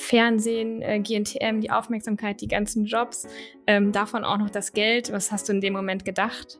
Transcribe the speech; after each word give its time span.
Fernsehen, 0.00 0.82
äh, 0.82 0.98
GNTM, 0.98 1.60
die 1.60 1.70
Aufmerksamkeit, 1.70 2.40
die 2.40 2.48
ganzen 2.48 2.86
Jobs, 2.86 3.28
ähm, 3.66 3.92
davon 3.92 4.24
auch 4.24 4.38
noch 4.38 4.50
das 4.50 4.72
Geld. 4.72 5.12
Was 5.12 5.30
hast 5.30 5.48
du 5.48 5.52
in 5.52 5.60
dem 5.60 5.72
Moment 5.72 6.04
gedacht? 6.04 6.58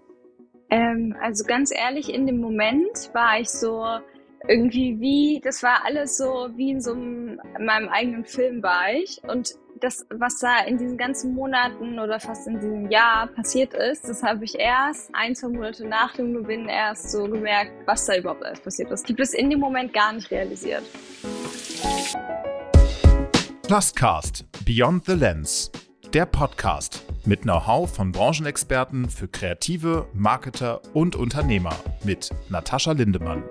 Ähm, 0.70 1.16
also 1.20 1.44
ganz 1.44 1.72
ehrlich, 1.74 2.12
in 2.12 2.26
dem 2.26 2.38
Moment 2.38 3.10
war 3.12 3.40
ich 3.40 3.48
so 3.48 3.84
irgendwie 4.48 5.00
wie, 5.00 5.40
das 5.42 5.62
war 5.62 5.84
alles 5.84 6.16
so 6.16 6.48
wie 6.54 6.70
in 6.70 6.80
so 6.80 6.92
einem, 6.92 7.40
in 7.58 7.64
meinem 7.64 7.88
eigenen 7.88 8.24
Film 8.24 8.62
war 8.62 8.92
ich. 8.92 9.20
Und 9.24 9.54
das, 9.80 10.06
was 10.10 10.38
da 10.38 10.60
in 10.66 10.76
diesen 10.76 10.98
ganzen 10.98 11.34
Monaten 11.34 11.98
oder 11.98 12.20
fast 12.20 12.46
in 12.46 12.54
diesem 12.60 12.90
Jahr 12.90 13.26
passiert 13.28 13.74
ist, 13.74 14.08
das 14.08 14.22
habe 14.22 14.44
ich 14.44 14.58
erst 14.58 15.10
ein, 15.14 15.34
zwei 15.34 15.48
Monate 15.48 15.86
nach 15.86 16.14
dem 16.14 16.34
Gewinn 16.34 16.68
erst 16.68 17.10
so 17.10 17.24
gemerkt, 17.24 17.72
was 17.86 18.06
da 18.06 18.16
überhaupt 18.16 18.44
alles 18.44 18.60
passiert 18.60 18.90
ist. 18.90 19.04
Ich 19.04 19.10
habe 19.10 19.22
das 19.22 19.32
in 19.32 19.50
dem 19.50 19.60
Moment 19.60 19.92
gar 19.92 20.12
nicht 20.12 20.30
realisiert. 20.30 20.84
Pluscast 23.70 24.46
Beyond 24.64 25.04
the 25.04 25.12
Lens, 25.12 25.70
der 26.12 26.26
Podcast 26.26 27.04
mit 27.24 27.42
Know-how 27.42 27.88
von 27.88 28.10
Branchenexperten 28.10 29.08
für 29.08 29.28
Kreative, 29.28 30.08
Marketer 30.12 30.82
und 30.92 31.14
Unternehmer 31.14 31.76
mit 32.02 32.30
Natascha 32.48 32.90
Lindemann. 32.90 33.44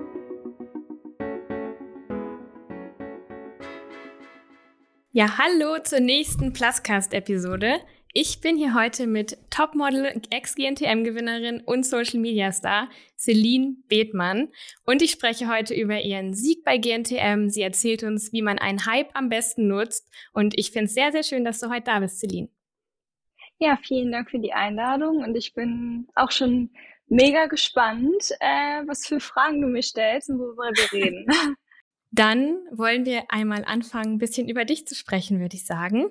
Ja, 5.13 5.37
hallo 5.37 5.81
zur 5.85 6.01
nächsten 6.01 6.51
Pluscast-Episode. 6.51 7.79
Ich 8.11 8.41
bin 8.41 8.57
hier 8.57 8.73
heute 8.73 9.05
mit 9.05 9.37
Topmodel, 9.51 10.19
Ex-GNTM-Gewinnerin 10.31 11.61
und 11.61 11.85
Social-Media-Star 11.85 12.89
Celine 13.15 13.75
Bethmann. 13.87 14.47
Und 14.83 15.03
ich 15.03 15.11
spreche 15.11 15.47
heute 15.47 15.75
über 15.75 16.01
ihren 16.01 16.33
Sieg 16.33 16.63
bei 16.63 16.79
GNTM. 16.79 17.49
Sie 17.49 17.61
erzählt 17.61 18.01
uns, 18.01 18.33
wie 18.33 18.41
man 18.41 18.57
einen 18.57 18.87
Hype 18.87 19.11
am 19.13 19.29
besten 19.29 19.67
nutzt. 19.67 20.11
Und 20.33 20.57
ich 20.57 20.71
finde 20.71 20.85
es 20.85 20.95
sehr, 20.95 21.11
sehr 21.11 21.21
schön, 21.21 21.45
dass 21.45 21.59
du 21.59 21.69
heute 21.69 21.83
da 21.83 21.99
bist, 21.99 22.19
Celine. 22.19 22.49
Ja, 23.59 23.77
vielen 23.83 24.11
Dank 24.11 24.31
für 24.31 24.39
die 24.39 24.53
Einladung. 24.53 25.23
Und 25.23 25.35
ich 25.35 25.53
bin 25.53 26.07
auch 26.15 26.31
schon 26.31 26.71
mega 27.09 27.45
gespannt, 27.45 28.31
äh, 28.39 28.81
was 28.87 29.05
für 29.05 29.19
Fragen 29.19 29.61
du 29.61 29.67
mir 29.67 29.83
stellst 29.83 30.31
und 30.31 30.39
worüber 30.39 30.71
wir 30.73 30.91
reden. 30.93 31.27
Dann 32.11 32.57
wollen 32.71 33.05
wir 33.05 33.25
einmal 33.29 33.65
anfangen, 33.65 34.13
ein 34.13 34.17
bisschen 34.17 34.49
über 34.49 34.65
dich 34.65 34.87
zu 34.87 34.95
sprechen, 34.95 35.39
würde 35.39 35.55
ich 35.55 35.67
sagen. 35.67 36.07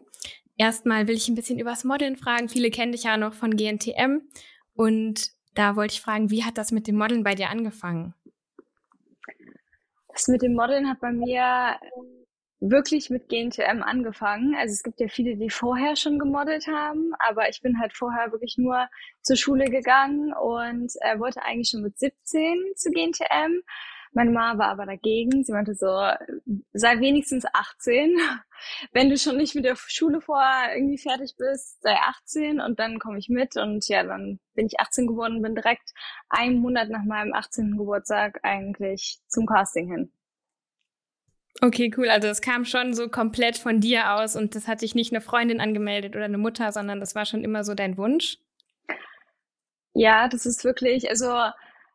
Erstmal 0.59 1.07
will 1.07 1.15
ich 1.15 1.29
ein 1.29 1.37
bisschen 1.37 1.59
über 1.59 1.71
das 1.71 1.85
Modeln 1.85 2.17
fragen. 2.17 2.49
Viele 2.49 2.71
kennen 2.71 2.93
dich 2.93 3.05
ja 3.05 3.17
noch 3.17 3.33
von 3.33 3.57
GNTM. 3.57 4.23
Und 4.75 5.31
da 5.55 5.77
wollte 5.77 5.95
ich 5.95 6.01
fragen, 6.01 6.31
wie 6.31 6.45
hat 6.45 6.59
das 6.59 6.73
mit 6.73 6.87
dem 6.87 6.97
Modeln 6.97 7.23
bei 7.23 7.35
dir 7.35 7.49
angefangen? 7.49 8.15
Das 10.09 10.27
mit 10.27 10.43
dem 10.43 10.55
Modeln 10.55 10.89
hat 10.91 11.01
bei 11.01 11.13
mir 11.13 11.79
wirklich 12.61 13.09
mit 13.09 13.29
GNTM 13.29 13.83
angefangen. 13.83 14.57
Also 14.57 14.73
es 14.73 14.83
gibt 14.83 14.99
ja 14.99 15.07
viele, 15.07 15.37
die 15.37 15.49
vorher 15.49 15.95
schon 15.95 16.19
gemodelt 16.19 16.67
haben, 16.67 17.13
aber 17.21 17.49
ich 17.49 17.63
bin 17.63 17.79
halt 17.79 17.93
vorher 17.93 18.33
wirklich 18.33 18.57
nur 18.59 18.89
zur 19.23 19.37
Schule 19.37 19.67
gegangen 19.67 20.33
und 20.33 20.93
äh, 21.03 21.21
wollte 21.21 21.43
eigentlich 21.43 21.69
schon 21.69 21.83
mit 21.83 21.97
17 21.99 22.59
zu 22.75 22.91
GNTM 22.91 23.63
meine 24.13 24.31
Mama 24.31 24.59
war 24.59 24.69
aber 24.71 24.87
dagegen. 24.87 25.45
Sie 25.45 25.53
meinte 25.53 25.75
so, 25.75 25.87
sei 26.73 27.01
wenigstens 27.01 27.45
18. 27.53 28.17
Wenn 28.93 29.11
du 29.11 29.17
schon 29.17 29.37
nicht 29.37 29.55
mit 29.55 29.65
der 29.65 29.77
Schule 29.77 30.21
vorher 30.21 30.75
irgendwie 30.75 30.99
fertig 30.99 31.35
bist, 31.39 31.81
sei 31.83 31.95
18 31.95 32.61
und 32.61 32.79
dann 32.79 32.99
komme 32.99 33.19
ich 33.19 33.29
mit. 33.29 33.57
Und 33.57 33.87
ja, 33.89 34.03
dann 34.03 34.41
bin 34.55 34.67
ich 34.67 34.81
18 34.81 35.07
geworden 35.07 35.37
und 35.37 35.43
bin 35.43 35.55
direkt 35.55 35.93
einen 36.29 36.59
Monat 36.59 36.89
nach 36.89 37.05
meinem 37.05 37.33
18. 37.33 37.77
Geburtstag 37.77 38.41
eigentlich 38.43 39.19
zum 39.29 39.47
Casting 39.47 39.91
hin. 39.91 40.13
Okay, 41.61 41.93
cool. 41.97 42.09
Also 42.09 42.29
es 42.29 42.41
kam 42.41 42.65
schon 42.65 42.95
so 42.95 43.09
komplett 43.09 43.59
von 43.59 43.81
dir 43.81 44.15
aus 44.15 44.37
und 44.37 44.55
das 44.55 44.69
hat 44.69 44.83
dich 44.83 44.95
nicht 44.95 45.13
eine 45.13 45.21
Freundin 45.21 45.61
angemeldet 45.61 46.15
oder 46.15 46.27
eine 46.27 46.39
Mutter, 46.39 46.71
sondern 46.73 47.01
das 47.01 47.15
war 47.15 47.27
schon 47.27 47.43
immer 47.43 47.65
so 47.65 47.75
dein 47.75 47.97
Wunsch? 47.97 48.39
Ja, 49.95 50.29
das 50.29 50.47
ist 50.47 50.65
wirklich, 50.65 51.11
also 51.11 51.27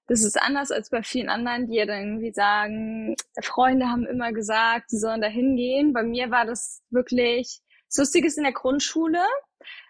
das 0.07 0.23
ist 0.23 0.41
anders 0.41 0.71
als 0.71 0.89
bei 0.89 1.01
vielen 1.01 1.29
anderen, 1.29 1.67
die 1.67 1.75
ja 1.75 1.85
dann 1.85 2.01
irgendwie 2.01 2.33
sagen, 2.33 3.15
Freunde 3.41 3.87
haben 3.87 4.05
immer 4.05 4.33
gesagt, 4.33 4.89
sie 4.89 4.97
sollen 4.97 5.21
da 5.21 5.27
hingehen. 5.27 5.93
Bei 5.93 6.03
mir 6.03 6.29
war 6.29 6.45
das 6.45 6.81
wirklich, 6.89 7.61
das 7.89 7.97
Lustige 7.97 8.27
ist 8.27 8.37
in 8.37 8.43
der 8.43 8.53
Grundschule, 8.53 9.23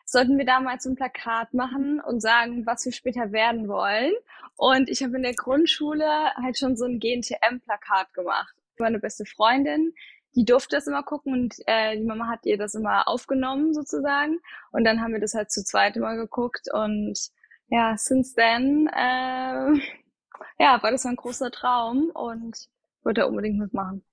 sollten 0.06 0.38
wir 0.38 0.46
damals 0.46 0.85
ein 0.85 0.96
Plakat 0.96 1.53
machen 1.53 2.00
und 2.00 2.22
sagen, 2.22 2.66
was 2.66 2.85
wir 2.85 2.91
später 2.91 3.31
werden 3.31 3.68
wollen. 3.68 4.13
Und 4.56 4.90
ich 4.90 5.02
habe 5.02 5.16
in 5.16 5.23
der 5.23 5.34
Grundschule 5.34 6.07
halt 6.35 6.57
schon 6.57 6.78
so 6.78 6.85
ein 6.85 7.00
GNTM-Plakat 7.00 8.13
gemacht. 8.13 8.53
Meine 8.78 9.00
beste 9.00 9.25
Freundin, 9.25 9.94
die 10.35 10.46
durfte 10.46 10.75
das 10.75 10.88
immer 10.88 11.03
gucken 11.03 11.34
und 11.34 11.56
äh, 11.68 11.97
die 11.97 12.06
Mama 12.06 12.28
hat 12.28 12.46
ihr 12.46 12.57
das 12.57 12.75
immer 12.75 13.07
aufgenommen 13.07 13.73
sozusagen. 13.73 14.40
Und 14.72 14.84
dann 14.84 15.02
haben 15.02 15.13
wir 15.13 15.19
das 15.19 15.34
halt 15.34 15.52
zu 15.52 15.63
zweit 15.63 15.96
immer 15.96 16.16
geguckt 16.16 16.68
und 16.72 17.18
ja, 17.68 17.96
since 17.97 18.35
then 18.35 18.88
äh, 18.88 19.79
ja, 20.59 20.81
war 20.81 20.91
das 20.91 21.06
ein 21.06 21.16
großer 21.16 21.52
Traum 21.52 22.09
und 22.14 22.69
wollte 23.03 23.28
unbedingt 23.28 23.59
mitmachen. 23.59 24.03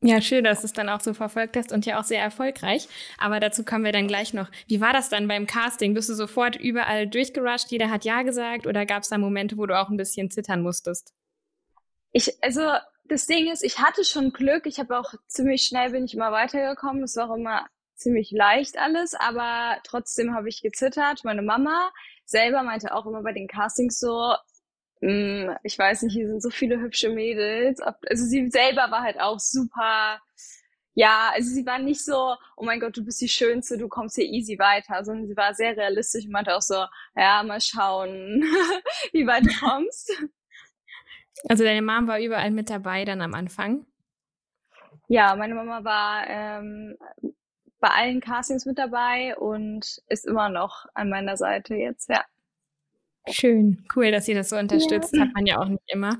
Ja, 0.00 0.20
schön, 0.20 0.44
dass 0.44 0.60
du 0.60 0.66
es 0.66 0.72
dann 0.72 0.88
auch 0.88 1.00
so 1.00 1.12
verfolgt 1.12 1.56
hast 1.56 1.72
und 1.72 1.84
ja 1.84 1.98
auch 1.98 2.04
sehr 2.04 2.22
erfolgreich. 2.22 2.86
Aber 3.18 3.40
dazu 3.40 3.64
kommen 3.64 3.84
wir 3.84 3.90
dann 3.90 4.06
gleich 4.06 4.32
noch. 4.32 4.48
Wie 4.68 4.80
war 4.80 4.92
das 4.92 5.08
dann 5.08 5.26
beim 5.26 5.48
Casting? 5.48 5.92
Bist 5.92 6.08
du 6.08 6.14
sofort 6.14 6.54
überall 6.54 7.08
durchgerusht? 7.08 7.72
Jeder 7.72 7.90
hat 7.90 8.04
Ja 8.04 8.22
gesagt 8.22 8.68
oder 8.68 8.86
gab 8.86 9.02
es 9.02 9.08
da 9.08 9.18
Momente, 9.18 9.58
wo 9.58 9.66
du 9.66 9.76
auch 9.76 9.88
ein 9.88 9.96
bisschen 9.96 10.30
zittern 10.30 10.62
musstest? 10.62 11.14
Ich, 12.12 12.32
also 12.44 12.62
das 13.06 13.26
Ding 13.26 13.50
ist, 13.50 13.64
ich 13.64 13.80
hatte 13.80 14.04
schon 14.04 14.32
Glück. 14.32 14.66
Ich 14.66 14.78
habe 14.78 14.96
auch 14.96 15.14
ziemlich 15.26 15.62
schnell 15.62 15.90
bin 15.90 16.04
ich 16.04 16.14
immer 16.14 16.30
weitergekommen. 16.30 17.02
Es 17.02 17.16
war 17.16 17.30
auch 17.30 17.34
immer 17.34 17.66
ziemlich 17.96 18.30
leicht 18.30 18.78
alles, 18.78 19.14
aber 19.14 19.78
trotzdem 19.82 20.32
habe 20.32 20.48
ich 20.48 20.62
gezittert. 20.62 21.24
Meine 21.24 21.42
Mama 21.42 21.90
selber 22.24 22.62
meinte 22.62 22.94
auch 22.94 23.06
immer 23.06 23.22
bei 23.22 23.32
den 23.32 23.48
Castings 23.48 23.98
so, 23.98 24.34
ich 25.00 25.78
weiß 25.78 26.02
nicht, 26.02 26.14
hier 26.14 26.26
sind 26.26 26.42
so 26.42 26.50
viele 26.50 26.80
hübsche 26.80 27.10
Mädels. 27.10 27.80
Also 27.80 28.24
sie 28.24 28.48
selber 28.48 28.90
war 28.90 29.02
halt 29.02 29.20
auch 29.20 29.38
super, 29.38 30.20
ja, 30.94 31.30
also 31.32 31.50
sie 31.50 31.64
war 31.64 31.78
nicht 31.78 32.04
so, 32.04 32.34
oh 32.56 32.64
mein 32.64 32.80
Gott, 32.80 32.96
du 32.96 33.04
bist 33.04 33.20
die 33.20 33.28
Schönste, 33.28 33.78
du 33.78 33.88
kommst 33.88 34.16
hier 34.16 34.24
easy 34.24 34.58
weiter, 34.58 35.04
sondern 35.04 35.28
sie 35.28 35.36
war 35.36 35.54
sehr 35.54 35.76
realistisch 35.76 36.24
und 36.24 36.32
meinte 36.32 36.56
auch 36.56 36.62
so, 36.62 36.84
ja, 37.14 37.42
mal 37.44 37.60
schauen, 37.60 38.42
wie 39.12 39.26
weit 39.26 39.46
du 39.46 39.54
kommst. 39.60 40.10
Also 41.48 41.62
deine 41.62 41.82
Mom 41.82 42.08
war 42.08 42.18
überall 42.18 42.50
mit 42.50 42.68
dabei 42.68 43.04
dann 43.04 43.22
am 43.22 43.34
Anfang? 43.34 43.86
Ja, 45.06 45.36
meine 45.36 45.54
Mama 45.54 45.84
war 45.84 46.26
ähm, 46.26 46.98
bei 47.78 47.88
allen 47.88 48.20
Castings 48.20 48.66
mit 48.66 48.78
dabei 48.78 49.36
und 49.36 50.02
ist 50.08 50.26
immer 50.26 50.48
noch 50.48 50.86
an 50.94 51.08
meiner 51.08 51.36
Seite 51.36 51.76
jetzt, 51.76 52.08
ja. 52.08 52.24
Schön, 53.30 53.84
cool, 53.94 54.10
dass 54.10 54.28
ihr 54.28 54.34
das 54.34 54.50
so 54.50 54.56
unterstützt. 54.56 55.14
Ja. 55.14 55.22
Hat 55.22 55.34
man 55.34 55.46
ja 55.46 55.58
auch 55.58 55.68
nicht 55.68 55.82
immer. 55.86 56.18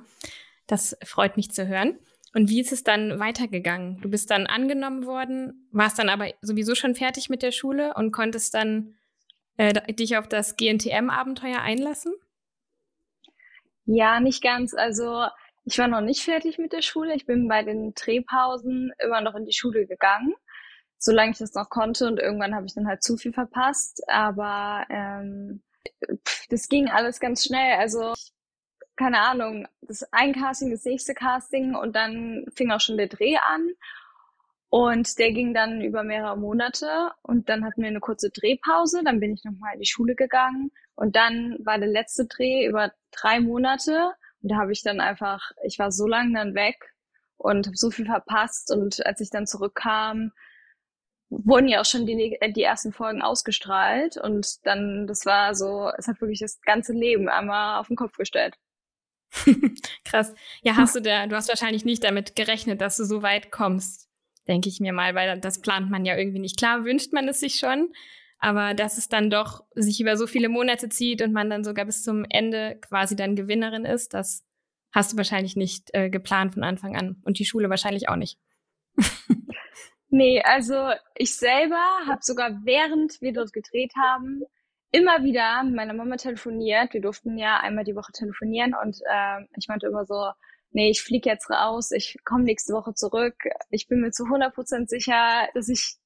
Das 0.67 0.97
freut 1.05 1.37
mich 1.37 1.51
zu 1.51 1.67
hören. 1.67 1.99
Und 2.35 2.51
wie 2.51 2.61
ist 2.61 2.73
es 2.73 2.85
dann 2.85 3.19
weitergegangen? 3.19 4.01
Du 4.01 4.11
bist 4.11 4.31
dann 4.31 4.47
angenommen 4.47 5.07
worden, 5.07 5.69
warst 5.73 5.99
dann 5.99 6.09
aber 6.09 6.29
sowieso 6.43 6.75
schon 6.75 6.95
fertig 6.95 7.31
mit 7.31 7.43
der 7.43 7.53
Schule 7.53 7.95
und 7.95 8.13
konntest 8.13 8.55
dann 8.55 8.95
äh, 9.57 9.73
dich 9.95 10.17
auf 10.17 10.29
das 10.29 10.57
GNTM-Abenteuer 10.57 11.61
einlassen? 11.61 12.15
Ja, 13.87 14.21
nicht 14.21 14.43
ganz. 14.43 14.75
Also 14.75 15.27
ich 15.65 15.79
war 15.79 15.89
noch 15.89 16.03
nicht 16.03 16.23
fertig 16.23 16.59
mit 16.59 16.73
der 16.73 16.83
Schule. 16.83 17.15
Ich 17.15 17.27
bin 17.27 17.49
bei 17.49 17.63
den 17.63 17.95
Drehpausen 17.95 18.93
immer 19.03 19.21
noch 19.21 19.35
in 19.35 19.47
die 19.47 19.53
Schule 19.53 19.87
gegangen, 19.87 20.35
solange 20.99 21.33
ich 21.33 21.39
das 21.39 21.55
noch 21.55 21.71
konnte. 21.71 22.07
Und 22.07 22.21
irgendwann 22.21 22.55
habe 22.55 22.67
ich 22.67 22.75
dann 22.75 22.87
halt 22.87 23.03
zu 23.03 23.17
viel 23.17 23.33
verpasst. 23.33 24.03
Aber 24.09 24.87
ähm, 24.91 25.63
das 26.51 26.69
ging 26.69 26.89
alles 26.89 27.21
ganz 27.21 27.45
schnell. 27.45 27.79
Also 27.79 28.15
keine 28.97 29.21
Ahnung, 29.21 29.67
das 29.83 30.03
ein 30.13 30.35
Casting, 30.35 30.71
das 30.71 30.85
nächste 30.85 31.15
Casting 31.15 31.75
und 31.75 31.95
dann 31.95 32.47
fing 32.55 32.71
auch 32.71 32.81
schon 32.81 32.97
der 32.97 33.07
Dreh 33.07 33.37
an. 33.37 33.71
Und 34.71 35.19
der 35.19 35.33
ging 35.33 35.55
dann 35.55 35.81
über 35.81 36.03
mehrere 36.03 36.37
Monate 36.37 37.13
und 37.23 37.49
dann 37.49 37.65
hatten 37.65 37.81
wir 37.81 37.89
eine 37.89 38.01
kurze 38.01 38.29
Drehpause, 38.29 39.03
dann 39.03 39.19
bin 39.19 39.33
ich 39.33 39.43
nochmal 39.45 39.75
in 39.75 39.81
die 39.81 39.87
Schule 39.87 40.15
gegangen 40.15 40.73
und 40.95 41.17
dann 41.17 41.57
war 41.61 41.79
der 41.79 41.89
letzte 41.89 42.27
Dreh 42.27 42.67
über 42.67 42.93
drei 43.11 43.41
Monate 43.41 44.13
und 44.43 44.51
da 44.51 44.57
habe 44.57 44.73
ich 44.73 44.83
dann 44.83 45.01
einfach, 45.01 45.53
ich 45.65 45.79
war 45.79 45.91
so 45.91 46.07
lange 46.07 46.35
dann 46.35 46.55
weg 46.55 46.93
und 47.39 47.67
habe 47.67 47.77
so 47.77 47.91
viel 47.91 48.05
verpasst 48.05 48.71
und 48.71 49.07
als 49.07 49.21
ich 49.23 49.31
dann 49.31 49.47
zurückkam, 49.47 50.33
wurden 51.31 51.69
ja 51.69 51.81
auch 51.81 51.85
schon 51.85 52.07
die, 52.07 52.37
äh, 52.41 52.53
die 52.53 52.63
ersten 52.63 52.93
Folgen 52.93 53.23
ausgestrahlt 53.23 54.17
und 54.17 54.67
dann, 54.67 55.07
das 55.07 55.27
war 55.27 55.55
so, 55.55 55.91
es 55.97 56.09
hat 56.09 56.21
wirklich 56.21 56.41
das 56.41 56.61
ganze 56.63 56.93
Leben 56.93 57.29
einmal 57.29 57.81
auf 57.81 57.89
den 57.89 57.97
Kopf 57.97 58.17
gestellt. 58.17 58.55
Krass. 60.05 60.35
Ja, 60.63 60.77
hast 60.77 60.95
du 60.95 61.01
da, 61.01 61.27
du 61.27 61.37
hast 61.37 61.49
wahrscheinlich 61.49 61.85
nicht 61.85 62.03
damit 62.03 62.35
gerechnet, 62.35 62.81
dass 62.81 62.97
du 62.97 63.05
so 63.05 63.23
weit 63.23 63.51
kommst, 63.51 64.09
denke 64.47 64.69
ich 64.69 64.81
mir 64.81 64.93
mal, 64.93 65.15
weil 65.15 65.39
das 65.39 65.61
plant 65.61 65.91
man 65.91 66.07
ja 66.07 66.17
irgendwie 66.17 66.39
nicht. 66.39 66.57
Klar 66.57 66.85
wünscht 66.85 67.13
man 67.13 67.29
es 67.29 67.41
sich 67.41 67.59
schon, 67.59 67.93
aber 68.39 68.73
dass 68.73 68.97
es 68.97 69.09
dann 69.09 69.29
doch 69.29 69.65
sich 69.75 70.01
über 70.01 70.17
so 70.17 70.27
viele 70.27 70.49
Monate 70.49 70.89
zieht 70.89 71.21
und 71.21 71.33
man 71.33 71.51
dann 71.51 71.65
sogar 71.65 71.85
bis 71.85 72.03
zum 72.03 72.25
Ende 72.31 72.79
quasi 72.81 73.17
dann 73.17 73.37
Gewinnerin 73.37 73.85
ist, 73.85 74.15
das 74.15 74.45
hast 74.93 75.13
du 75.13 75.17
wahrscheinlich 75.19 75.57
nicht 75.57 75.91
äh, 75.93 76.09
geplant 76.09 76.55
von 76.55 76.65
Anfang 76.65 76.97
an 76.97 77.21
und 77.25 77.39
die 77.39 77.45
Schule 77.45 77.69
wahrscheinlich 77.69 78.09
auch 78.09 78.17
nicht. 78.17 78.39
Nee, 80.11 80.41
also 80.43 80.91
ich 81.15 81.37
selber 81.37 81.83
habe 82.07 82.21
sogar 82.23 82.51
während 82.65 83.21
wir 83.21 83.33
dort 83.33 83.53
gedreht 83.53 83.93
haben, 84.01 84.43
immer 84.91 85.23
wieder 85.23 85.63
mit 85.65 85.75
meiner 85.75 85.93
Mama 85.95 86.17
telefoniert. 86.17 86.95
Wir 86.95 87.03
durften 87.03 87.37
ja 87.37 87.59
einmal 87.61 87.85
die 87.85 87.95
Woche 87.95 88.13
telefonieren 88.13 88.75
und 88.75 88.97
äh, 89.11 89.45
ich 89.59 89.69
meinte 89.69 89.87
immer 89.87 90.07
so, 90.07 90.31
nee, 90.71 90.91
ich 90.91 91.03
fliege 91.03 91.29
jetzt 91.29 91.51
raus, 91.51 91.93
ich 91.93 92.17
komme 92.25 92.45
nächste 92.45 92.73
Woche 92.73 92.95
zurück. 92.95 93.35
Ich 93.71 93.87
bin 93.89 94.01
mir 94.01 94.11
zu 94.11 94.25
100% 94.25 94.87
sicher, 94.89 95.49
dass 95.55 95.69
ich 95.69 95.97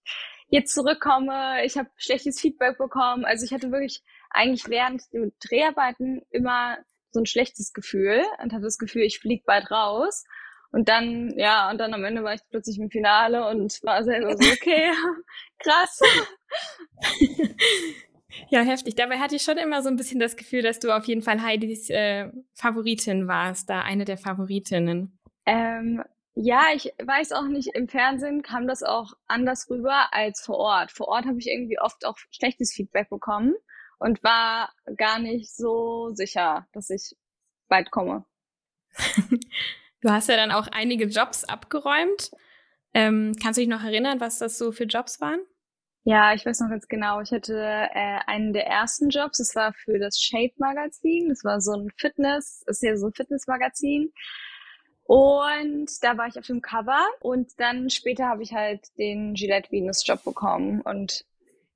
jetzt 0.48 0.74
zurückkomme. 0.74 1.64
Ich 1.64 1.78
habe 1.78 1.88
schlechtes 1.96 2.40
Feedback 2.40 2.78
bekommen. 2.78 3.24
Also 3.24 3.44
ich 3.44 3.52
hatte 3.52 3.70
wirklich 3.70 4.02
eigentlich 4.30 4.68
während 4.68 5.02
den 5.12 5.32
Dreharbeiten 5.40 6.22
immer 6.30 6.78
so 7.10 7.20
ein 7.20 7.26
schlechtes 7.26 7.72
Gefühl 7.72 8.22
und 8.42 8.52
hatte 8.52 8.64
das 8.64 8.78
Gefühl, 8.78 9.02
ich 9.02 9.20
fliege 9.20 9.44
bald 9.46 9.70
raus. 9.70 10.24
Und 10.72 10.88
dann, 10.88 11.34
ja, 11.36 11.70
und 11.70 11.78
dann 11.78 11.92
am 11.92 12.04
Ende 12.04 12.24
war 12.24 12.34
ich 12.34 12.40
plötzlich 12.50 12.78
im 12.78 12.90
Finale 12.90 13.46
und 13.48 13.78
war 13.82 14.02
selber 14.02 14.36
so, 14.36 14.50
okay, 14.50 14.90
krass. 15.58 16.00
Ja, 18.48 18.62
heftig. 18.62 18.94
Dabei 18.94 19.18
hatte 19.18 19.36
ich 19.36 19.42
schon 19.42 19.58
immer 19.58 19.82
so 19.82 19.90
ein 19.90 19.96
bisschen 19.96 20.18
das 20.18 20.36
Gefühl, 20.36 20.62
dass 20.62 20.78
du 20.78 20.96
auf 20.96 21.04
jeden 21.04 21.22
Fall 21.22 21.42
Heidis 21.42 21.90
äh, 21.90 22.30
Favoritin 22.54 23.28
warst, 23.28 23.68
da 23.68 23.82
eine 23.82 24.06
der 24.06 24.16
Favoritinnen. 24.16 25.18
Ähm, 25.44 26.02
ja, 26.34 26.62
ich 26.74 26.92
weiß 27.02 27.32
auch 27.32 27.46
nicht, 27.46 27.74
im 27.74 27.88
Fernsehen 27.88 28.42
kam 28.42 28.66
das 28.66 28.82
auch 28.82 29.12
anders 29.26 29.68
rüber 29.68 30.08
als 30.12 30.40
vor 30.40 30.56
Ort. 30.56 30.92
Vor 30.92 31.08
Ort 31.08 31.26
habe 31.26 31.38
ich 31.38 31.48
irgendwie 31.48 31.78
oft 31.78 32.06
auch 32.06 32.16
schlechtes 32.30 32.72
Feedback 32.72 33.10
bekommen 33.10 33.54
und 33.98 34.22
war 34.24 34.72
gar 34.96 35.18
nicht 35.18 35.54
so 35.54 36.10
sicher, 36.14 36.66
dass 36.72 36.88
ich 36.88 37.14
bald 37.68 37.90
komme. 37.90 38.24
du 40.02 40.10
hast 40.10 40.28
ja 40.28 40.36
dann 40.36 40.52
auch 40.52 40.68
einige 40.68 41.06
Jobs 41.06 41.44
abgeräumt. 41.44 42.30
Ähm, 42.94 43.34
kannst 43.42 43.56
du 43.56 43.62
dich 43.62 43.70
noch 43.70 43.82
erinnern, 43.82 44.20
was 44.20 44.38
das 44.38 44.58
so 44.58 44.72
für 44.72 44.84
Jobs 44.84 45.20
waren? 45.20 45.40
Ja, 46.04 46.34
ich 46.34 46.44
weiß 46.44 46.60
noch 46.60 46.68
ganz 46.68 46.88
genau. 46.88 47.20
Ich 47.20 47.30
hatte 47.30 47.56
äh, 47.56 48.18
einen 48.26 48.52
der 48.52 48.66
ersten 48.66 49.08
Jobs. 49.08 49.38
Das 49.38 49.54
war 49.54 49.72
für 49.72 49.98
das 49.98 50.20
Shape 50.20 50.52
Magazin. 50.58 51.28
Das 51.28 51.44
war 51.44 51.60
so 51.60 51.72
ein 51.72 51.90
Fitness, 51.96 52.62
ist 52.66 52.82
ja 52.82 52.96
so 52.96 53.06
ein 53.06 53.12
Fitnessmagazin. 53.14 54.12
Und 55.04 55.90
da 56.02 56.16
war 56.16 56.26
ich 56.26 56.38
auf 56.38 56.46
dem 56.46 56.62
Cover 56.62 57.00
und 57.20 57.48
dann 57.58 57.90
später 57.90 58.26
habe 58.26 58.42
ich 58.42 58.52
halt 58.52 58.86
den 58.98 59.34
Gillette 59.34 59.70
Venus 59.70 60.06
Job 60.06 60.24
bekommen 60.24 60.80
und 60.80 61.24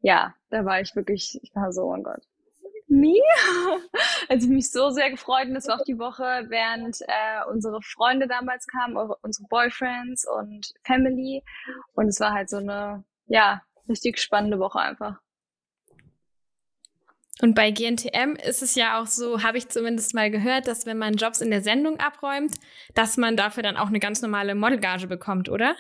ja, 0.01 0.35
da 0.51 0.65
war 0.65 0.81
ich 0.81 0.95
wirklich, 0.95 1.39
ich 1.43 1.55
war 1.55 1.73
so, 1.73 1.83
oh 1.83 2.03
Gott, 2.03 2.23
me? 2.89 3.15
also 4.29 4.47
ich 4.47 4.53
mich 4.53 4.71
so 4.71 4.91
sehr 4.91 5.11
gefreut 5.11 5.49
und 5.49 5.55
das 5.55 5.69
war 5.69 5.81
auch 5.81 5.85
die 5.85 5.99
Woche, 5.99 6.47
während 6.49 7.01
äh, 7.03 7.51
unsere 7.51 7.81
Freunde 7.83 8.27
damals 8.27 8.67
kamen, 8.67 8.97
unsere 8.97 9.47
Boyfriends 9.49 10.27
und 10.29 10.73
Family 10.85 11.43
und 11.95 12.09
es 12.09 12.21
war 12.21 12.33
halt 12.33 12.51
so 12.51 12.59
eine, 12.59 13.05
ja, 13.27 13.63
richtig 13.89 14.19
spannende 14.19 14.59
Woche 14.59 14.79
einfach. 14.79 15.21
Und 17.43 17.55
bei 17.55 17.71
GNTM 17.71 18.35
ist 18.37 18.63
es 18.63 18.75
ja 18.77 18.99
auch 18.99 19.07
so, 19.07 19.43
habe 19.43 19.59
ich 19.59 19.69
zumindest 19.69 20.15
mal 20.15 20.31
gehört, 20.31 20.67
dass 20.67 20.87
wenn 20.87 20.97
man 20.97 21.15
Jobs 21.15 21.43
in 21.43 21.51
der 21.51 21.61
Sendung 21.61 22.01
abräumt, 22.01 22.55
dass 22.95 23.19
man 23.19 23.37
dafür 23.37 23.63
dann 23.63 23.77
auch 23.77 23.89
eine 23.89 24.01
ganz 24.01 24.23
normale 24.23 24.55
Modelgage 24.55 25.07
bekommt, 25.07 25.51
oder? 25.51 25.77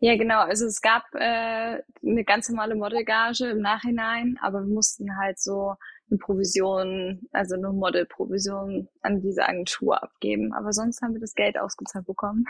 Ja, 0.00 0.16
genau. 0.16 0.40
Also 0.40 0.66
es 0.66 0.80
gab 0.80 1.04
äh, 1.14 1.82
eine 2.02 2.24
ganz 2.24 2.48
normale 2.48 2.74
Modelgage 2.74 3.50
im 3.50 3.60
Nachhinein, 3.60 4.38
aber 4.40 4.60
wir 4.60 4.74
mussten 4.74 5.16
halt 5.18 5.38
so 5.38 5.74
eine 6.10 6.18
Provision, 6.18 7.28
also 7.32 7.54
eine 7.54 7.70
Modelprovision 7.70 8.88
an 9.02 9.20
diese 9.20 9.46
Agentur 9.46 10.02
abgeben. 10.02 10.52
Aber 10.52 10.72
sonst 10.72 11.02
haben 11.02 11.14
wir 11.14 11.20
das 11.20 11.34
Geld 11.34 11.58
ausgezahlt 11.58 12.06
bekommen. 12.06 12.44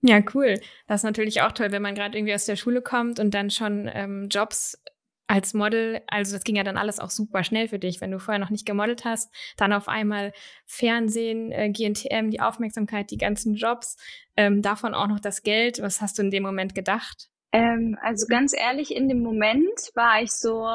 Ja, 0.00 0.20
cool. 0.34 0.60
Das 0.86 1.00
ist 1.00 1.04
natürlich 1.04 1.42
auch 1.42 1.52
toll, 1.52 1.72
wenn 1.72 1.82
man 1.82 1.96
gerade 1.96 2.16
irgendwie 2.16 2.34
aus 2.34 2.46
der 2.46 2.54
Schule 2.54 2.82
kommt 2.82 3.18
und 3.18 3.34
dann 3.34 3.50
schon 3.50 3.90
ähm, 3.92 4.28
Jobs 4.30 4.80
als 5.28 5.52
Model, 5.52 6.00
also 6.06 6.34
das 6.34 6.42
ging 6.42 6.56
ja 6.56 6.64
dann 6.64 6.78
alles 6.78 6.98
auch 6.98 7.10
super 7.10 7.44
schnell 7.44 7.68
für 7.68 7.78
dich, 7.78 8.00
wenn 8.00 8.10
du 8.10 8.18
vorher 8.18 8.38
noch 8.38 8.50
nicht 8.50 8.66
gemodelt 8.66 9.04
hast, 9.04 9.30
dann 9.56 9.74
auf 9.74 9.86
einmal 9.86 10.32
Fernsehen, 10.64 11.52
äh, 11.52 11.70
GNTM, 11.70 12.30
die 12.30 12.40
Aufmerksamkeit, 12.40 13.10
die 13.10 13.18
ganzen 13.18 13.54
Jobs, 13.54 13.96
ähm, 14.36 14.62
davon 14.62 14.94
auch 14.94 15.06
noch 15.06 15.20
das 15.20 15.42
Geld. 15.42 15.80
Was 15.82 16.00
hast 16.00 16.18
du 16.18 16.22
in 16.22 16.30
dem 16.30 16.42
Moment 16.42 16.74
gedacht? 16.74 17.28
Ähm, 17.52 17.98
also 18.02 18.26
ganz 18.26 18.54
ehrlich, 18.56 18.94
in 18.94 19.08
dem 19.08 19.22
Moment 19.22 19.90
war 19.94 20.22
ich 20.22 20.32
so 20.32 20.66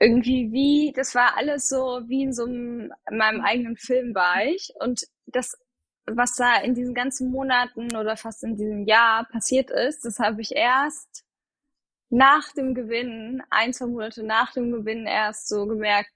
irgendwie 0.00 0.50
wie, 0.50 0.92
das 0.96 1.14
war 1.14 1.36
alles 1.36 1.68
so 1.68 2.00
wie 2.06 2.22
in 2.22 2.32
so 2.32 2.44
einem, 2.44 2.92
in 3.10 3.18
meinem 3.18 3.42
eigenen 3.42 3.76
Film 3.76 4.14
war 4.14 4.44
ich 4.44 4.72
und 4.80 5.02
das 5.26 5.56
was 6.10 6.36
da 6.36 6.56
in 6.62 6.74
diesen 6.74 6.94
ganzen 6.94 7.30
Monaten 7.30 7.94
oder 7.94 8.16
fast 8.16 8.42
in 8.42 8.56
diesem 8.56 8.86
Jahr 8.86 9.26
passiert 9.30 9.70
ist, 9.70 10.06
das 10.06 10.18
habe 10.18 10.40
ich 10.40 10.52
erst 10.52 11.24
nach 12.10 12.52
dem 12.52 12.74
Gewinn, 12.74 13.42
ein, 13.50 13.72
zwei 13.72 13.86
Monate 13.86 14.22
nach 14.22 14.52
dem 14.52 14.72
Gewinn 14.72 15.06
erst 15.06 15.48
so 15.48 15.66
gemerkt, 15.66 16.10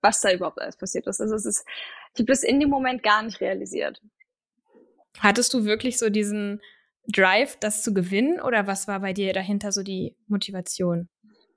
was 0.00 0.20
da 0.20 0.32
überhaupt 0.32 0.60
alles 0.60 0.76
passiert 0.76 1.06
ist. 1.06 1.20
Also 1.20 1.34
es 1.34 1.44
ist, 1.44 1.66
ich 2.14 2.20
habe 2.20 2.26
das 2.26 2.42
in 2.42 2.60
dem 2.60 2.70
Moment 2.70 3.02
gar 3.02 3.22
nicht 3.22 3.40
realisiert. 3.40 4.00
Hattest 5.18 5.52
du 5.54 5.64
wirklich 5.64 5.98
so 5.98 6.10
diesen 6.10 6.60
Drive, 7.08 7.56
das 7.56 7.82
zu 7.82 7.94
gewinnen 7.94 8.40
oder 8.40 8.66
was 8.66 8.88
war 8.88 9.00
bei 9.00 9.12
dir 9.12 9.32
dahinter 9.32 9.72
so 9.72 9.82
die 9.82 10.16
Motivation? 10.26 11.08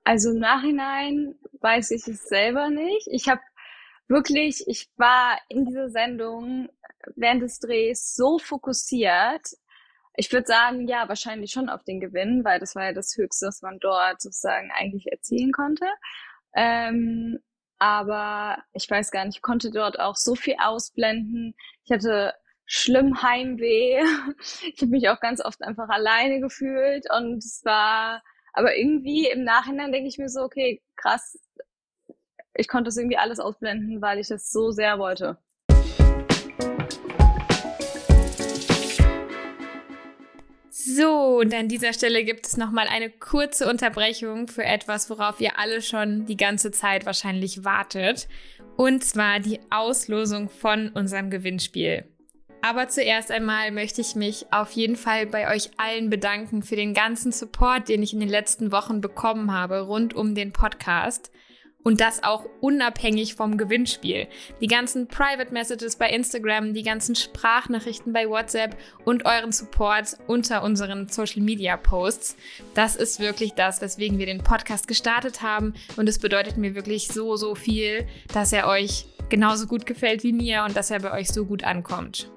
Also 0.04 0.30
im 0.30 0.38
Nachhinein 0.38 1.34
weiß 1.60 1.90
ich 1.90 2.06
es 2.08 2.28
selber 2.28 2.70
nicht. 2.70 3.08
Ich 3.10 3.28
habe 3.28 3.40
wirklich, 4.08 4.64
ich 4.66 4.90
war 4.96 5.38
in 5.48 5.66
dieser 5.66 5.90
Sendung 5.90 6.68
während 7.16 7.42
des 7.42 7.58
Drehs 7.58 8.14
so 8.14 8.38
fokussiert. 8.38 9.46
Ich 10.14 10.32
würde 10.32 10.46
sagen, 10.46 10.86
ja, 10.88 11.08
wahrscheinlich 11.08 11.52
schon 11.52 11.68
auf 11.68 11.84
den 11.84 12.00
Gewinn, 12.00 12.44
weil 12.44 12.60
das 12.60 12.74
war 12.74 12.84
ja 12.84 12.92
das 12.92 13.16
Höchste, 13.16 13.46
was 13.46 13.62
man 13.62 13.78
dort 13.78 14.20
sozusagen 14.20 14.70
eigentlich 14.72 15.06
erzielen 15.10 15.52
konnte. 15.52 15.86
Ähm, 16.54 17.38
aber 17.78 18.58
ich 18.72 18.90
weiß 18.90 19.10
gar 19.10 19.24
nicht, 19.24 19.36
ich 19.36 19.42
konnte 19.42 19.70
dort 19.70 19.98
auch 20.00 20.16
so 20.16 20.34
viel 20.34 20.56
ausblenden. 20.60 21.54
Ich 21.84 21.92
hatte 21.92 22.34
schlimm 22.66 23.22
Heimweh. 23.22 24.02
Ich 24.74 24.80
habe 24.82 24.90
mich 24.90 25.08
auch 25.08 25.20
ganz 25.20 25.44
oft 25.44 25.62
einfach 25.62 25.88
alleine 25.88 26.40
gefühlt 26.40 27.06
und 27.10 27.38
es 27.38 27.62
war, 27.64 28.22
aber 28.52 28.76
irgendwie 28.76 29.28
im 29.28 29.44
Nachhinein 29.44 29.92
denke 29.92 30.08
ich 30.08 30.18
mir 30.18 30.28
so, 30.28 30.42
okay, 30.42 30.82
krass, 30.96 31.38
ich 32.54 32.68
konnte 32.68 32.88
es 32.88 32.96
irgendwie 32.96 33.16
alles 33.16 33.40
ausblenden, 33.40 34.02
weil 34.02 34.18
ich 34.18 34.28
das 34.28 34.50
so 34.50 34.70
sehr 34.70 34.98
wollte. 34.98 35.38
Und 41.40 41.54
an 41.54 41.68
dieser 41.68 41.94
Stelle 41.94 42.22
gibt 42.22 42.46
es 42.46 42.58
nochmal 42.58 42.86
eine 42.86 43.08
kurze 43.08 43.66
Unterbrechung 43.66 44.46
für 44.46 44.62
etwas, 44.62 45.08
worauf 45.08 45.40
ihr 45.40 45.58
alle 45.58 45.80
schon 45.80 46.26
die 46.26 46.36
ganze 46.36 46.70
Zeit 46.70 47.06
wahrscheinlich 47.06 47.64
wartet. 47.64 48.28
Und 48.76 49.02
zwar 49.02 49.40
die 49.40 49.58
Auslosung 49.70 50.50
von 50.50 50.90
unserem 50.90 51.30
Gewinnspiel. 51.30 52.04
Aber 52.60 52.88
zuerst 52.88 53.30
einmal 53.30 53.70
möchte 53.70 54.02
ich 54.02 54.14
mich 54.16 54.52
auf 54.52 54.72
jeden 54.72 54.96
Fall 54.96 55.24
bei 55.24 55.50
euch 55.50 55.70
allen 55.78 56.10
bedanken 56.10 56.62
für 56.62 56.76
den 56.76 56.92
ganzen 56.92 57.32
Support, 57.32 57.88
den 57.88 58.02
ich 58.02 58.12
in 58.12 58.20
den 58.20 58.28
letzten 58.28 58.70
Wochen 58.70 59.00
bekommen 59.00 59.50
habe 59.50 59.80
rund 59.80 60.12
um 60.12 60.34
den 60.34 60.52
Podcast. 60.52 61.32
Und 61.82 62.00
das 62.00 62.22
auch 62.22 62.44
unabhängig 62.60 63.34
vom 63.34 63.56
Gewinnspiel. 63.56 64.28
Die 64.60 64.66
ganzen 64.66 65.08
Private 65.08 65.52
Messages 65.52 65.96
bei 65.96 66.10
Instagram, 66.10 66.74
die 66.74 66.82
ganzen 66.82 67.14
Sprachnachrichten 67.14 68.12
bei 68.12 68.28
WhatsApp 68.28 68.76
und 69.04 69.24
euren 69.24 69.50
Support 69.50 70.18
unter 70.26 70.62
unseren 70.62 71.08
Social 71.08 71.42
Media 71.42 71.76
Posts. 71.76 72.36
Das 72.74 72.96
ist 72.96 73.18
wirklich 73.18 73.52
das, 73.54 73.80
weswegen 73.80 74.18
wir 74.18 74.26
den 74.26 74.42
Podcast 74.42 74.88
gestartet 74.88 75.40
haben. 75.40 75.74
Und 75.96 76.08
es 76.08 76.18
bedeutet 76.18 76.58
mir 76.58 76.74
wirklich 76.74 77.08
so, 77.08 77.36
so 77.36 77.54
viel, 77.54 78.06
dass 78.34 78.52
er 78.52 78.66
euch 78.68 79.06
genauso 79.30 79.66
gut 79.66 79.86
gefällt 79.86 80.22
wie 80.22 80.32
mir 80.32 80.64
und 80.64 80.76
dass 80.76 80.90
er 80.90 81.00
bei 81.00 81.12
euch 81.12 81.28
so 81.28 81.46
gut 81.46 81.64
ankommt. 81.64 82.30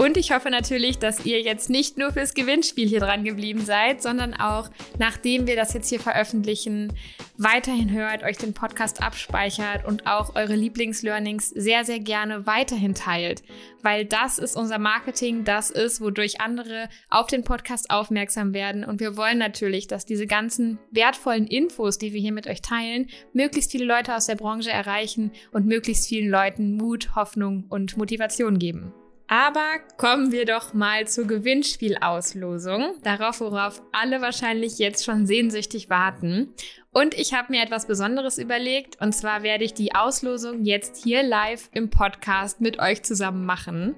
Und 0.00 0.16
ich 0.16 0.32
hoffe 0.32 0.48
natürlich, 0.48 0.98
dass 0.98 1.26
ihr 1.26 1.42
jetzt 1.42 1.68
nicht 1.68 1.98
nur 1.98 2.10
fürs 2.10 2.32
Gewinnspiel 2.32 2.88
hier 2.88 3.00
dran 3.00 3.22
geblieben 3.22 3.60
seid, 3.60 4.00
sondern 4.00 4.32
auch, 4.32 4.70
nachdem 4.98 5.46
wir 5.46 5.56
das 5.56 5.74
jetzt 5.74 5.90
hier 5.90 6.00
veröffentlichen, 6.00 6.94
weiterhin 7.36 7.92
hört, 7.92 8.22
euch 8.22 8.38
den 8.38 8.54
Podcast 8.54 9.02
abspeichert 9.02 9.84
und 9.86 10.06
auch 10.06 10.36
eure 10.36 10.54
Lieblingslearnings 10.54 11.50
sehr, 11.50 11.84
sehr 11.84 12.00
gerne 12.00 12.46
weiterhin 12.46 12.94
teilt. 12.94 13.42
Weil 13.82 14.06
das 14.06 14.38
ist 14.38 14.56
unser 14.56 14.78
Marketing, 14.78 15.44
das 15.44 15.70
ist, 15.70 16.00
wodurch 16.00 16.40
andere 16.40 16.88
auf 17.10 17.26
den 17.26 17.44
Podcast 17.44 17.90
aufmerksam 17.90 18.54
werden. 18.54 18.86
Und 18.86 19.00
wir 19.00 19.18
wollen 19.18 19.36
natürlich, 19.36 19.86
dass 19.86 20.06
diese 20.06 20.26
ganzen 20.26 20.78
wertvollen 20.90 21.46
Infos, 21.46 21.98
die 21.98 22.14
wir 22.14 22.22
hier 22.22 22.32
mit 22.32 22.46
euch 22.46 22.62
teilen, 22.62 23.10
möglichst 23.34 23.70
viele 23.70 23.84
Leute 23.84 24.16
aus 24.16 24.24
der 24.24 24.36
Branche 24.36 24.70
erreichen 24.70 25.30
und 25.52 25.66
möglichst 25.66 26.08
vielen 26.08 26.30
Leuten 26.30 26.78
Mut, 26.78 27.14
Hoffnung 27.14 27.66
und 27.68 27.98
Motivation 27.98 28.58
geben. 28.58 28.94
Aber 29.30 29.78
kommen 29.96 30.32
wir 30.32 30.44
doch 30.44 30.74
mal 30.74 31.06
zur 31.06 31.24
Gewinnspielauslosung, 31.24 32.96
darauf, 33.04 33.40
worauf 33.40 33.80
alle 33.92 34.20
wahrscheinlich 34.20 34.80
jetzt 34.80 35.04
schon 35.04 35.24
sehnsüchtig 35.24 35.88
warten. 35.88 36.52
Und 36.90 37.14
ich 37.14 37.32
habe 37.32 37.52
mir 37.52 37.62
etwas 37.62 37.86
Besonderes 37.86 38.38
überlegt, 38.38 39.00
und 39.00 39.12
zwar 39.12 39.44
werde 39.44 39.62
ich 39.62 39.72
die 39.72 39.94
Auslosung 39.94 40.64
jetzt 40.64 41.04
hier 41.04 41.22
live 41.22 41.68
im 41.72 41.90
Podcast 41.90 42.60
mit 42.60 42.80
euch 42.80 43.04
zusammen 43.04 43.46
machen. 43.46 43.94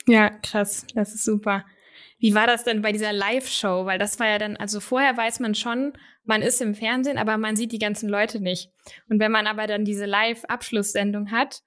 Ja, 0.08 0.30
krass. 0.30 0.86
Das 0.96 1.14
ist 1.14 1.26
super. 1.26 1.66
Wie 2.20 2.34
war 2.34 2.48
das 2.48 2.64
denn 2.64 2.82
bei 2.82 2.92
dieser 2.92 3.14
Live-Show? 3.14 3.86
Weil 3.86 4.00
das 4.00 4.20
war 4.20 4.28
ja 4.28 4.40
dann, 4.40 4.58
also 4.58 4.80
vorher 4.80 5.16
weiß 5.16 5.40
man 5.40 5.54
schon, 5.54 5.94
man 6.24 6.42
ist 6.42 6.62
im 6.62 6.76
Fernsehen, 6.76 7.18
aber 7.18 7.38
man 7.38 7.56
sieht 7.56 7.72
die 7.72 7.80
ganzen 7.80 8.10
Leute 8.10 8.40
nicht. 8.40 8.72
Und 9.10 9.20
wenn 9.20 9.32
man 9.32 9.48
aber 9.48 9.68
dann 9.68 9.86
diese 9.86 10.06
Live-Abschlusssendung 10.06 11.32
hat, 11.32 11.62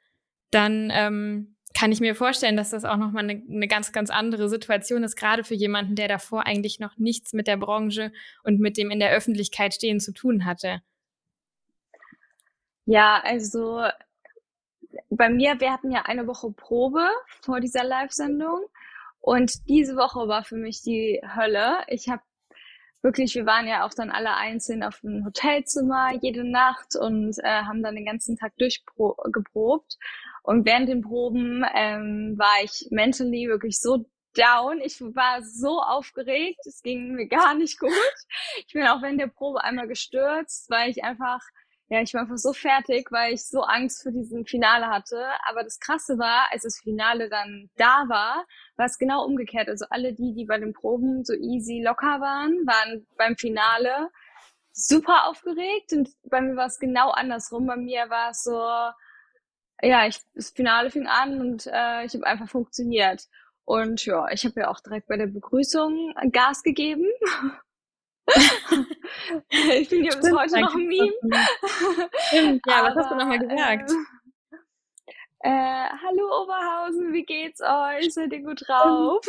dann 0.50 0.90
ähm, 0.92 1.56
kann 1.74 1.92
ich 1.92 2.00
mir 2.00 2.14
vorstellen, 2.14 2.56
dass 2.56 2.70
das 2.70 2.84
auch 2.84 2.96
nochmal 2.96 3.24
eine, 3.24 3.42
eine 3.48 3.68
ganz, 3.68 3.92
ganz 3.92 4.10
andere 4.10 4.48
Situation 4.48 5.04
ist, 5.04 5.16
gerade 5.16 5.44
für 5.44 5.54
jemanden, 5.54 5.94
der 5.94 6.08
davor 6.08 6.46
eigentlich 6.46 6.80
noch 6.80 6.96
nichts 6.96 7.32
mit 7.32 7.46
der 7.46 7.56
Branche 7.56 8.12
und 8.42 8.58
mit 8.58 8.76
dem 8.76 8.90
in 8.90 9.00
der 9.00 9.12
Öffentlichkeit 9.12 9.74
stehen 9.74 10.00
zu 10.00 10.12
tun 10.12 10.44
hatte. 10.44 10.82
Ja, 12.86 13.20
also 13.22 13.84
bei 15.10 15.28
mir, 15.28 15.60
wir 15.60 15.72
hatten 15.72 15.90
ja 15.90 16.02
eine 16.02 16.26
Woche 16.26 16.50
Probe 16.52 17.08
vor 17.42 17.60
dieser 17.60 17.84
Live-Sendung 17.84 18.60
und 19.20 19.68
diese 19.68 19.96
Woche 19.96 20.28
war 20.28 20.44
für 20.44 20.56
mich 20.56 20.82
die 20.82 21.20
Hölle. 21.36 21.78
Ich 21.88 22.08
habe 22.08 22.22
wirklich, 23.02 23.34
wir 23.34 23.46
waren 23.46 23.66
ja 23.66 23.86
auch 23.86 23.94
dann 23.94 24.10
alle 24.10 24.36
einzeln 24.36 24.82
auf 24.82 25.00
dem 25.00 25.24
Hotelzimmer 25.24 26.12
jede 26.20 26.44
Nacht 26.44 26.96
und 26.96 27.36
äh, 27.38 27.62
haben 27.62 27.82
dann 27.82 27.96
den 27.96 28.06
ganzen 28.06 28.36
Tag 28.36 28.56
durchgeprobt. 28.58 29.98
Und 30.42 30.64
während 30.64 30.88
den 30.88 31.02
Proben 31.02 31.64
ähm, 31.74 32.34
war 32.38 32.62
ich 32.62 32.88
mentally 32.90 33.48
wirklich 33.48 33.78
so 33.80 34.06
down. 34.34 34.80
Ich 34.80 35.00
war 35.00 35.42
so 35.42 35.80
aufgeregt, 35.80 36.60
es 36.66 36.82
ging 36.82 37.14
mir 37.14 37.26
gar 37.26 37.54
nicht 37.54 37.78
gut. 37.78 37.90
Ich 38.66 38.72
bin 38.72 38.86
auch 38.86 39.02
während 39.02 39.20
der 39.20 39.26
Probe 39.26 39.62
einmal 39.64 39.88
gestürzt, 39.88 40.70
weil 40.70 40.90
ich 40.90 41.04
einfach 41.04 41.40
ja, 41.90 42.00
ich 42.02 42.14
war 42.14 42.20
einfach 42.22 42.38
so 42.38 42.52
fertig, 42.52 43.10
weil 43.10 43.34
ich 43.34 43.44
so 43.44 43.62
Angst 43.62 44.04
vor 44.04 44.12
diesem 44.12 44.46
Finale 44.46 44.86
hatte. 44.86 45.26
Aber 45.48 45.64
das 45.64 45.80
Krasse 45.80 46.18
war, 46.18 46.46
als 46.52 46.62
das 46.62 46.78
Finale 46.78 47.28
dann 47.28 47.68
da 47.76 48.04
war, 48.06 48.46
war 48.76 48.86
es 48.86 48.96
genau 48.96 49.24
umgekehrt. 49.24 49.68
Also 49.68 49.86
alle 49.90 50.12
die, 50.12 50.32
die 50.32 50.44
bei 50.44 50.58
den 50.58 50.72
Proben 50.72 51.24
so 51.24 51.34
easy 51.34 51.82
locker 51.82 52.20
waren, 52.20 52.64
waren 52.64 53.06
beim 53.16 53.36
Finale 53.36 54.08
super 54.72 55.26
aufgeregt. 55.26 55.92
Und 55.92 56.10
bei 56.22 56.40
mir 56.40 56.54
war 56.54 56.66
es 56.66 56.78
genau 56.78 57.10
andersrum. 57.10 57.66
Bei 57.66 57.76
mir 57.76 58.08
war 58.08 58.30
es 58.30 58.44
so, 58.44 58.56
ja, 59.82 60.06
ich, 60.06 60.20
das 60.34 60.50
Finale 60.50 60.90
fing 60.90 61.08
an 61.08 61.40
und 61.40 61.66
äh, 61.66 62.04
ich 62.04 62.14
habe 62.14 62.24
einfach 62.24 62.48
funktioniert. 62.48 63.26
Und 63.64 64.06
ja, 64.06 64.28
ich 64.28 64.44
habe 64.44 64.60
ja 64.60 64.70
auch 64.70 64.78
direkt 64.78 65.08
bei 65.08 65.16
der 65.16 65.26
Begrüßung 65.26 66.14
Gas 66.30 66.62
gegeben. 66.62 67.06
ich 69.48 69.88
bin 69.88 70.04
ja 70.04 70.14
bis 70.16 70.32
heute 70.32 70.60
noch 70.60 70.74
ein 70.74 70.86
Meme. 70.86 72.60
ja, 72.66 72.76
Aber, 72.76 72.88
was 72.88 72.96
hast 72.96 73.10
du 73.10 73.16
nochmal 73.16 73.38
gesagt? 73.38 73.90
Äh, 75.42 75.48
äh, 75.48 75.88
hallo 76.04 76.42
Oberhausen, 76.42 77.12
wie 77.12 77.24
geht's 77.24 77.60
euch? 77.62 78.12
Seid 78.12 78.32
ihr 78.32 78.42
gut 78.42 78.62
drauf? 78.66 79.24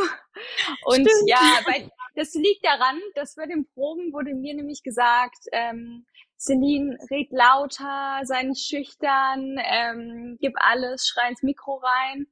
Und 0.86 1.10
Stimmt. 1.10 1.24
ja, 1.25 1.60
weil, 1.65 1.89
das 2.15 2.33
liegt 2.33 2.65
daran, 2.65 3.00
dass 3.15 3.36
bei 3.36 3.45
den 3.45 3.65
Proben 3.74 4.12
wurde 4.12 4.33
mir 4.33 4.53
nämlich 4.53 4.83
gesagt, 4.83 5.45
ähm, 5.53 6.05
Celine, 6.38 6.98
red 7.10 7.31
lauter, 7.31 8.21
sei 8.24 8.43
nicht 8.43 8.67
schüchtern, 8.67 9.57
ähm, 9.63 10.38
gib 10.41 10.53
alles, 10.57 11.07
schrei 11.07 11.29
ins 11.29 11.43
Mikro 11.43 11.75
rein. 11.75 12.27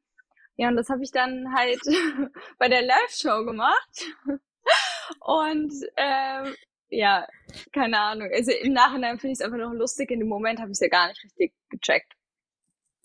Ja, 0.58 0.68
und 0.68 0.75
das 0.75 0.89
habe 0.89 1.04
ich 1.04 1.12
dann 1.12 1.54
halt 1.56 1.80
bei 2.58 2.68
der 2.68 2.82
Live-Show 2.82 3.46
gemacht. 3.46 4.08
Und 5.20 5.74
ähm, 5.98 6.56
ja, 6.89 7.28
keine 7.72 8.00
Ahnung. 8.00 8.30
Also 8.34 8.51
im 8.51 8.74
Nachhinein 8.74 9.20
finde 9.20 9.34
ich 9.34 9.39
es 9.39 9.46
einfach 9.46 9.58
noch 9.58 9.74
lustig. 9.74 10.12
In 10.12 10.20
dem 10.20 10.28
Moment 10.28 10.60
habe 10.60 10.70
ich 10.70 10.75
es 10.75 10.80
ja 10.80 10.88
gar 10.88 11.08
nicht 11.08 11.24
richtig 11.24 11.54
gecheckt. 11.70 12.13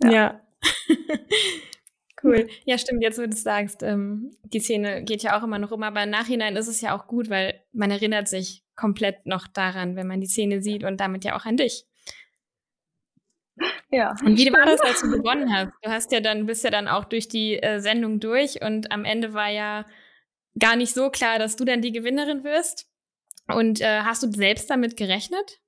Ja. 0.02 0.10
ja. 0.10 0.40
cool. 2.22 2.48
Ja, 2.64 2.78
stimmt, 2.78 3.02
jetzt 3.02 3.18
wo 3.18 3.22
du 3.22 3.28
es 3.28 3.42
sagst, 3.42 3.82
ähm, 3.82 4.36
die 4.44 4.60
Szene 4.60 5.04
geht 5.04 5.22
ja 5.22 5.38
auch 5.38 5.42
immer 5.42 5.58
noch 5.58 5.70
um, 5.70 5.82
aber 5.82 6.02
im 6.02 6.10
Nachhinein 6.10 6.56
ist 6.56 6.68
es 6.68 6.80
ja 6.80 6.96
auch 6.96 7.06
gut, 7.06 7.30
weil 7.30 7.60
man 7.72 7.90
erinnert 7.90 8.28
sich 8.28 8.64
komplett 8.76 9.26
noch 9.26 9.46
daran, 9.46 9.96
wenn 9.96 10.06
man 10.06 10.20
die 10.20 10.26
Szene 10.26 10.62
sieht 10.62 10.84
und 10.84 10.98
damit 10.98 11.24
ja 11.24 11.36
auch 11.36 11.44
an 11.44 11.56
dich. 11.56 11.84
Ja. 13.90 14.14
Und 14.24 14.36
wie 14.36 14.52
war 14.52 14.66
das, 14.66 14.80
als 14.80 15.02
du 15.02 15.10
gewonnen 15.10 15.54
hast? 15.54 15.72
Du 15.82 15.90
hast 15.90 16.10
ja 16.10 16.20
dann, 16.20 16.46
bist 16.46 16.64
ja 16.64 16.70
dann 16.70 16.88
auch 16.88 17.04
durch 17.04 17.28
die 17.28 17.62
äh, 17.62 17.78
Sendung 17.78 18.18
durch 18.18 18.60
und 18.62 18.90
am 18.90 19.04
Ende 19.04 19.34
war 19.34 19.48
ja 19.48 19.86
gar 20.58 20.76
nicht 20.76 20.94
so 20.94 21.10
klar, 21.10 21.38
dass 21.38 21.56
du 21.56 21.64
dann 21.64 21.82
die 21.82 21.92
Gewinnerin 21.92 22.44
wirst. 22.44 22.88
Und 23.48 23.80
äh, 23.80 24.00
hast 24.00 24.22
du 24.22 24.30
selbst 24.30 24.70
damit 24.70 24.96
gerechnet? 24.96 25.60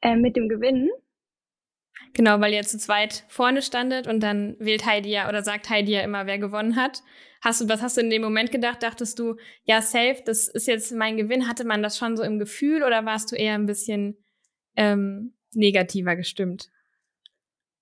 Äh, 0.00 0.16
mit 0.16 0.36
dem 0.36 0.48
Gewinnen? 0.48 0.88
Genau, 2.14 2.40
weil 2.40 2.54
ihr 2.54 2.62
zu 2.62 2.78
zweit 2.78 3.24
vorne 3.28 3.62
standet 3.62 4.06
und 4.06 4.20
dann 4.20 4.56
wählt 4.58 4.86
Heidi 4.86 5.10
ja 5.10 5.28
oder 5.28 5.42
sagt 5.42 5.68
Heidi 5.68 5.92
ja 5.92 6.00
immer, 6.00 6.26
wer 6.26 6.38
gewonnen 6.38 6.76
hat. 6.76 7.02
Hast 7.40 7.60
du, 7.60 7.68
was 7.68 7.82
hast 7.82 7.96
du 7.96 8.00
in 8.00 8.10
dem 8.10 8.22
Moment 8.22 8.50
gedacht? 8.50 8.82
Dachtest 8.82 9.18
du, 9.18 9.36
ja, 9.64 9.82
safe, 9.82 10.22
das 10.24 10.48
ist 10.48 10.66
jetzt 10.66 10.92
mein 10.92 11.16
Gewinn? 11.16 11.48
Hatte 11.48 11.64
man 11.64 11.82
das 11.82 11.98
schon 11.98 12.16
so 12.16 12.22
im 12.22 12.38
Gefühl 12.38 12.82
oder 12.82 13.04
warst 13.04 13.30
du 13.30 13.36
eher 13.36 13.54
ein 13.54 13.66
bisschen 13.66 14.16
ähm, 14.76 15.34
negativer 15.52 16.16
gestimmt? 16.16 16.70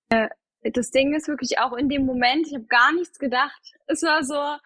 Äh, 0.09 0.29
das 0.61 0.91
Ding 0.91 1.15
ist 1.15 1.27
wirklich 1.27 1.59
auch 1.59 1.73
in 1.73 1.89
dem 1.89 2.05
Moment, 2.05 2.47
ich 2.47 2.53
habe 2.53 2.65
gar 2.65 2.93
nichts 2.93 3.17
gedacht. 3.17 3.61
Es 3.87 4.03
war 4.03 4.23
so, 4.23 4.61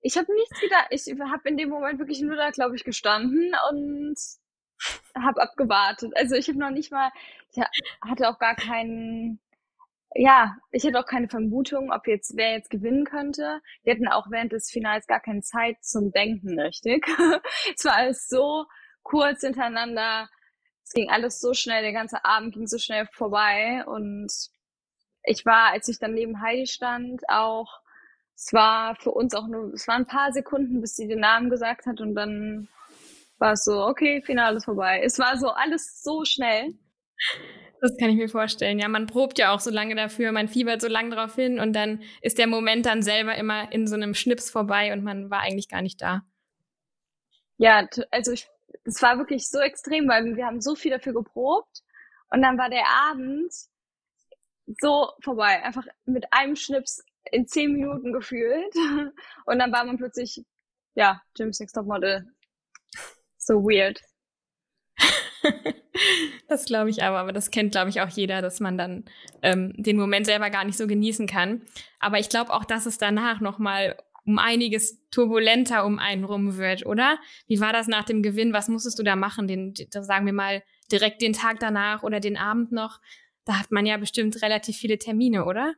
ich 0.00 0.16
habe 0.16 0.32
nichts 0.34 0.60
gedacht. 0.60 0.86
Ich 0.90 1.06
habe 1.06 1.48
in 1.48 1.56
dem 1.56 1.68
Moment 1.68 1.98
wirklich 1.98 2.20
nur 2.20 2.36
da, 2.36 2.50
glaube 2.50 2.76
ich, 2.76 2.84
gestanden 2.84 3.52
und 3.70 4.16
habe 5.16 5.42
abgewartet. 5.42 6.12
Also 6.16 6.34
ich 6.34 6.48
habe 6.48 6.58
noch 6.58 6.70
nicht 6.70 6.92
mal, 6.92 7.10
ich 7.50 7.62
hatte 8.02 8.28
auch 8.28 8.38
gar 8.38 8.54
keinen, 8.54 9.40
ja, 10.14 10.56
ich 10.70 10.84
hatte 10.86 10.98
auch 10.98 11.06
keine 11.06 11.28
Vermutung, 11.28 11.92
ob 11.92 12.06
jetzt 12.06 12.36
wer 12.36 12.52
jetzt 12.52 12.70
gewinnen 12.70 13.04
könnte. 13.04 13.60
Wir 13.82 13.94
hatten 13.94 14.08
auch 14.08 14.30
während 14.30 14.52
des 14.52 14.70
Finals 14.70 15.06
gar 15.06 15.20
keine 15.20 15.42
Zeit 15.42 15.82
zum 15.82 16.10
Denken, 16.12 16.58
richtig. 16.60 17.06
es 17.76 17.84
war 17.84 17.96
alles 17.96 18.28
so 18.28 18.66
kurz 19.02 19.40
hintereinander. 19.40 20.28
Es 20.84 20.92
ging 20.92 21.10
alles 21.10 21.40
so 21.40 21.52
schnell, 21.52 21.82
der 21.82 21.92
ganze 21.92 22.24
Abend 22.24 22.54
ging 22.54 22.66
so 22.66 22.78
schnell 22.78 23.06
vorbei 23.12 23.84
und 23.86 24.30
ich 25.24 25.44
war, 25.44 25.72
als 25.72 25.88
ich 25.88 25.98
dann 25.98 26.14
neben 26.14 26.40
Heidi 26.40 26.66
stand, 26.66 27.28
auch, 27.28 27.80
es 28.36 28.52
war 28.52 28.94
für 28.96 29.10
uns 29.10 29.34
auch 29.34 29.48
nur, 29.48 29.72
es 29.72 29.88
waren 29.88 30.02
ein 30.02 30.06
paar 30.06 30.30
Sekunden, 30.30 30.80
bis 30.82 30.94
sie 30.94 31.08
den 31.08 31.20
Namen 31.20 31.48
gesagt 31.48 31.86
hat 31.86 32.00
und 32.00 32.14
dann 32.14 32.68
war 33.38 33.52
es 33.52 33.64
so, 33.64 33.86
okay, 33.86 34.22
Finale 34.22 34.58
ist 34.58 34.66
vorbei. 34.66 35.00
Es 35.02 35.18
war 35.18 35.38
so 35.38 35.48
alles 35.48 36.02
so 36.02 36.24
schnell. 36.24 36.74
Das 37.80 37.96
kann 37.98 38.10
ich 38.10 38.16
mir 38.16 38.28
vorstellen. 38.28 38.78
Ja, 38.78 38.88
man 38.88 39.06
probt 39.06 39.38
ja 39.38 39.54
auch 39.54 39.60
so 39.60 39.70
lange 39.70 39.94
dafür, 39.94 40.32
man 40.32 40.48
fiebert 40.48 40.80
so 40.80 40.88
lange 40.88 41.14
drauf 41.14 41.34
hin 41.34 41.58
und 41.58 41.72
dann 41.72 42.02
ist 42.20 42.38
der 42.38 42.46
Moment 42.46 42.86
dann 42.86 43.02
selber 43.02 43.34
immer 43.36 43.72
in 43.72 43.86
so 43.86 43.94
einem 43.94 44.14
Schnips 44.14 44.50
vorbei 44.50 44.92
und 44.92 45.02
man 45.02 45.30
war 45.30 45.40
eigentlich 45.40 45.68
gar 45.68 45.82
nicht 45.82 46.00
da. 46.00 46.22
Ja, 47.58 47.88
also 48.10 48.32
ich, 48.32 48.48
es 48.84 49.00
war 49.00 49.16
wirklich 49.16 49.48
so 49.48 49.60
extrem, 49.60 50.08
weil 50.08 50.36
wir 50.36 50.44
haben 50.44 50.60
so 50.60 50.74
viel 50.74 50.90
dafür 50.90 51.14
geprobt 51.14 51.82
und 52.30 52.42
dann 52.42 52.58
war 52.58 52.68
der 52.68 52.86
Abend 53.10 53.52
so 54.80 55.10
vorbei, 55.22 55.62
einfach 55.62 55.86
mit 56.04 56.26
einem 56.32 56.56
Schnips 56.56 57.02
in 57.32 57.46
zehn 57.46 57.72
Minuten 57.72 58.12
gefühlt 58.12 58.74
und 59.46 59.58
dann 59.58 59.72
war 59.72 59.84
man 59.84 59.96
plötzlich, 59.96 60.44
ja, 60.94 61.20
Jim 61.36 61.52
Six 61.52 61.72
Top 61.72 61.86
Model. 61.86 62.24
So 63.38 63.62
weird. 63.62 64.00
das 66.48 66.64
glaube 66.64 66.90
ich 66.90 67.02
aber, 67.02 67.18
aber 67.18 67.32
das 67.32 67.50
kennt, 67.50 67.72
glaube 67.72 67.90
ich, 67.90 68.00
auch 68.00 68.08
jeder, 68.08 68.42
dass 68.42 68.60
man 68.60 68.78
dann 68.78 69.04
ähm, 69.42 69.72
den 69.76 69.96
Moment 69.96 70.26
selber 70.26 70.50
gar 70.50 70.64
nicht 70.64 70.78
so 70.78 70.86
genießen 70.86 71.26
kann. 71.26 71.62
Aber 72.00 72.18
ich 72.18 72.28
glaube 72.28 72.52
auch, 72.52 72.64
dass 72.64 72.86
es 72.86 72.98
danach 72.98 73.40
nochmal 73.40 73.96
um 74.24 74.38
einiges 74.38 75.08
turbulenter 75.10 75.84
um 75.84 75.98
einen 75.98 76.24
rum 76.24 76.56
wird, 76.56 76.84
oder? 76.84 77.18
Wie 77.46 77.60
war 77.60 77.72
das 77.72 77.86
nach 77.86 78.04
dem 78.04 78.22
Gewinn? 78.22 78.52
Was 78.52 78.68
musstest 78.68 78.98
du 78.98 79.04
da 79.04 79.14
machen? 79.14 79.46
Den, 79.46 79.74
sagen 79.90 80.26
wir 80.26 80.32
mal, 80.32 80.62
direkt 80.90 81.22
den 81.22 81.32
Tag 81.32 81.60
danach 81.60 82.02
oder 82.02 82.18
den 82.18 82.36
Abend 82.36 82.72
noch? 82.72 83.00
Da 83.44 83.60
hat 83.60 83.70
man 83.70 83.86
ja 83.86 83.96
bestimmt 83.96 84.42
relativ 84.42 84.76
viele 84.76 84.98
Termine, 84.98 85.44
oder? 85.44 85.74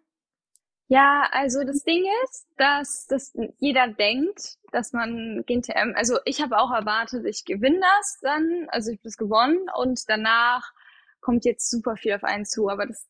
Ja, 0.91 1.29
also 1.33 1.65
das 1.65 1.85
Ding 1.85 2.03
ist, 2.25 2.49
dass, 2.57 3.07
dass 3.07 3.37
jeder 3.59 3.89
denkt, 3.89 4.57
dass 4.73 4.95
man 4.95 5.45
GNTM, 5.47 5.93
also 5.95 6.19
ich 6.25 6.41
habe 6.41 6.57
auch 6.59 6.73
erwartet, 6.73 7.27
ich 7.27 7.45
gewinne 7.45 7.81
das 7.81 8.19
dann, 8.23 8.69
also 8.71 8.91
ich 8.91 8.97
habe 8.97 9.05
das 9.05 9.19
gewonnen 9.19 9.67
und 9.77 10.09
danach 10.09 10.73
kommt 11.21 11.45
jetzt 11.45 11.71
super 11.71 11.97
viel 11.97 12.15
auf 12.15 12.25
einen 12.25 12.47
zu, 12.47 12.71
aber 12.71 12.87
das 12.87 13.07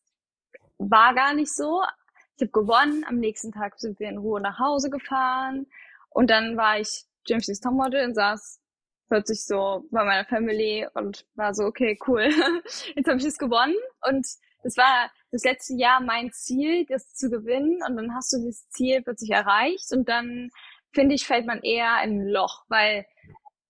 war 0.77 1.13
gar 1.15 1.33
nicht 1.33 1.55
so. 1.55 1.81
Ich 2.35 2.41
habe 2.41 2.51
gewonnen, 2.51 3.05
am 3.07 3.15
nächsten 3.17 3.53
Tag 3.53 3.79
sind 3.79 3.97
wir 4.01 4.09
in 4.09 4.17
Ruhe 4.17 4.41
nach 4.41 4.59
Hause 4.59 4.89
gefahren 4.89 5.65
und 6.09 6.29
dann 6.29 6.57
war 6.57 6.79
ich 6.79 7.05
James 7.27 7.47
Lee's 7.47 7.61
Topmodel 7.61 8.05
und 8.05 8.13
saß 8.13 8.59
plötzlich 9.07 9.45
so 9.45 9.85
bei 9.89 10.03
meiner 10.03 10.25
Family 10.25 10.85
und 10.95 11.25
war 11.35 11.53
so, 11.53 11.63
okay, 11.63 11.97
cool, 12.07 12.23
jetzt 12.95 13.07
habe 13.07 13.19
ich 13.19 13.25
es 13.25 13.37
gewonnen 13.37 13.75
und 14.05 14.27
das 14.63 14.75
war 14.75 15.09
das 15.31 15.43
letzte 15.43 15.75
Jahr 15.75 16.01
mein 16.01 16.31
Ziel, 16.31 16.85
das 16.85 17.13
zu 17.13 17.29
gewinnen. 17.29 17.81
Und 17.87 17.97
dann 17.97 18.15
hast 18.15 18.33
du 18.33 18.37
dieses 18.37 18.69
Ziel 18.69 19.01
plötzlich 19.01 19.31
erreicht. 19.31 19.91
Und 19.91 20.09
dann 20.09 20.49
finde 20.91 21.15
ich, 21.15 21.25
fällt 21.25 21.45
man 21.45 21.61
eher 21.61 22.01
in 22.03 22.21
ein 22.21 22.27
Loch, 22.27 22.65
weil 22.67 23.05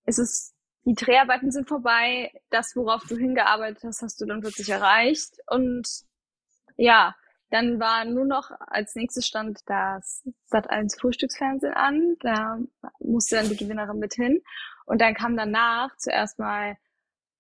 es 0.06 0.18
ist, 0.18 0.56
die 0.86 0.94
Dreharbeiten 0.94 1.52
sind 1.52 1.68
vorbei, 1.68 2.32
das, 2.50 2.76
worauf 2.76 3.04
du 3.06 3.18
hingearbeitet 3.18 3.84
hast, 3.84 4.02
hast 4.02 4.22
du 4.22 4.26
dann 4.26 4.42
plötzlich 4.42 4.70
erreicht. 4.70 5.38
Und 5.48 5.88
ja, 6.78 7.16
dann 7.52 7.80
war 7.80 8.06
nur 8.06 8.26
noch 8.26 8.52
als 8.68 8.96
nächstes 8.96 9.28
stand 9.28 9.60
das 9.66 10.24
Sat 10.46 10.70
1 10.70 11.00
Frühstücksfernsehen 11.00 11.74
an, 11.74 12.16
da 12.20 12.60
musste 13.00 13.36
dann 13.36 13.50
die 13.50 13.58
Gewinnerin 13.58 14.00
mit 14.00 14.14
hin. 14.14 14.42
Und 14.86 15.02
dann 15.02 15.14
kam 15.14 15.36
danach 15.36 15.96
zuerst 15.98 16.40
mal 16.40 16.78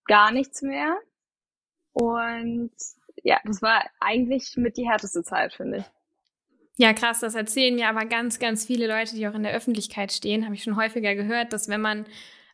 gar 0.05 0.31
nichts 0.31 0.61
mehr. 0.61 0.97
Und 1.93 2.71
ja, 3.29 3.39
das 3.45 3.61
war 3.61 3.85
eigentlich 3.99 4.57
mit 4.57 4.75
die 4.75 4.89
härteste 4.89 5.21
Zeit, 5.21 5.53
finde 5.53 5.77
ich. 5.77 5.83
Ja, 6.77 6.93
krass, 6.93 7.19
das 7.19 7.35
erzählen 7.35 7.75
mir 7.75 7.87
aber 7.87 8.05
ganz, 8.05 8.39
ganz 8.39 8.65
viele 8.65 8.87
Leute, 8.87 9.15
die 9.15 9.27
auch 9.27 9.35
in 9.35 9.43
der 9.43 9.53
Öffentlichkeit 9.53 10.11
stehen, 10.11 10.45
habe 10.45 10.55
ich 10.55 10.63
schon 10.63 10.77
häufiger 10.77 11.13
gehört, 11.13 11.53
dass 11.53 11.69
wenn 11.69 11.81
man 11.81 12.07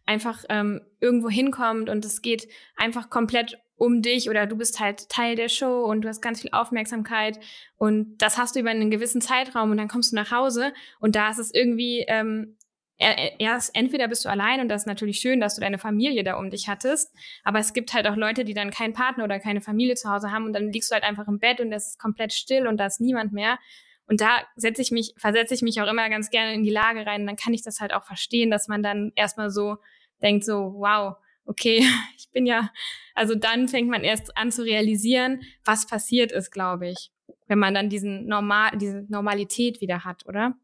einfach 0.05 0.43
ähm, 0.49 0.81
irgendwo 0.99 1.29
hinkommt 1.29 1.89
und 1.89 2.03
es 2.03 2.21
geht 2.21 2.49
einfach 2.75 3.09
komplett 3.09 3.57
um 3.77 4.01
dich 4.01 4.29
oder 4.29 4.47
du 4.47 4.57
bist 4.57 4.81
halt 4.81 5.07
Teil 5.07 5.37
der 5.37 5.47
Show 5.47 5.85
und 5.85 6.01
du 6.01 6.09
hast 6.09 6.21
ganz 6.21 6.41
viel 6.41 6.51
Aufmerksamkeit 6.51 7.39
und 7.77 8.17
das 8.17 8.37
hast 8.37 8.55
du 8.55 8.59
über 8.59 8.71
einen 8.71 8.91
gewissen 8.91 9.21
Zeitraum 9.21 9.71
und 9.71 9.77
dann 9.77 9.87
kommst 9.87 10.11
du 10.11 10.17
nach 10.17 10.31
Hause 10.31 10.73
und 10.99 11.15
da 11.15 11.29
ist 11.29 11.39
es 11.39 11.53
irgendwie 11.53 12.03
ähm, 12.09 12.57
erst 12.97 13.75
entweder 13.75 14.07
bist 14.07 14.23
du 14.25 14.29
allein 14.29 14.61
und 14.61 14.69
das 14.69 14.83
ist 14.83 14.87
natürlich 14.87 15.19
schön, 15.19 15.41
dass 15.41 15.55
du 15.55 15.61
deine 15.61 15.77
Familie 15.77 16.23
da 16.23 16.35
um 16.35 16.49
dich 16.49 16.69
hattest, 16.69 17.13
aber 17.43 17.59
es 17.59 17.73
gibt 17.73 17.93
halt 17.93 18.07
auch 18.07 18.15
Leute, 18.15 18.45
die 18.45 18.53
dann 18.53 18.71
keinen 18.71 18.93
Partner 18.93 19.25
oder 19.25 19.39
keine 19.39 19.61
Familie 19.61 19.95
zu 19.95 20.09
Hause 20.09 20.31
haben 20.31 20.45
und 20.45 20.53
dann 20.53 20.71
liegst 20.71 20.91
du 20.91 20.93
halt 20.93 21.03
einfach 21.03 21.27
im 21.27 21.39
Bett 21.39 21.59
und 21.59 21.71
es 21.73 21.89
ist 21.89 21.99
komplett 21.99 22.33
still 22.33 22.67
und 22.67 22.77
da 22.77 22.85
ist 22.85 23.01
niemand 23.01 23.33
mehr. 23.33 23.59
Und 24.07 24.21
da 24.21 24.43
setze 24.55 24.81
ich 24.81 24.91
mich, 24.91 25.13
versetze 25.17 25.53
ich 25.55 25.61
mich 25.61 25.81
auch 25.81 25.87
immer 25.87 26.09
ganz 26.09 26.29
gerne 26.29 26.53
in 26.53 26.63
die 26.63 26.69
Lage 26.69 27.05
rein. 27.05 27.25
Dann 27.25 27.35
kann 27.35 27.53
ich 27.53 27.63
das 27.63 27.79
halt 27.79 27.91
auch 27.91 28.03
verstehen, 28.03 28.51
dass 28.51 28.67
man 28.67 28.83
dann 28.83 29.11
erstmal 29.15 29.49
so 29.49 29.77
denkt, 30.21 30.45
so, 30.45 30.75
wow, 30.77 31.15
okay, 31.45 31.83
ich 32.17 32.29
bin 32.31 32.45
ja, 32.45 32.71
also 33.13 33.35
dann 33.35 33.67
fängt 33.67 33.89
man 33.89 34.03
erst 34.03 34.37
an 34.37 34.51
zu 34.51 34.63
realisieren, 34.63 35.41
was 35.63 35.87
passiert 35.87 36.31
ist, 36.31 36.51
glaube 36.51 36.89
ich, 36.89 37.11
wenn 37.47 37.59
man 37.59 37.73
dann 37.73 37.89
diesen 37.89 38.27
Normal, 38.27 38.77
diese 38.77 39.05
Normalität 39.09 39.81
wieder 39.81 40.03
hat, 40.03 40.25
oder? 40.27 40.55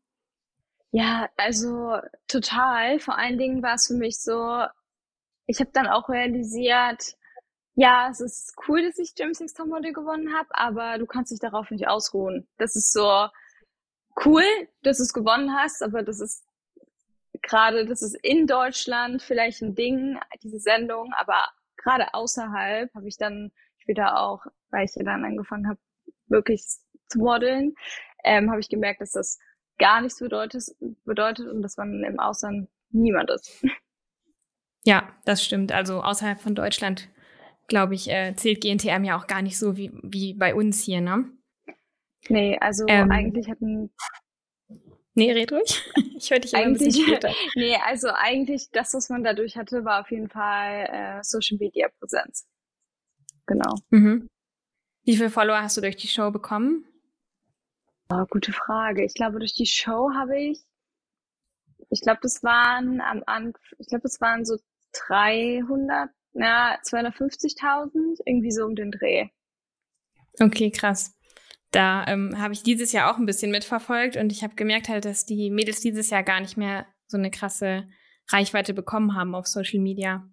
Ja, 0.91 1.30
also 1.38 1.99
total. 2.27 2.99
Vor 2.99 3.17
allen 3.17 3.38
Dingen 3.38 3.63
war 3.63 3.75
es 3.75 3.88
für 3.88 3.93
mich 3.93 4.19
so, 4.19 4.65
ich 5.47 5.60
habe 5.60 5.71
dann 5.73 5.88
auch 5.88 6.10
realisiert, 6.10 7.15
ja, 7.75 8.10
es 8.10 8.19
ist 8.21 8.54
cool, 8.67 8.84
dass 8.84 8.99
ich 8.99 9.13
Jim 9.17 9.34
Six 9.34 9.54
Topmodel 9.54 9.93
gewonnen 9.93 10.34
habe, 10.38 10.49
aber 10.54 10.97
du 10.97 11.06
kannst 11.06 11.32
dich 11.32 11.39
darauf 11.39 11.71
nicht 11.71 11.88
ausruhen. 11.88 12.47
Das 12.58 12.75
ist 12.75 12.91
so 12.93 13.27
cool, 14.25 14.43
dass 14.84 14.97
du 14.97 15.04
es 15.04 15.13
gewonnen 15.13 15.56
hast, 15.56 15.82
aber 15.84 16.04
das 16.04 16.19
ist 16.19 16.43
gerade, 17.41 17.86
das 17.86 18.01
ist 18.01 18.15
in 18.23 18.47
Deutschland 18.47 19.21
vielleicht 19.21 19.62
ein 19.62 19.75
Ding, 19.75 20.19
diese 20.43 20.60
Sendung, 20.60 21.13
aber 21.13 21.49
gerade 21.77 22.13
außerhalb 22.13 22.93
habe 22.93 23.08
ich 23.08 23.17
dann 23.17 23.51
später 23.77 24.19
auch, 24.19 24.45
weil 24.69 24.86
ich 24.86 24.95
ja 24.95 25.04
dann 25.04 25.25
angefangen 25.25 25.67
habe, 25.69 25.80
wirklich 26.27 26.63
zu 27.10 27.19
modeln, 27.19 27.73
ähm, 28.23 28.51
habe 28.51 28.60
ich 28.60 28.69
gemerkt, 28.69 29.01
dass 29.01 29.12
das 29.12 29.39
gar 29.81 29.99
nichts 30.01 30.19
bedeutet, 30.19 30.63
bedeutet 31.05 31.47
und 31.47 31.61
dass 31.61 31.75
man 31.75 32.03
im 32.03 32.19
Ausland 32.19 32.69
niemand 32.91 33.29
ist. 33.31 33.63
Ja, 34.83 35.15
das 35.25 35.43
stimmt. 35.43 35.71
Also 35.71 36.01
außerhalb 36.01 36.41
von 36.41 36.55
Deutschland, 36.55 37.07
glaube 37.67 37.93
ich, 37.93 38.09
äh, 38.09 38.33
zählt 38.35 38.61
GNTM 38.61 39.03
ja 39.03 39.15
auch 39.15 39.27
gar 39.27 39.43
nicht 39.43 39.59
so 39.59 39.77
wie, 39.77 39.91
wie 40.01 40.33
bei 40.33 40.55
uns 40.55 40.81
hier, 40.83 41.01
ne? 41.01 41.29
Nee, 42.29 42.57
also 42.59 42.85
ähm, 42.87 43.11
eigentlich 43.11 43.47
hatten. 43.47 43.93
Nee, 45.13 45.33
red 45.33 45.51
ruhig. 45.51 45.87
Ich 46.17 46.31
höre 46.31 46.39
dich 46.39 46.53
immer 46.53 46.63
ein 46.63 46.73
bisschen 46.73 46.93
später. 47.05 47.31
nee, 47.53 47.75
also 47.85 48.07
eigentlich 48.11 48.71
das, 48.71 48.95
was 48.95 49.09
man 49.09 49.23
dadurch 49.23 49.55
hatte, 49.55 49.85
war 49.85 50.01
auf 50.01 50.09
jeden 50.09 50.29
Fall 50.29 50.87
äh, 50.91 51.23
Social 51.23 51.59
Media 51.59 51.87
Präsenz. 51.99 52.47
Genau. 53.45 53.75
Mhm. 53.91 54.27
Wie 55.03 55.15
viele 55.15 55.29
Follower 55.29 55.61
hast 55.61 55.77
du 55.77 55.81
durch 55.81 55.95
die 55.95 56.07
Show 56.07 56.31
bekommen? 56.31 56.87
Oh, 58.13 58.26
gute 58.30 58.52
Frage. 58.52 59.06
Ich 59.06 59.13
glaube, 59.13 59.39
durch 59.39 59.54
die 59.54 59.65
Show 59.65 60.12
habe 60.13 60.38
ich, 60.38 60.60
ich 61.89 62.02
glaube, 62.02 62.19
das 62.21 62.43
waren 62.43 63.00
am 63.00 63.24
Anfang, 63.26 63.58
ich 63.80 63.88
glaube, 63.88 64.04
das 64.04 64.19
waren 64.19 64.43
so 64.43 64.58
300, 65.08 66.10
na, 66.34 66.76
250.000, 66.82 68.19
irgendwie 68.26 68.52
so 68.52 68.65
um 68.65 68.76
den 68.76 68.91
Dreh. 68.91 69.30
Okay, 70.41 70.71
krass. 70.71 71.15
Da 71.71 72.06
ähm, 72.08 72.38
habe 72.38 72.54
ich 72.54 72.63
dieses 72.63 72.91
Jahr 72.91 73.13
auch 73.13 73.17
ein 73.17 73.26
bisschen 73.26 73.50
mitverfolgt 73.50 74.17
und 74.17 74.34
ich 74.34 74.43
habe 74.43 74.56
gemerkt 74.56 74.89
halt, 74.89 75.06
dass 75.06 75.26
die 75.26 75.50
Mädels 75.50 75.80
dieses 75.80 76.10
Jahr 76.10 76.24
gar 76.24 76.41
nicht 76.41 76.58
mehr 76.58 76.86
so 77.08 77.17
eine 77.17 77.32
krasse 77.32 77.88
Reichweite 78.28 78.74
bekommen 78.74 79.15
haben 79.15 79.36
auf 79.36 79.47
Social 79.47 79.80
Media. 79.80 80.30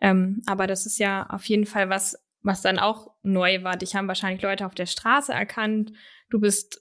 Ähm, 0.00 0.42
aber 0.46 0.68
das 0.68 0.86
ist 0.86 0.98
ja 0.98 1.26
auf 1.30 1.44
jeden 1.46 1.66
Fall 1.66 1.88
was, 1.90 2.16
was 2.42 2.62
dann 2.62 2.78
auch 2.78 3.12
neu 3.24 3.64
war. 3.64 3.76
Dich 3.76 3.96
haben 3.96 4.06
wahrscheinlich 4.06 4.42
Leute 4.42 4.66
auf 4.66 4.74
der 4.76 4.86
Straße 4.86 5.32
erkannt. 5.32 5.92
Du 6.30 6.38
bist 6.38 6.80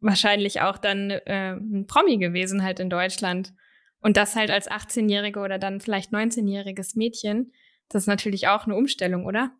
wahrscheinlich 0.00 0.60
auch 0.60 0.78
dann 0.78 1.10
äh, 1.10 1.52
ein 1.54 1.86
Promi 1.86 2.18
gewesen 2.18 2.62
halt 2.62 2.80
in 2.80 2.90
Deutschland. 2.90 3.52
Und 4.00 4.16
das 4.16 4.34
halt 4.34 4.50
als 4.50 4.68
18-Jährige 4.68 5.40
oder 5.40 5.58
dann 5.58 5.80
vielleicht 5.80 6.12
19-jähriges 6.12 6.98
Mädchen. 6.98 7.52
Das 7.88 8.02
ist 8.02 8.08
natürlich 8.08 8.48
auch 8.48 8.64
eine 8.66 8.74
Umstellung, 8.74 9.26
oder? 9.26 9.52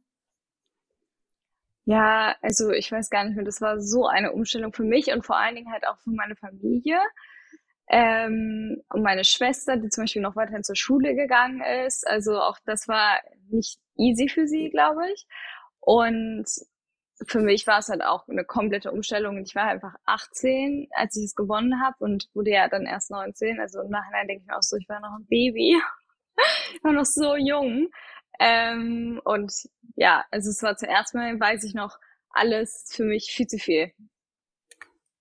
Ja, 1.85 2.37
also 2.43 2.71
ich 2.71 2.91
weiß 2.91 3.11
gar 3.11 3.25
nicht 3.25 3.35
mehr, 3.35 3.45
das 3.45 3.61
war 3.61 3.81
so 3.81 4.07
eine 4.07 4.33
Umstellung 4.33 4.73
für 4.73 4.85
mich 4.85 5.13
und 5.13 5.25
vor 5.25 5.37
allen 5.37 5.57
Dingen 5.57 5.73
halt 5.73 5.87
auch 5.87 5.99
für 5.99 6.11
meine 6.11 6.37
Familie. 6.37 6.99
Ähm, 7.89 8.81
und 8.89 9.03
meine 9.03 9.25
Schwester, 9.25 9.77
die 9.77 9.89
zum 9.89 10.05
Beispiel 10.05 10.23
noch 10.23 10.37
weiterhin 10.37 10.63
zur 10.65 10.77
Schule 10.77 11.15
gegangen 11.15 11.61
ist. 11.87 12.07
Also 12.07 12.41
auch 12.41 12.59
das 12.65 12.89
war 12.89 13.21
nicht 13.51 13.79
easy 13.97 14.29
für 14.29 14.47
sie, 14.47 14.71
glaube 14.71 15.03
ich. 15.13 15.27
Und 15.81 16.47
für 17.27 17.41
mich 17.41 17.67
war 17.67 17.79
es 17.79 17.89
halt 17.89 18.03
auch 18.03 18.29
eine 18.29 18.45
komplette 18.45 18.91
Umstellung. 18.91 19.39
Ich 19.39 19.55
war 19.55 19.65
einfach 19.65 19.95
18, 20.05 20.89
als 20.93 21.17
ich 21.17 21.25
es 21.25 21.35
gewonnen 21.35 21.83
habe 21.83 21.97
und 22.01 22.29
wurde 22.35 22.51
ja 22.51 22.69
dann 22.69 22.87
erst 22.87 23.11
19. 23.11 23.61
Also 23.61 23.81
im 23.81 23.91
Nachhinein 23.91 24.29
denke 24.29 24.43
ich 24.43 24.47
mir 24.49 24.57
auch 24.57 24.63
so, 24.63 24.77
ich 24.77 24.89
war 24.89 25.01
noch 25.01 25.19
ein 25.19 25.27
Baby. 25.27 25.81
ich 26.75 26.83
war 26.83 26.93
noch 26.93 27.05
so 27.05 27.37
jung. 27.37 27.89
Ähm, 28.41 29.21
und 29.25 29.53
ja, 29.97 30.25
also 30.31 30.51
es 30.51 30.63
war 30.63 30.77
zuerst 30.77 31.15
mal, 31.15 31.39
weiß 31.39 31.65
ich 31.65 31.75
noch, 31.75 31.99
alles 32.31 32.91
für 32.91 33.05
mich 33.05 33.31
viel 33.33 33.47
zu 33.47 33.59
viel. 33.59 33.93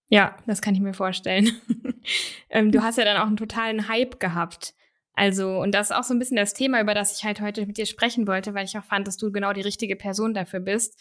Ja, 0.10 0.36
das 0.46 0.62
kann 0.62 0.74
ich 0.74 0.82
mir 0.82 0.94
vorstellen. 0.94 1.52
ähm, 2.50 2.72
du 2.72 2.84
hast 2.84 2.98
ja 2.98 3.06
dann 3.06 3.18
auch 3.18 3.28
einen 3.28 3.38
totalen 3.38 3.88
Hype 3.88 4.20
gehabt. 4.20 4.74
Also, 5.14 5.60
und 5.60 5.74
das 5.74 5.90
ist 5.90 5.96
auch 5.96 6.04
so 6.04 6.14
ein 6.14 6.20
bisschen 6.20 6.38
das 6.38 6.54
Thema, 6.54 6.82
über 6.82 6.94
das 6.94 7.18
ich 7.18 7.24
halt 7.24 7.42
heute 7.42 7.66
mit 7.66 7.78
dir 7.78 7.86
sprechen 7.86 8.28
wollte, 8.28 8.54
weil 8.54 8.66
ich 8.66 8.78
auch 8.78 8.84
fand, 8.84 9.08
dass 9.08 9.18
du 9.18 9.32
genau 9.32 9.54
die 9.54 9.62
richtige 9.62 9.96
Person 9.96 10.34
dafür 10.34 10.60
bist, 10.60 11.00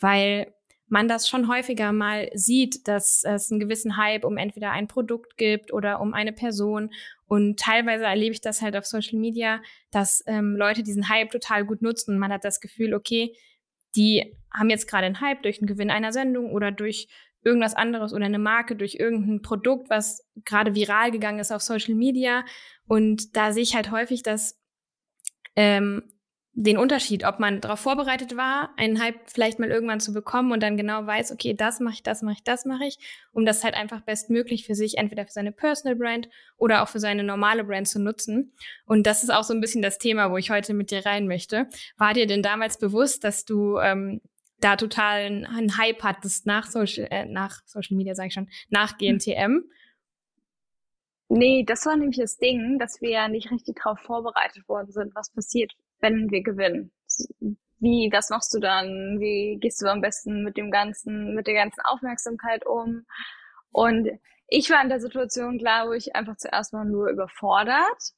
weil 0.00 0.52
man 0.88 1.06
das 1.06 1.28
schon 1.28 1.48
häufiger 1.48 1.92
mal 1.92 2.30
sieht, 2.34 2.88
dass 2.88 3.22
es 3.24 3.50
einen 3.50 3.60
gewissen 3.60 3.96
Hype 3.96 4.24
um 4.24 4.36
entweder 4.36 4.72
ein 4.72 4.88
Produkt 4.88 5.36
gibt 5.36 5.72
oder 5.72 6.00
um 6.00 6.14
eine 6.14 6.32
Person. 6.32 6.90
Und 7.26 7.60
teilweise 7.60 8.04
erlebe 8.04 8.32
ich 8.32 8.40
das 8.40 8.60
halt 8.60 8.76
auf 8.76 8.84
Social 8.84 9.18
Media, 9.18 9.62
dass 9.92 10.24
ähm, 10.26 10.56
Leute 10.56 10.82
diesen 10.82 11.08
Hype 11.08 11.30
total 11.30 11.64
gut 11.64 11.80
nutzen. 11.80 12.18
Man 12.18 12.32
hat 12.32 12.44
das 12.44 12.60
Gefühl, 12.60 12.92
okay, 12.92 13.36
die 13.94 14.36
haben 14.52 14.68
jetzt 14.68 14.88
gerade 14.88 15.06
einen 15.06 15.20
Hype 15.20 15.42
durch 15.42 15.60
den 15.60 15.68
Gewinn 15.68 15.90
einer 15.90 16.12
Sendung 16.12 16.50
oder 16.50 16.72
durch 16.72 17.06
irgendwas 17.42 17.74
anderes 17.74 18.12
oder 18.12 18.26
eine 18.26 18.38
Marke 18.38 18.74
durch 18.74 18.96
irgendein 18.96 19.42
Produkt, 19.42 19.90
was 19.90 20.28
gerade 20.44 20.74
viral 20.74 21.12
gegangen 21.12 21.38
ist 21.38 21.52
auf 21.52 21.62
Social 21.62 21.94
Media. 21.94 22.44
Und 22.86 23.36
da 23.36 23.52
sehe 23.52 23.62
ich 23.62 23.76
halt 23.76 23.92
häufig, 23.92 24.24
dass 24.24 24.58
ähm, 25.54 26.02
den 26.52 26.78
Unterschied, 26.78 27.24
ob 27.24 27.38
man 27.38 27.60
darauf 27.60 27.78
vorbereitet 27.78 28.36
war, 28.36 28.70
einen 28.76 29.00
Hype 29.00 29.30
vielleicht 29.30 29.60
mal 29.60 29.70
irgendwann 29.70 30.00
zu 30.00 30.12
bekommen 30.12 30.50
und 30.50 30.62
dann 30.62 30.76
genau 30.76 31.06
weiß, 31.06 31.30
okay, 31.32 31.54
das 31.54 31.78
mache 31.78 31.94
ich, 31.94 32.02
das 32.02 32.22
mache 32.22 32.34
ich, 32.34 32.42
das 32.42 32.64
mache 32.64 32.84
ich, 32.84 32.98
um 33.32 33.46
das 33.46 33.62
halt 33.62 33.74
einfach 33.74 34.00
bestmöglich 34.00 34.66
für 34.66 34.74
sich, 34.74 34.98
entweder 34.98 35.24
für 35.24 35.32
seine 35.32 35.52
Personal 35.52 35.96
Brand 35.96 36.28
oder 36.56 36.82
auch 36.82 36.88
für 36.88 36.98
seine 36.98 37.22
normale 37.22 37.62
Brand 37.62 37.86
zu 37.86 38.00
nutzen. 38.00 38.52
Und 38.84 39.06
das 39.06 39.22
ist 39.22 39.30
auch 39.30 39.44
so 39.44 39.54
ein 39.54 39.60
bisschen 39.60 39.80
das 39.80 39.98
Thema, 39.98 40.32
wo 40.32 40.36
ich 40.38 40.50
heute 40.50 40.74
mit 40.74 40.90
dir 40.90 41.06
rein 41.06 41.28
möchte. 41.28 41.68
War 41.96 42.14
dir 42.14 42.26
denn 42.26 42.42
damals 42.42 42.78
bewusst, 42.78 43.22
dass 43.22 43.44
du 43.44 43.78
ähm, 43.78 44.20
da 44.58 44.76
total 44.76 45.46
einen 45.46 45.78
Hype 45.78 46.02
hattest 46.02 46.46
nach 46.46 46.66
Social, 46.66 47.06
äh, 47.10 47.26
nach 47.26 47.60
Social 47.64 47.96
Media, 47.96 48.14
sage 48.14 48.28
ich 48.28 48.34
schon, 48.34 48.48
nach 48.70 48.98
GNTM? 48.98 49.62
Nee, 51.28 51.64
das 51.64 51.86
war 51.86 51.96
nämlich 51.96 52.18
das 52.18 52.38
Ding, 52.38 52.80
dass 52.80 53.00
wir 53.00 53.10
ja 53.10 53.28
nicht 53.28 53.52
richtig 53.52 53.80
darauf 53.82 54.00
vorbereitet 54.00 54.68
worden 54.68 54.90
sind, 54.90 55.14
was 55.14 55.30
passiert, 55.30 55.72
wenn 56.00 56.30
wir 56.30 56.42
gewinnen. 56.42 56.92
Wie, 57.78 58.10
was 58.12 58.30
machst 58.30 58.52
du 58.54 58.58
dann? 58.58 59.18
Wie 59.20 59.58
gehst 59.60 59.80
du 59.80 59.86
am 59.86 60.00
besten 60.00 60.44
mit 60.44 60.56
dem 60.56 60.70
ganzen, 60.70 61.34
mit 61.34 61.46
der 61.46 61.54
ganzen 61.54 61.80
Aufmerksamkeit 61.80 62.66
um? 62.66 63.06
Und 63.72 64.08
ich 64.48 64.70
war 64.70 64.82
in 64.82 64.88
der 64.88 65.00
Situation, 65.00 65.58
glaube 65.58 65.96
ich, 65.96 66.14
einfach 66.14 66.36
zuerst 66.36 66.72
mal 66.72 66.84
nur 66.84 67.08
überfordert 67.08 68.12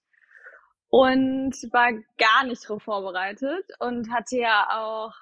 und 0.88 1.54
war 1.72 1.92
gar 2.18 2.44
nicht 2.46 2.64
darauf 2.64 2.82
vorbereitet 2.82 3.64
und 3.78 4.10
hatte 4.12 4.36
ja 4.38 4.68
auch 4.70 5.14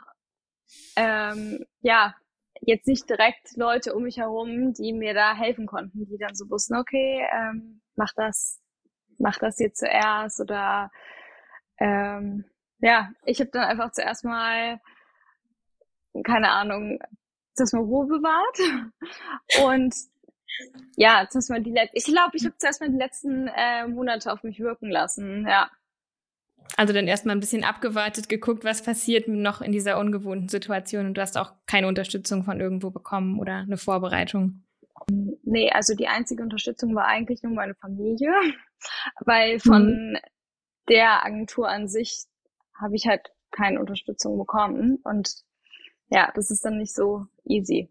ähm, 0.96 1.64
ja, 1.80 2.14
jetzt 2.60 2.86
nicht 2.86 3.08
direkt 3.08 3.56
Leute 3.56 3.94
um 3.94 4.04
mich 4.04 4.18
herum, 4.18 4.72
die 4.72 4.92
mir 4.92 5.14
da 5.14 5.34
helfen 5.34 5.66
konnten, 5.66 6.06
die 6.06 6.18
dann 6.18 6.34
so 6.34 6.48
wussten, 6.50 6.76
okay, 6.76 7.26
ähm, 7.32 7.80
mach 7.96 8.12
das, 8.14 8.60
mach 9.18 9.38
das 9.38 9.58
jetzt 9.58 9.78
zuerst 9.78 10.40
oder 10.40 10.90
ähm, 11.78 12.44
ja, 12.80 13.10
ich 13.24 13.40
habe 13.40 13.50
dann 13.50 13.64
einfach 13.64 13.92
zuerst 13.92 14.24
mal, 14.24 14.80
keine 16.24 16.50
Ahnung, 16.50 16.98
zuerst 17.54 17.74
mal 17.74 17.82
Ruhe 17.82 18.06
bewahrt 18.06 18.58
und 19.64 19.94
ja, 20.96 21.26
zuerst 21.30 21.50
mal 21.50 21.62
die 21.62 21.70
letzten, 21.70 21.96
ich 21.96 22.04
glaube, 22.04 22.36
ich 22.36 22.44
habe 22.44 22.56
zuerst 22.58 22.80
mal 22.80 22.90
die 22.90 22.96
letzten 22.96 23.48
äh, 23.48 23.86
Monate 23.86 24.32
auf 24.32 24.42
mich 24.42 24.58
wirken 24.60 24.90
lassen, 24.90 25.46
ja. 25.48 25.70
Also 26.76 26.92
dann 26.92 27.08
erstmal 27.08 27.34
ein 27.34 27.40
bisschen 27.40 27.64
abgewartet, 27.64 28.28
geguckt, 28.28 28.64
was 28.64 28.82
passiert 28.82 29.26
noch 29.26 29.60
in 29.60 29.72
dieser 29.72 29.98
ungewohnten 29.98 30.48
Situation 30.48 31.06
und 31.06 31.14
du 31.14 31.20
hast 31.20 31.36
auch 31.36 31.52
keine 31.66 31.88
Unterstützung 31.88 32.44
von 32.44 32.60
irgendwo 32.60 32.90
bekommen 32.90 33.40
oder 33.40 33.56
eine 33.56 33.76
Vorbereitung. 33.76 34.62
Nee, 35.08 35.70
also 35.70 35.94
die 35.94 36.06
einzige 36.06 36.42
Unterstützung 36.42 36.94
war 36.94 37.06
eigentlich 37.06 37.42
nur 37.42 37.52
meine 37.52 37.74
Familie, 37.74 38.32
weil 39.20 39.58
von 39.58 40.12
mhm. 40.12 40.18
der 40.88 41.24
Agentur 41.24 41.68
an 41.68 41.88
sich 41.88 42.24
habe 42.80 42.96
ich 42.96 43.06
halt 43.06 43.32
keine 43.50 43.80
Unterstützung 43.80 44.38
bekommen 44.38 44.98
und 45.04 45.34
ja, 46.08 46.32
das 46.34 46.50
ist 46.50 46.64
dann 46.64 46.78
nicht 46.78 46.94
so 46.94 47.26
easy. 47.44 47.90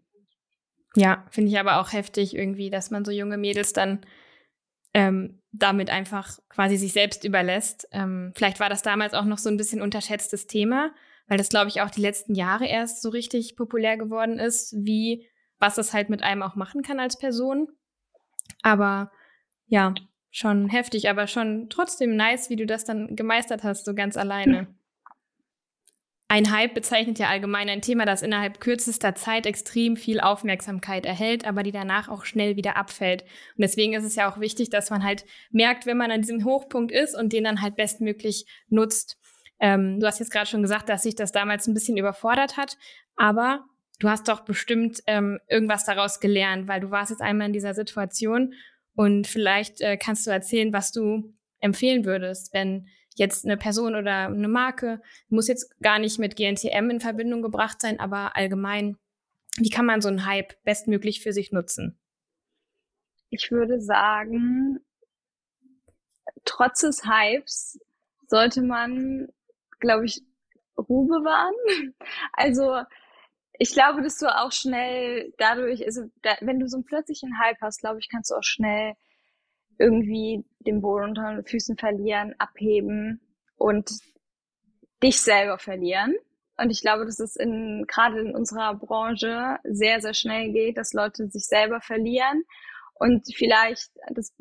Ja, 0.96 1.24
finde 1.30 1.50
ich 1.50 1.58
aber 1.58 1.80
auch 1.80 1.92
heftig 1.92 2.34
irgendwie, 2.34 2.70
dass 2.70 2.90
man 2.90 3.04
so 3.04 3.12
junge 3.12 3.38
Mädels 3.38 3.72
dann 3.72 4.00
ähm, 4.92 5.40
damit 5.52 5.90
einfach 5.90 6.38
quasi 6.48 6.76
sich 6.76 6.92
selbst 6.92 7.24
überlässt. 7.24 7.88
Ähm, 7.92 8.32
vielleicht 8.34 8.60
war 8.60 8.68
das 8.68 8.82
damals 8.82 9.14
auch 9.14 9.24
noch 9.24 9.38
so 9.38 9.48
ein 9.48 9.56
bisschen 9.56 9.82
unterschätztes 9.82 10.46
Thema, 10.46 10.92
weil 11.28 11.38
das, 11.38 11.48
glaube 11.48 11.68
ich, 11.68 11.80
auch 11.80 11.90
die 11.90 12.00
letzten 12.00 12.34
Jahre 12.34 12.66
erst 12.66 13.02
so 13.02 13.08
richtig 13.08 13.56
populär 13.56 13.96
geworden 13.96 14.38
ist, 14.38 14.74
wie 14.76 15.26
was 15.60 15.76
das 15.76 15.92
halt 15.92 16.08
mit 16.08 16.22
einem 16.22 16.42
auch 16.42 16.56
machen 16.56 16.82
kann 16.82 16.98
als 16.98 17.18
Person. 17.18 17.68
Aber 18.62 19.12
ja, 19.66 19.94
schon 20.30 20.68
heftig, 20.68 21.08
aber 21.08 21.26
schon 21.26 21.68
trotzdem 21.68 22.16
nice, 22.16 22.50
wie 22.50 22.56
du 22.56 22.66
das 22.66 22.84
dann 22.84 23.14
gemeistert 23.14 23.62
hast, 23.62 23.84
so 23.84 23.94
ganz 23.94 24.16
alleine. 24.16 24.68
Ein 26.32 26.52
Hype 26.52 26.74
bezeichnet 26.74 27.18
ja 27.18 27.28
allgemein 27.28 27.68
ein 27.68 27.82
Thema, 27.82 28.04
das 28.04 28.22
innerhalb 28.22 28.60
kürzester 28.60 29.16
Zeit 29.16 29.46
extrem 29.46 29.96
viel 29.96 30.20
Aufmerksamkeit 30.20 31.04
erhält, 31.04 31.44
aber 31.44 31.64
die 31.64 31.72
danach 31.72 32.08
auch 32.08 32.24
schnell 32.24 32.54
wieder 32.54 32.76
abfällt. 32.76 33.22
Und 33.22 33.62
deswegen 33.62 33.94
ist 33.94 34.04
es 34.04 34.14
ja 34.14 34.30
auch 34.30 34.38
wichtig, 34.38 34.70
dass 34.70 34.90
man 34.90 35.02
halt 35.02 35.24
merkt, 35.50 35.86
wenn 35.86 35.96
man 35.96 36.12
an 36.12 36.20
diesem 36.20 36.44
Hochpunkt 36.44 36.92
ist 36.92 37.18
und 37.18 37.32
den 37.32 37.42
dann 37.42 37.62
halt 37.62 37.74
bestmöglich 37.74 38.46
nutzt. 38.68 39.18
Ähm, 39.58 39.98
du 39.98 40.06
hast 40.06 40.20
jetzt 40.20 40.30
gerade 40.30 40.48
schon 40.48 40.62
gesagt, 40.62 40.88
dass 40.88 41.02
sich 41.02 41.16
das 41.16 41.32
damals 41.32 41.66
ein 41.66 41.74
bisschen 41.74 41.96
überfordert 41.96 42.56
hat, 42.56 42.78
aber 43.16 43.64
du 43.98 44.08
hast 44.08 44.28
doch 44.28 44.42
bestimmt 44.42 45.02
ähm, 45.08 45.40
irgendwas 45.48 45.84
daraus 45.84 46.20
gelernt, 46.20 46.68
weil 46.68 46.78
du 46.78 46.92
warst 46.92 47.10
jetzt 47.10 47.22
einmal 47.22 47.48
in 47.48 47.52
dieser 47.52 47.74
Situation 47.74 48.54
und 48.94 49.26
vielleicht 49.26 49.80
äh, 49.80 49.96
kannst 49.96 50.28
du 50.28 50.30
erzählen, 50.30 50.72
was 50.72 50.92
du 50.92 51.34
empfehlen 51.58 52.04
würdest, 52.04 52.54
wenn 52.54 52.86
jetzt 53.20 53.44
eine 53.44 53.58
Person 53.58 53.94
oder 53.94 54.26
eine 54.28 54.48
Marke, 54.48 55.02
muss 55.28 55.46
jetzt 55.46 55.78
gar 55.80 55.98
nicht 55.98 56.18
mit 56.18 56.36
GNTM 56.36 56.88
in 56.90 57.00
Verbindung 57.00 57.42
gebracht 57.42 57.80
sein, 57.80 58.00
aber 58.00 58.34
allgemein, 58.34 58.96
wie 59.58 59.68
kann 59.68 59.84
man 59.84 60.00
so 60.00 60.08
einen 60.08 60.24
Hype 60.24 60.54
bestmöglich 60.64 61.22
für 61.22 61.34
sich 61.34 61.52
nutzen? 61.52 62.00
Ich 63.28 63.50
würde 63.50 63.78
sagen, 63.80 64.80
trotz 66.46 66.80
des 66.80 67.04
Hypes 67.04 67.78
sollte 68.26 68.62
man, 68.62 69.28
glaube 69.80 70.06
ich, 70.06 70.22
Ruhe 70.76 71.06
bewahren. 71.06 71.54
Also 72.32 72.82
ich 73.58 73.72
glaube, 73.72 74.00
dass 74.00 74.16
du 74.16 74.34
auch 74.34 74.50
schnell 74.50 75.34
dadurch, 75.36 75.84
also 75.84 76.04
da, 76.22 76.36
wenn 76.40 76.58
du 76.58 76.66
so 76.68 76.78
einen 76.78 76.86
plötzlichen 76.86 77.38
Hype 77.38 77.60
hast, 77.60 77.80
glaube 77.80 77.98
ich, 77.98 78.08
kannst 78.08 78.30
du 78.30 78.34
auch 78.36 78.42
schnell 78.42 78.94
irgendwie 79.80 80.44
den 80.60 80.82
Boden 80.82 81.10
unter 81.10 81.34
den 81.34 81.44
Füßen 81.44 81.76
verlieren, 81.76 82.34
abheben 82.38 83.20
und 83.56 83.90
dich 85.02 85.20
selber 85.20 85.58
verlieren. 85.58 86.14
Und 86.58 86.70
ich 86.70 86.82
glaube, 86.82 87.06
dass 87.06 87.18
es 87.18 87.36
in, 87.36 87.86
gerade 87.88 88.20
in 88.20 88.34
unserer 88.34 88.74
Branche 88.74 89.56
sehr, 89.64 90.02
sehr 90.02 90.12
schnell 90.12 90.52
geht, 90.52 90.76
dass 90.76 90.92
Leute 90.92 91.28
sich 91.28 91.46
selber 91.46 91.80
verlieren 91.80 92.44
und 92.94 93.26
vielleicht 93.34 93.90
das 94.10 94.34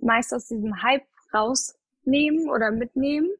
meist 0.00 0.32
aus 0.32 0.46
diesem 0.46 0.80
Hype 0.82 1.06
rausnehmen 1.34 2.48
oder 2.48 2.70
mitnehmen, 2.70 3.30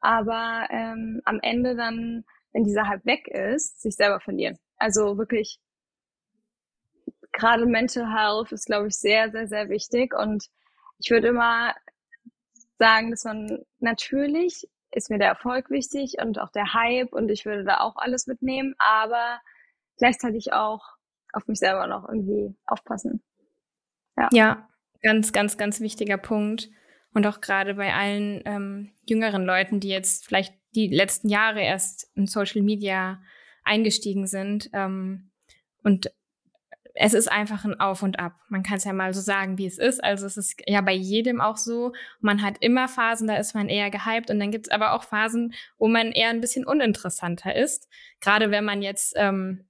aber 0.00 0.66
ähm, 0.70 1.20
am 1.24 1.38
Ende 1.42 1.76
dann, 1.76 2.24
wenn 2.52 2.64
dieser 2.64 2.88
Hype 2.88 3.06
weg 3.06 3.28
ist, 3.28 3.80
sich 3.82 3.94
selber 3.94 4.18
verlieren. 4.18 4.58
Also 4.78 5.16
wirklich, 5.16 5.60
gerade 7.32 7.66
Mental 7.66 8.12
Health 8.12 8.50
ist, 8.50 8.66
glaube 8.66 8.88
ich, 8.88 8.96
sehr, 8.96 9.30
sehr, 9.30 9.46
sehr 9.46 9.68
wichtig 9.68 10.12
und 10.12 10.48
ich 10.98 11.10
würde 11.10 11.28
immer 11.28 11.74
sagen, 12.78 13.10
dass 13.10 13.24
man 13.24 13.64
natürlich 13.78 14.68
ist 14.90 15.10
mir 15.10 15.18
der 15.18 15.28
Erfolg 15.28 15.70
wichtig 15.70 16.16
und 16.22 16.38
auch 16.38 16.50
der 16.50 16.72
Hype 16.72 17.12
und 17.12 17.30
ich 17.30 17.44
würde 17.44 17.64
da 17.64 17.80
auch 17.80 17.96
alles 17.96 18.26
mitnehmen, 18.26 18.74
aber 18.78 19.40
gleichzeitig 19.98 20.52
auch 20.52 20.82
auf 21.32 21.46
mich 21.48 21.58
selber 21.58 21.86
noch 21.86 22.08
irgendwie 22.08 22.54
aufpassen. 22.64 23.22
Ja, 24.16 24.28
ja 24.32 24.68
ganz, 25.02 25.32
ganz, 25.32 25.58
ganz 25.58 25.80
wichtiger 25.80 26.16
Punkt. 26.16 26.70
Und 27.12 27.26
auch 27.26 27.40
gerade 27.40 27.74
bei 27.74 27.94
allen 27.94 28.42
ähm, 28.44 28.92
jüngeren 29.08 29.44
Leuten, 29.44 29.80
die 29.80 29.88
jetzt 29.88 30.26
vielleicht 30.26 30.54
die 30.74 30.88
letzten 30.88 31.28
Jahre 31.28 31.62
erst 31.62 32.10
in 32.14 32.26
Social 32.26 32.62
Media 32.62 33.22
eingestiegen 33.64 34.26
sind 34.26 34.68
ähm, 34.72 35.30
und 35.82 36.10
es 36.98 37.12
ist 37.12 37.30
einfach 37.30 37.64
ein 37.64 37.78
Auf 37.78 38.02
und 38.02 38.18
Ab. 38.18 38.32
Man 38.48 38.62
kann 38.62 38.78
es 38.78 38.84
ja 38.84 38.92
mal 38.92 39.12
so 39.12 39.20
sagen, 39.20 39.58
wie 39.58 39.66
es 39.66 39.78
ist. 39.78 40.02
Also 40.02 40.26
es 40.26 40.36
ist 40.36 40.60
ja 40.66 40.80
bei 40.80 40.94
jedem 40.94 41.40
auch 41.40 41.58
so. 41.58 41.92
Man 42.20 42.42
hat 42.42 42.56
immer 42.60 42.88
Phasen, 42.88 43.28
da 43.28 43.36
ist 43.36 43.54
man 43.54 43.68
eher 43.68 43.90
gehypt 43.90 44.30
und 44.30 44.40
dann 44.40 44.50
gibt 44.50 44.66
es 44.66 44.72
aber 44.72 44.92
auch 44.92 45.04
Phasen, 45.04 45.52
wo 45.78 45.88
man 45.88 46.12
eher 46.12 46.30
ein 46.30 46.40
bisschen 46.40 46.66
uninteressanter 46.66 47.54
ist. 47.54 47.88
Gerade 48.20 48.50
wenn 48.50 48.64
man 48.64 48.80
jetzt 48.80 49.12
ähm, 49.16 49.66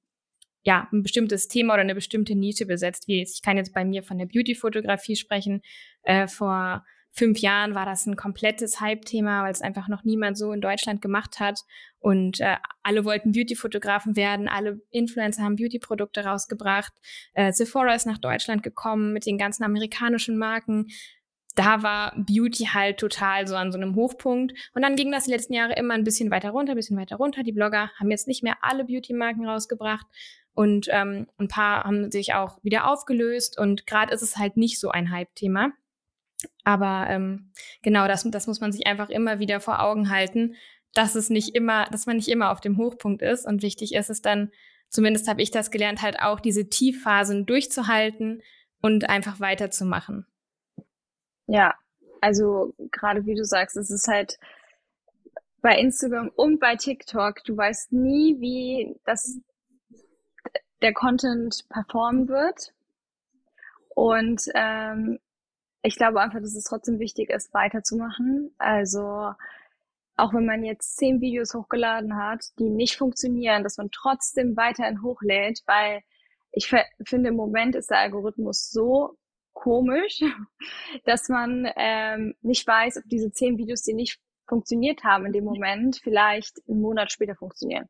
ja 0.63 0.89
ein 0.93 1.03
bestimmtes 1.03 1.49
Thema 1.49 1.75
oder 1.75 1.83
eine 1.83 1.97
bestimmte 1.97 2.37
Nische 2.37 2.65
besetzt. 2.65 3.09
Wie 3.09 3.23
ich 3.23 3.43
kann 3.43 3.57
jetzt 3.57 3.75
bei 3.75 3.85
mir 3.85 4.05
von 4.05 4.19
der 4.19 4.27
Beauty-Fotografie 4.27 5.17
sprechen. 5.17 5.63
Äh, 6.03 6.29
vor 6.29 6.85
fünf 7.17 7.39
Jahren 7.39 7.75
war 7.75 7.87
das 7.87 8.07
ein 8.07 8.17
komplettes 8.17 8.81
Hype-Thema, 8.81 9.43
weil 9.43 9.53
es 9.53 9.63
einfach 9.63 9.89
noch 9.89 10.05
niemand 10.05 10.37
so 10.37 10.53
in 10.53 10.61
Deutschland 10.61 11.01
gemacht 11.01 11.41
hat. 11.41 11.61
Und 11.99 12.41
äh, 12.41 12.57
alle 12.83 13.05
wollten 13.05 13.33
Beauty-Fotografen 13.33 14.17
werden, 14.17 14.49
alle 14.49 14.81
Influencer 14.91 15.43
haben 15.43 15.57
Beauty-Produkte 15.57 16.25
rausgebracht. 16.25 16.93
Äh, 17.33 17.53
Sephora 17.53 17.95
ist 17.95 18.07
nach 18.07 18.19
Deutschland 18.19 18.63
gekommen 18.63 19.13
mit 19.13 19.27
den 19.27 19.39
ganzen 19.39 19.65
amerikanischen 19.65 20.37
Marken 20.37 20.89
da 21.57 21.83
war 21.83 22.13
Beauty 22.17 22.67
halt 22.67 22.99
total 22.99 23.49
so 23.49 23.57
an 23.57 23.73
so 23.73 23.79
einem 23.79 23.95
Hochpunkt. 23.95 24.53
Und 24.75 24.83
dann 24.83 24.95
ging 24.95 25.11
das 25.11 25.25
die 25.25 25.31
letzten 25.31 25.55
Jahre 25.55 25.73
immer 25.75 25.95
ein 25.95 26.05
bisschen 26.05 26.31
weiter 26.31 26.51
runter, 26.51 26.75
ein 26.75 26.77
bisschen 26.77 26.99
weiter 26.99 27.17
runter. 27.17 27.43
Die 27.43 27.53
Blogger 27.53 27.91
haben 27.99 28.11
jetzt 28.11 28.29
nicht 28.29 28.43
mehr 28.43 28.59
alle 28.61 28.85
Beauty-Marken 28.85 29.47
rausgebracht 29.47 30.07
und 30.53 30.87
ähm, 30.91 31.27
ein 31.39 31.49
paar 31.49 31.85
haben 31.85 32.11
sich 32.11 32.35
auch 32.35 32.59
wieder 32.63 32.91
aufgelöst. 32.91 33.59
Und 33.59 33.87
gerade 33.87 34.13
ist 34.13 34.23
es 34.23 34.37
halt 34.37 34.59
nicht 34.59 34.79
so 34.79 34.91
ein 34.91 35.11
Hype-Thema. 35.11 35.73
Aber 36.65 37.07
ähm, 37.09 37.53
genau, 37.83 38.07
das, 38.09 38.25
das 38.31 38.47
muss 38.47 38.61
man 38.61 38.73
sich 38.73 38.87
einfach 38.87 39.09
immer 39.09 39.39
wieder 39.39 39.61
vor 39.61 39.81
Augen 39.81 40.11
halten, 40.11 40.57
dass 40.95 41.15
es 41.15 41.31
nicht 41.31 41.55
immer, 41.55 41.87
dass 41.87 42.07
man 42.07 42.17
nicht 42.17 42.29
immer 42.29 42.51
auf 42.51 42.61
dem 42.61 42.79
Hochpunkt 42.79 43.23
ist. 43.23 43.47
Und 43.47 43.63
wichtig 43.63 43.95
ist 43.95 44.11
es 44.11 44.23
dann, 44.23 44.51
zumindest 44.89 45.29
habe 45.29 45.43
ich 45.43 45.51
das 45.51 45.71
gelernt, 45.71 46.03
halt 46.03 46.21
auch 46.21 46.41
diese 46.41 46.69
Tiefphasen 46.69 47.47
durchzuhalten 47.47 48.43
und 48.81 49.09
einfach 49.09 49.41
weiterzumachen. 49.41 50.27
Ja, 51.47 51.75
also 52.21 52.75
gerade 52.91 53.27
wie 53.27 53.35
du 53.35 53.45
sagst, 53.45 53.77
es 53.77 53.91
ist 53.91 54.09
halt 54.09 54.39
bei 55.61 55.79
Instagram 55.79 56.31
und 56.35 56.61
bei 56.61 56.77
TikTok, 56.77 57.43
du 57.45 57.57
weißt 57.57 57.93
nie, 57.93 58.41
wie 58.41 58.97
das 59.05 59.39
der 60.83 60.93
Content 60.93 61.65
performen 61.69 62.29
wird. 62.29 62.73
Und 63.95 64.43
ähm, 64.55 65.19
ich 65.83 65.97
glaube 65.97 66.21
einfach, 66.21 66.41
dass 66.41 66.55
es 66.55 66.65
trotzdem 66.65 66.99
wichtig 66.99 67.31
ist, 67.31 67.53
weiterzumachen. 67.55 68.55
Also 68.59 69.33
auch 70.17 70.33
wenn 70.33 70.47
man 70.47 70.65
jetzt 70.65 70.97
zehn 70.97 71.21
Videos 71.21 71.55
hochgeladen 71.55 72.17
hat, 72.17 72.45
die 72.59 72.71
nicht 72.71 72.97
funktionieren, 72.97 73.63
dass 73.63 73.77
man 73.77 73.91
trotzdem 73.91 74.57
weiterhin 74.57 75.03
hochlädt, 75.03 75.63
weil 75.67 76.03
ich 76.53 76.75
finde, 77.05 77.29
im 77.29 77.37
Moment 77.37 77.77
ist 77.77 77.91
der 77.91 77.99
Algorithmus 77.99 78.71
so 78.71 79.19
komisch, 79.53 80.21
dass 81.05 81.29
man 81.29 81.71
ähm, 81.77 82.35
nicht 82.41 82.67
weiß, 82.67 82.97
ob 82.97 83.05
diese 83.07 83.31
zehn 83.31 83.59
Videos, 83.59 83.83
die 83.83 83.93
nicht 83.93 84.19
funktioniert 84.49 85.05
haben 85.05 85.27
in 85.27 85.33
dem 85.33 85.45
Moment, 85.45 86.01
vielleicht 86.03 86.61
einen 86.69 86.81
Monat 86.81 87.13
später 87.13 87.35
funktionieren. 87.35 87.89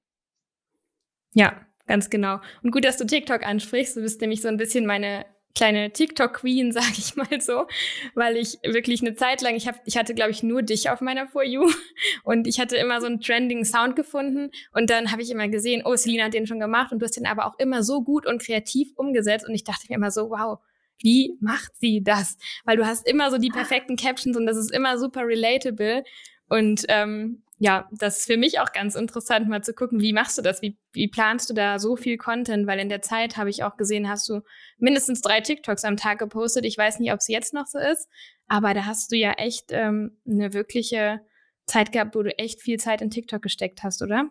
Ja, 1.32 1.66
ganz 1.86 2.10
genau. 2.10 2.40
Und 2.62 2.70
gut, 2.72 2.84
dass 2.84 2.96
du 2.96 3.04
TikTok 3.04 3.44
ansprichst. 3.44 3.96
Du 3.96 4.00
bist 4.00 4.20
nämlich 4.20 4.40
so 4.40 4.48
ein 4.48 4.56
bisschen 4.56 4.86
meine 4.86 5.26
kleine 5.56 5.92
TikTok-Queen, 5.92 6.70
sag 6.72 6.96
ich 6.96 7.16
mal 7.16 7.40
so, 7.40 7.66
weil 8.14 8.36
ich 8.36 8.58
wirklich 8.62 9.00
eine 9.00 9.16
Zeit 9.16 9.42
lang, 9.42 9.56
ich, 9.56 9.66
hab, 9.66 9.80
ich 9.84 9.96
hatte, 9.96 10.14
glaube 10.14 10.30
ich, 10.30 10.44
nur 10.44 10.62
dich 10.62 10.90
auf 10.90 11.00
meiner 11.00 11.26
For 11.26 11.42
You 11.42 11.68
und 12.22 12.46
ich 12.46 12.60
hatte 12.60 12.76
immer 12.76 13.00
so 13.00 13.06
einen 13.06 13.20
trending 13.20 13.64
Sound 13.64 13.96
gefunden 13.96 14.50
und 14.72 14.90
dann 14.90 15.10
habe 15.10 15.22
ich 15.22 15.30
immer 15.30 15.48
gesehen, 15.48 15.82
oh, 15.84 15.96
Selina 15.96 16.24
hat 16.26 16.34
den 16.34 16.46
schon 16.46 16.60
gemacht 16.60 16.92
und 16.92 17.00
du 17.00 17.06
hast 17.06 17.16
den 17.16 17.26
aber 17.26 17.46
auch 17.46 17.58
immer 17.58 17.82
so 17.82 18.02
gut 18.02 18.26
und 18.26 18.40
kreativ 18.40 18.92
umgesetzt 18.94 19.48
und 19.48 19.54
ich 19.54 19.64
dachte 19.64 19.86
mir 19.88 19.96
immer 19.96 20.12
so, 20.12 20.30
wow, 20.30 20.60
wie 20.98 21.36
macht 21.40 21.76
sie 21.76 22.02
das? 22.02 22.38
Weil 22.64 22.76
du 22.76 22.86
hast 22.86 23.06
immer 23.06 23.30
so 23.30 23.38
die 23.38 23.50
perfekten 23.50 23.96
Captions 23.96 24.36
und 24.36 24.46
das 24.46 24.56
ist 24.56 24.72
immer 24.72 24.98
super 24.98 25.26
relatable. 25.26 26.04
Und 26.48 26.84
ähm, 26.88 27.42
ja, 27.58 27.88
das 27.90 28.18
ist 28.18 28.26
für 28.26 28.36
mich 28.36 28.60
auch 28.60 28.72
ganz 28.72 28.94
interessant, 28.94 29.48
mal 29.48 29.62
zu 29.62 29.72
gucken, 29.72 30.00
wie 30.00 30.12
machst 30.12 30.36
du 30.36 30.42
das? 30.42 30.60
Wie, 30.60 30.76
wie 30.92 31.08
planst 31.08 31.48
du 31.48 31.54
da 31.54 31.78
so 31.78 31.96
viel 31.96 32.18
Content? 32.18 32.66
Weil 32.66 32.78
in 32.78 32.90
der 32.90 33.00
Zeit 33.00 33.38
habe 33.38 33.48
ich 33.48 33.64
auch 33.64 33.76
gesehen, 33.76 34.08
hast 34.08 34.28
du 34.28 34.42
mindestens 34.78 35.22
drei 35.22 35.40
TikToks 35.40 35.84
am 35.84 35.96
Tag 35.96 36.18
gepostet. 36.18 36.66
Ich 36.66 36.76
weiß 36.76 36.98
nicht, 36.98 37.12
ob 37.12 37.18
es 37.18 37.28
jetzt 37.28 37.54
noch 37.54 37.66
so 37.66 37.78
ist, 37.78 38.08
aber 38.46 38.74
da 38.74 38.84
hast 38.84 39.10
du 39.10 39.16
ja 39.16 39.32
echt 39.32 39.66
ähm, 39.70 40.18
eine 40.26 40.52
wirkliche 40.52 41.20
Zeit 41.64 41.92
gehabt, 41.92 42.14
wo 42.14 42.22
du 42.22 42.38
echt 42.38 42.60
viel 42.60 42.78
Zeit 42.78 43.00
in 43.00 43.10
TikTok 43.10 43.40
gesteckt 43.40 43.82
hast, 43.82 44.02
oder? 44.02 44.28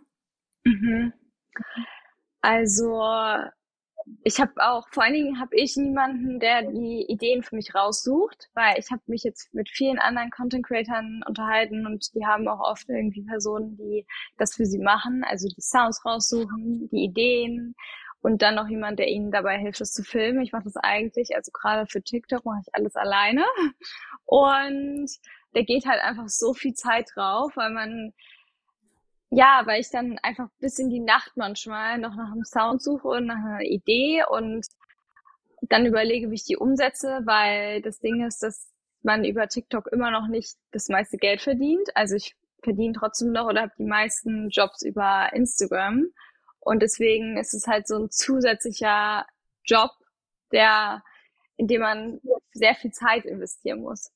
Mhm. 0.63 1.13
Also 2.41 3.01
ich 4.23 4.39
habe 4.39 4.53
auch, 4.57 4.87
vor 4.89 5.03
allen 5.03 5.13
Dingen 5.13 5.39
habe 5.39 5.55
ich 5.55 5.75
niemanden, 5.77 6.39
der 6.39 6.63
die 6.63 7.05
Ideen 7.07 7.41
für 7.41 7.55
mich 7.55 7.73
raussucht, 7.73 8.49
weil 8.53 8.77
ich 8.77 8.91
habe 8.91 9.01
mich 9.07 9.23
jetzt 9.23 9.53
mit 9.53 9.69
vielen 9.69 9.97
anderen 9.97 10.29
Content 10.29 10.65
Creatern 10.65 11.23
unterhalten 11.27 11.87
und 11.87 12.13
die 12.13 12.25
haben 12.25 12.47
auch 12.47 12.59
oft 12.59 12.87
irgendwie 12.87 13.23
Personen, 13.23 13.77
die 13.77 14.05
das 14.37 14.55
für 14.55 14.65
sie 14.65 14.79
machen, 14.79 15.23
also 15.23 15.47
die 15.47 15.61
Sounds 15.61 16.05
raussuchen, 16.05 16.87
die 16.91 17.03
Ideen 17.03 17.75
und 18.21 18.41
dann 18.41 18.55
noch 18.55 18.67
jemand, 18.67 18.99
der 18.99 19.07
ihnen 19.07 19.31
dabei 19.31 19.57
hilft, 19.57 19.81
das 19.81 19.93
zu 19.93 20.03
filmen. 20.03 20.41
Ich 20.41 20.51
mache 20.51 20.65
das 20.65 20.77
eigentlich, 20.77 21.35
also 21.35 21.51
gerade 21.51 21.87
für 21.87 22.03
TikTok 22.03 22.45
mache 22.45 22.61
ich 22.61 22.75
alles 22.75 22.95
alleine 22.95 23.43
und 24.25 25.09
da 25.53 25.61
geht 25.61 25.85
halt 25.85 26.01
einfach 26.01 26.27
so 26.27 26.53
viel 26.53 26.73
Zeit 26.73 27.09
drauf, 27.15 27.53
weil 27.55 27.71
man 27.71 28.13
ja, 29.35 29.63
weil 29.65 29.81
ich 29.81 29.89
dann 29.89 30.17
einfach 30.19 30.47
bis 30.59 30.79
in 30.79 30.89
die 30.89 31.01
Nacht 31.01 31.33
manchmal 31.35 31.97
noch 31.97 32.15
nach 32.15 32.31
einem 32.31 32.45
Sound 32.45 32.81
suche 32.81 33.09
und 33.09 33.25
nach 33.25 33.35
einer 33.35 33.61
Idee 33.61 34.23
und 34.29 34.65
dann 35.61 35.85
überlege, 35.85 36.31
wie 36.31 36.35
ich 36.35 36.45
die 36.45 36.55
umsetze, 36.55 37.21
weil 37.25 37.81
das 37.81 37.99
Ding 37.99 38.25
ist, 38.25 38.43
dass 38.43 38.71
man 39.03 39.25
über 39.25 39.49
TikTok 39.49 39.87
immer 39.87 40.09
noch 40.09 40.27
nicht 40.27 40.55
das 40.71 40.87
meiste 40.87 41.17
Geld 41.17 41.41
verdient. 41.41 41.89
Also 41.95 42.15
ich 42.15 42.35
verdiene 42.63 42.93
trotzdem 42.93 43.33
noch 43.33 43.47
oder 43.47 43.63
habe 43.63 43.73
die 43.77 43.83
meisten 43.83 44.49
Jobs 44.49 44.83
über 44.83 45.29
Instagram. 45.33 46.05
Und 46.61 46.81
deswegen 46.81 47.37
ist 47.37 47.53
es 47.53 47.67
halt 47.67 47.87
so 47.87 47.97
ein 47.97 48.11
zusätzlicher 48.11 49.25
Job, 49.65 49.91
der, 50.53 51.03
in 51.57 51.67
dem 51.67 51.81
man 51.81 52.21
sehr 52.53 52.75
viel 52.75 52.91
Zeit 52.91 53.25
investieren 53.25 53.81
muss. 53.81 54.11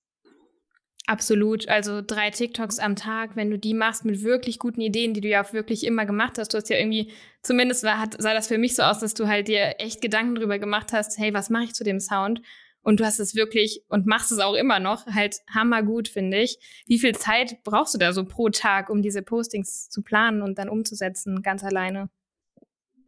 Absolut. 1.10 1.68
Also 1.68 2.04
drei 2.06 2.30
TikToks 2.30 2.78
am 2.78 2.96
Tag, 2.96 3.36
wenn 3.36 3.50
du 3.50 3.58
die 3.58 3.74
machst 3.74 4.06
mit 4.06 4.22
wirklich 4.22 4.60
guten 4.60 4.80
Ideen, 4.80 5.16
die 5.16 5.22
du 5.22 5.28
ja 5.28 5.44
auch 5.44 5.54
wirklich 5.54 5.84
immer 5.84 6.06
gemacht 6.06 6.38
hast. 6.38 6.54
Du 6.54 6.58
hast 6.60 6.70
ja 6.70 6.78
irgendwie, 6.78 7.12
zumindest 7.42 7.84
war, 7.84 8.00
hat, 8.00 8.16
sah 8.22 8.36
das 8.36 8.48
für 8.48 8.60
mich 8.60 8.76
so 8.76 8.84
aus, 8.84 9.00
dass 9.00 9.16
du 9.16 9.28
halt 9.28 9.48
dir 9.48 9.80
echt 9.80 10.04
Gedanken 10.04 10.36
drüber 10.36 10.60
gemacht 10.60 10.94
hast, 10.94 11.18
hey, 11.18 11.34
was 11.34 11.50
mache 11.50 11.64
ich 11.64 11.74
zu 11.74 11.84
dem 11.84 12.00
Sound? 12.00 12.44
Und 12.84 13.00
du 13.00 13.06
hast 13.06 13.20
es 13.20 13.34
wirklich 13.34 13.82
und 13.90 14.06
machst 14.06 14.32
es 14.32 14.38
auch 14.38 14.54
immer 14.54 14.80
noch 14.80 15.08
halt 15.08 15.38
hammergut, 15.52 16.10
finde 16.10 16.42
ich. 16.42 16.60
Wie 16.86 17.00
viel 17.00 17.16
Zeit 17.16 17.64
brauchst 17.64 17.96
du 17.96 17.98
da 17.98 18.14
so 18.14 18.24
pro 18.24 18.50
Tag, 18.50 18.92
um 18.92 19.02
diese 19.02 19.24
Postings 19.24 19.90
zu 19.90 20.04
planen 20.04 20.44
und 20.44 20.60
dann 20.60 20.70
umzusetzen, 20.70 21.42
ganz 21.42 21.64
alleine? 21.64 22.12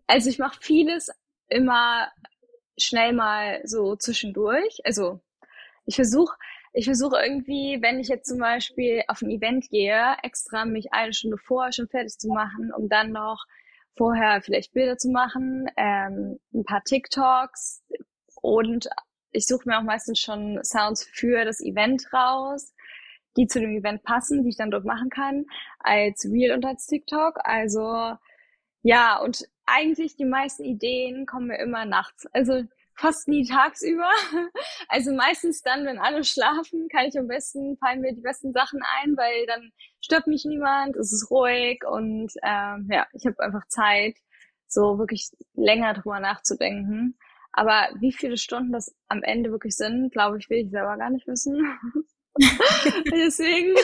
Also 0.08 0.28
ich 0.28 0.40
mache 0.40 0.58
vieles 0.60 1.12
immer 1.50 2.12
schnell 2.80 3.14
mal 3.14 3.62
so 3.64 3.96
zwischendurch. 3.96 4.80
Also 4.86 5.22
ich 5.86 5.96
versuche 5.96 6.36
ich 6.73 6.86
versuche 6.86 7.21
irgendwie, 7.21 7.79
wenn 7.81 7.99
ich 7.99 8.07
jetzt 8.07 8.29
zum 8.29 8.39
Beispiel 8.39 9.03
auf 9.07 9.21
ein 9.21 9.29
Event 9.29 9.69
gehe, 9.69 10.15
extra 10.23 10.65
mich 10.65 10.93
eine 10.93 11.13
Stunde 11.13 11.38
vorher 11.38 11.73
schon 11.73 11.88
fertig 11.88 12.17
zu 12.17 12.29
machen, 12.29 12.71
um 12.75 12.88
dann 12.88 13.12
noch 13.12 13.45
vorher 13.97 14.41
vielleicht 14.41 14.73
Bilder 14.73 14.97
zu 14.97 15.10
machen, 15.10 15.67
ähm, 15.75 16.39
ein 16.53 16.63
paar 16.63 16.84
TikToks 16.84 17.84
und 18.41 18.89
ich 19.31 19.47
suche 19.47 19.67
mir 19.67 19.79
auch 19.79 19.84
meistens 19.84 20.19
schon 20.19 20.60
Sounds 20.63 21.03
für 21.03 21.45
das 21.45 21.62
Event 21.62 22.12
raus, 22.13 22.73
die 23.38 23.47
zu 23.47 23.60
dem 23.60 23.71
Event 23.71 24.03
passen, 24.03 24.43
die 24.43 24.49
ich 24.49 24.57
dann 24.57 24.71
dort 24.71 24.86
machen 24.86 25.10
kann, 25.10 25.45
als 25.79 26.25
Real 26.25 26.55
und 26.55 26.65
als 26.65 26.88
TikTok. 26.88 27.39
Also 27.43 28.15
ja, 28.81 29.19
und 29.19 29.47
eigentlich 29.65 30.15
die 30.17 30.25
meisten 30.25 30.63
Ideen 30.63 31.25
kommen 31.25 31.47
mir 31.47 31.60
immer 31.60 31.86
nachts. 31.86 32.25
Also 32.34 32.63
fast 33.02 33.28
nie 33.28 33.46
tagsüber. 33.46 34.10
Also 34.88 35.14
meistens 35.14 35.62
dann, 35.62 35.86
wenn 35.86 36.00
alle 36.00 36.24
schlafen, 36.24 36.90
kann 36.90 37.06
ich 37.06 37.18
am 37.18 37.28
besten, 37.28 37.78
fallen 37.78 38.02
mir 38.02 38.14
die 38.14 38.22
besten 38.22 38.52
Sachen 38.52 38.82
ein, 39.02 39.16
weil 39.16 39.46
dann 39.46 39.72
stört 40.02 40.28
mich 40.28 40.44
niemand, 40.44 40.98
es 40.98 41.14
ist 41.14 41.32
ruhig 41.32 41.80
und 41.90 42.30
ähm, 42.44 42.90
ja, 42.92 43.08
ich 43.14 43.26
habe 43.26 43.40
einfach 43.40 43.66
Zeit, 43.70 44.18
so 44.68 45.00
wirklich 45.00 45.30
länger 45.54 45.94
drüber 45.94 46.20
nachzudenken. 46.20 47.18
Aber 47.54 47.90
wie 48.00 48.12
viele 48.12 48.38
Stunden 48.38 48.74
das 48.74 48.94
am 49.08 49.24
Ende 49.24 49.52
wirklich 49.52 49.76
sind, 49.76 50.12
glaube 50.12 50.40
ich, 50.40 50.50
will 50.50 50.66
ich 50.66 50.72
selber 50.72 50.98
gar 50.98 51.10
nicht 51.10 51.28
wissen. 51.28 51.56
Deswegen, 53.12 53.76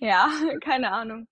ja, 0.00 0.30
keine 0.60 0.90
Ahnung. 0.90 1.28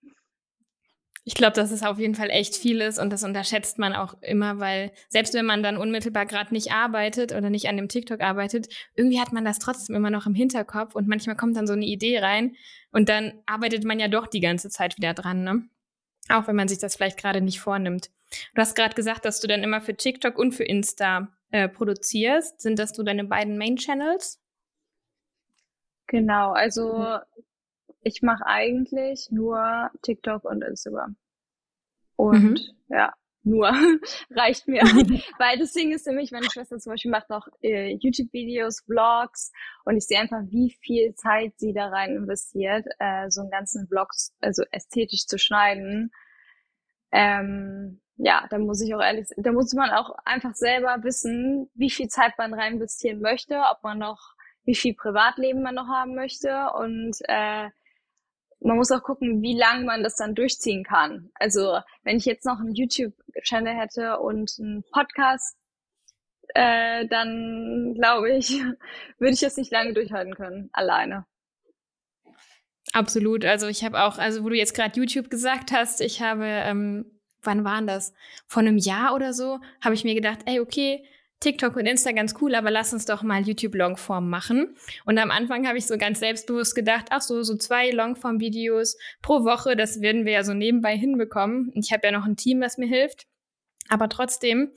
Ich 1.29 1.35
glaube, 1.35 1.55
dass 1.55 1.73
es 1.73 1.83
auf 1.83 1.99
jeden 1.99 2.15
Fall 2.15 2.31
echt 2.31 2.55
viel 2.55 2.81
ist 2.81 3.01
und 3.01 3.13
das 3.13 3.25
unterschätzt 3.25 3.81
man 3.81 3.97
auch 3.97 4.15
immer, 4.23 4.61
weil 4.61 4.93
selbst 5.09 5.35
wenn 5.35 5.45
man 5.45 5.61
dann 5.61 5.77
unmittelbar 5.77 6.25
gerade 6.25 6.55
nicht 6.55 6.71
arbeitet 6.71 7.33
oder 7.33 7.51
nicht 7.51 7.69
an 7.69 7.77
dem 7.77 7.89
TikTok 7.89 8.21
arbeitet, 8.21 8.69
irgendwie 8.95 9.19
hat 9.19 9.33
man 9.33 9.45
das 9.45 9.59
trotzdem 9.59 9.97
immer 9.97 10.11
noch 10.11 10.27
im 10.27 10.37
Hinterkopf 10.37 10.95
und 10.95 11.09
manchmal 11.09 11.35
kommt 11.35 11.57
dann 11.57 11.67
so 11.67 11.73
eine 11.73 11.85
Idee 11.85 12.21
rein 12.21 12.55
und 12.93 13.09
dann 13.09 13.43
arbeitet 13.45 13.83
man 13.83 13.99
ja 13.99 14.07
doch 14.07 14.29
die 14.29 14.39
ganze 14.39 14.71
Zeit 14.71 14.99
wieder 14.99 15.15
dran, 15.15 15.43
ne? 15.43 15.69
Auch 16.29 16.47
wenn 16.47 16.55
man 16.55 16.69
sich 16.69 16.79
das 16.79 16.95
vielleicht 16.95 17.19
gerade 17.19 17.41
nicht 17.41 17.59
vornimmt. 17.59 18.11
Du 18.55 18.61
hast 18.61 18.77
gerade 18.77 18.95
gesagt, 18.95 19.25
dass 19.25 19.41
du 19.41 19.49
dann 19.49 19.65
immer 19.65 19.81
für 19.81 19.97
TikTok 19.97 20.39
und 20.39 20.53
für 20.53 20.65
Insta 20.65 21.33
äh, 21.51 21.69
produzierst. 21.69 22.61
Sind 22.61 22.79
das 22.79 22.91
so 22.91 23.03
deine 23.03 23.25
beiden 23.25 23.59
Main-Channels? 23.59 24.41
Genau, 26.07 26.53
also 26.53 26.99
mhm. 26.99 27.43
Ich 28.07 28.23
mache 28.23 28.47
eigentlich 28.47 29.33
nur 29.33 29.91
TikTok 30.03 30.45
und 30.45 30.63
Instagram. 30.63 31.17
Und 32.15 32.41
mhm. 32.41 32.59
ja, 32.89 33.13
nur 33.43 33.67
reicht 34.31 34.69
mir. 34.69 34.83
Weil 35.39 35.59
das 35.59 35.73
Ding 35.73 35.91
ist 35.91 36.07
nämlich, 36.07 36.31
meine 36.31 36.49
Schwester 36.49 36.79
zum 36.79 36.93
Beispiel 36.93 37.11
macht 37.11 37.31
noch 37.31 37.49
äh, 37.63 37.97
YouTube-Videos, 37.97 38.83
Vlogs 38.83 39.51
und 39.85 39.97
ich 39.97 40.07
sehe 40.07 40.21
einfach, 40.21 40.41
wie 40.51 40.71
viel 40.81 41.17
Zeit 41.17 41.55
sie 41.57 41.73
da 41.73 41.89
rein 41.89 42.15
investiert, 42.15 42.87
äh, 43.01 43.29
so 43.29 43.41
einen 43.41 43.51
ganzen 43.51 43.89
Vlog, 43.89 44.11
also 44.41 44.63
ästhetisch 44.71 45.27
zu 45.27 45.37
schneiden. 45.37 46.13
Ähm, 47.11 48.01
ja, 48.19 48.47
da 48.51 48.59
muss 48.59 48.81
ich 48.83 48.95
auch 48.95 49.03
ehrlich, 49.03 49.27
da 49.37 49.51
muss 49.51 49.75
man 49.75 49.91
auch 49.91 50.11
einfach 50.25 50.55
selber 50.55 51.03
wissen, 51.03 51.69
wie 51.75 51.91
viel 51.91 52.07
Zeit 52.07 52.39
man 52.39 52.55
rein 52.55 52.75
investieren 52.75 53.21
möchte, 53.21 53.59
ob 53.73 53.83
man 53.83 53.99
noch, 53.99 54.37
wie 54.63 54.77
viel 54.77 54.95
Privatleben 54.95 55.65
man 55.65 55.75
noch 55.75 55.89
haben 55.89 56.15
möchte 56.15 56.71
und 56.79 57.17
äh, 57.25 57.69
man 58.61 58.77
muss 58.77 58.91
auch 58.91 59.03
gucken, 59.03 59.43
wie 59.43 59.57
lange 59.57 59.85
man 59.85 60.03
das 60.03 60.17
dann 60.17 60.35
durchziehen 60.35 60.85
kann. 60.85 61.31
Also 61.35 61.79
wenn 62.03 62.17
ich 62.17 62.25
jetzt 62.25 62.45
noch 62.45 62.59
einen 62.59 62.75
YouTube-Channel 62.75 63.75
hätte 63.75 64.19
und 64.19 64.57
einen 64.59 64.85
Podcast, 64.93 65.57
äh, 66.55 67.07
dann 67.07 67.95
glaube 67.95 68.33
ich, 68.33 68.51
würde 69.19 69.35
ich 69.35 69.41
das 69.41 69.57
nicht 69.57 69.73
lange 69.73 69.95
durchhalten 69.95 70.35
können, 70.35 70.71
alleine. 70.73 71.27
Absolut. 72.93 73.45
Also 73.45 73.67
ich 73.67 73.85
habe 73.85 74.03
auch, 74.03 74.19
also 74.19 74.45
wo 74.45 74.49
du 74.49 74.57
jetzt 74.57 74.75
gerade 74.75 74.99
YouTube 74.99 75.29
gesagt 75.29 75.73
hast, 75.73 76.01
ich 76.01 76.23
habe, 76.23 76.47
ähm, 76.47 77.21
wann 77.43 77.65
waren 77.65 77.87
das? 77.87 78.15
Vor 78.47 78.63
einem 78.63 78.79
Jahr 78.79 79.15
oder 79.15 79.33
so, 79.33 79.61
habe 79.83 79.95
ich 79.95 80.05
mir 80.05 80.15
gedacht, 80.15 80.41
ey, 80.47 80.61
okay, 80.61 81.05
TikTok 81.41 81.77
und 81.77 81.87
Insta 81.87 82.13
ganz 82.13 82.35
cool, 82.41 82.55
aber 82.55 82.71
lass 82.71 82.93
uns 82.93 83.05
doch 83.05 83.23
mal 83.23 83.47
YouTube 83.47 83.75
Longform 83.75 84.31
machen. 84.31 84.75
Und 85.05 85.19
am 85.19 85.31
Anfang 85.31 85.67
habe 85.67 85.79
ich 85.79 85.87
so 85.87 85.99
ganz 85.99 86.21
selbstbewusst 86.21 86.75
gedacht, 86.75 87.07
ach 87.11 87.21
so, 87.21 87.43
so 87.43 87.57
zwei 87.57 87.91
Longform 87.91 88.41
Videos 88.41 88.97
pro 89.21 89.45
Woche, 89.45 89.77
das 89.77 90.01
werden 90.01 90.25
wir 90.25 90.33
ja 90.33 90.45
so 90.45 90.55
nebenbei 90.55 90.97
hinbekommen. 90.97 91.73
Ich 91.75 91.93
habe 91.93 92.07
ja 92.07 92.13
noch 92.13 92.25
ein 92.25 92.37
Team, 92.37 92.61
das 92.61 92.79
mir 92.79 92.89
hilft. 92.89 93.27
Aber 93.89 94.09
trotzdem, 94.09 94.73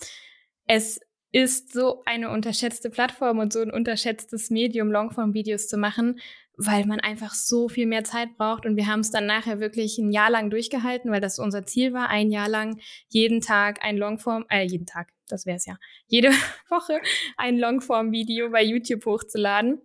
es 0.67 0.99
ist 1.31 1.73
so 1.73 2.03
eine 2.05 2.29
unterschätzte 2.29 2.89
Plattform 2.89 3.39
und 3.39 3.53
so 3.53 3.61
ein 3.61 3.71
unterschätztes 3.71 4.49
Medium, 4.49 4.91
Longform-Videos 4.91 5.67
zu 5.67 5.77
machen, 5.77 6.19
weil 6.57 6.85
man 6.85 6.99
einfach 6.99 7.33
so 7.33 7.69
viel 7.69 7.85
mehr 7.85 8.03
Zeit 8.03 8.35
braucht. 8.37 8.65
Und 8.65 8.75
wir 8.75 8.87
haben 8.87 8.99
es 8.99 9.11
dann 9.11 9.25
nachher 9.25 9.59
wirklich 9.59 9.97
ein 9.97 10.11
Jahr 10.11 10.29
lang 10.29 10.49
durchgehalten, 10.49 11.11
weil 11.11 11.21
das 11.21 11.39
unser 11.39 11.65
Ziel 11.65 11.93
war, 11.93 12.09
ein 12.09 12.31
Jahr 12.31 12.49
lang 12.49 12.79
jeden 13.07 13.41
Tag 13.41 13.83
ein 13.83 13.95
Longform, 13.95 14.45
äh, 14.49 14.63
jeden 14.63 14.85
Tag, 14.85 15.09
das 15.31 15.45
wäre 15.45 15.57
es 15.57 15.65
ja, 15.65 15.77
jede 16.07 16.29
Woche 16.69 16.99
ein 17.37 17.57
Longform-Video 17.57 18.49
bei 18.49 18.63
YouTube 18.63 19.05
hochzuladen. 19.05 19.81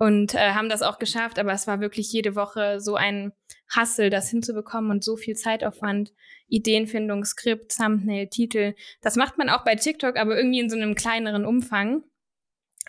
Und 0.00 0.34
äh, 0.34 0.52
haben 0.52 0.68
das 0.68 0.82
auch 0.82 1.00
geschafft, 1.00 1.40
aber 1.40 1.52
es 1.52 1.66
war 1.66 1.80
wirklich 1.80 2.12
jede 2.12 2.36
Woche 2.36 2.80
so 2.80 2.94
ein 2.94 3.32
Hassel, 3.68 4.10
das 4.10 4.30
hinzubekommen 4.30 4.92
und 4.92 5.02
so 5.02 5.16
viel 5.16 5.34
Zeitaufwand, 5.34 6.12
Ideenfindung, 6.46 7.24
Skript, 7.24 7.76
Thumbnail, 7.76 8.28
Titel. 8.28 8.74
Das 9.02 9.16
macht 9.16 9.38
man 9.38 9.48
auch 9.48 9.64
bei 9.64 9.74
TikTok, 9.74 10.16
aber 10.16 10.36
irgendwie 10.36 10.60
in 10.60 10.70
so 10.70 10.76
einem 10.76 10.94
kleineren 10.94 11.44
Umfang. 11.44 12.04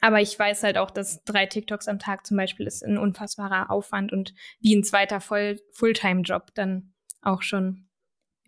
Aber 0.01 0.21
ich 0.21 0.37
weiß 0.37 0.63
halt 0.63 0.77
auch, 0.77 0.91
dass 0.91 1.23
drei 1.23 1.45
TikToks 1.45 1.87
am 1.87 1.99
Tag 1.99 2.25
zum 2.25 2.37
Beispiel 2.37 2.67
ist 2.67 2.83
ein 2.83 2.97
unfassbarer 2.97 3.69
Aufwand 3.69 4.13
und 4.13 4.33
wie 4.59 4.75
ein 4.75 4.83
zweiter 4.83 5.19
Fulltime-Job 5.19 6.53
dann 6.53 6.93
auch 7.21 7.41
schon. 7.41 7.88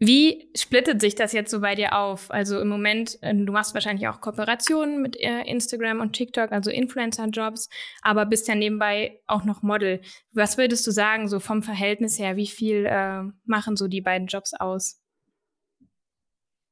Wie 0.03 0.49
splittet 0.57 0.99
sich 0.99 1.13
das 1.13 1.31
jetzt 1.31 1.51
so 1.51 1.61
bei 1.61 1.75
dir 1.75 1.95
auf? 1.95 2.31
Also 2.31 2.59
im 2.59 2.67
Moment, 2.69 3.19
äh, 3.21 3.35
du 3.35 3.53
machst 3.53 3.75
wahrscheinlich 3.75 4.07
auch 4.07 4.19
Kooperationen 4.19 4.99
mit 4.99 5.15
äh, 5.15 5.43
Instagram 5.43 5.99
und 5.99 6.13
TikTok, 6.13 6.51
also 6.51 6.71
Influencer-Jobs, 6.71 7.69
aber 8.01 8.25
bist 8.25 8.47
ja 8.47 8.55
nebenbei 8.55 9.21
auch 9.27 9.43
noch 9.43 9.61
Model. 9.61 10.01
Was 10.31 10.57
würdest 10.57 10.87
du 10.87 10.91
sagen, 10.91 11.27
so 11.27 11.39
vom 11.39 11.61
Verhältnis 11.61 12.17
her, 12.17 12.35
wie 12.35 12.47
viel 12.47 12.87
äh, 12.87 13.21
machen 13.45 13.75
so 13.75 13.87
die 13.87 14.01
beiden 14.01 14.25
Jobs 14.25 14.55
aus? 14.55 14.99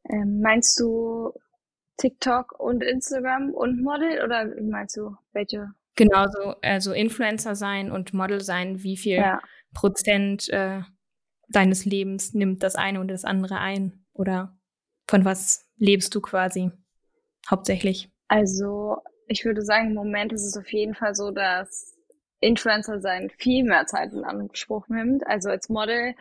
Ähm, 0.10 0.42
meinst 0.42 0.80
du 0.80 1.32
TikTok 1.98 2.60
und 2.60 2.84
Instagram 2.84 3.52
und 3.54 3.84
Model 3.84 4.24
oder 4.24 4.48
meinst 4.60 4.98
du 4.98 5.16
welche? 5.34 5.68
Genau, 5.96 6.26
so, 6.32 6.56
also 6.64 6.94
Influencer 6.94 7.54
sein 7.54 7.92
und 7.92 8.12
Model 8.12 8.42
sein, 8.42 8.82
wie 8.82 8.98
viel 8.98 9.18
ja. 9.18 9.40
Prozent 9.76 10.50
äh, 10.50 10.82
deines 11.50 11.86
Lebens 11.86 12.34
nimmt 12.34 12.64
das 12.64 12.76
eine 12.76 13.00
und 13.00 13.10
das 13.10 13.26
andere 13.26 13.60
ein? 13.60 14.06
Oder 14.14 14.58
von 15.08 15.26
was 15.26 15.68
lebst 15.78 16.14
du 16.16 16.22
quasi 16.22 16.72
hauptsächlich? 17.50 18.10
Also 18.28 18.98
ich 19.28 19.46
würde 19.46 19.62
sagen, 19.62 19.90
im 19.90 19.94
Moment 19.96 20.34
ist 20.34 20.46
es 20.46 20.58
auf 20.58 20.72
jeden 20.72 20.96
Fall 20.96 21.16
so, 21.16 21.32
dass 21.32 21.96
Influencer 22.40 23.02
sein 23.02 23.30
viel 23.38 23.64
mehr 23.64 23.86
Zeit 23.86 24.14
in 24.14 24.24
Anspruch 24.24 24.88
nimmt. 24.88 25.26
Also 25.28 25.50
als 25.50 25.70
Model, 25.70 26.16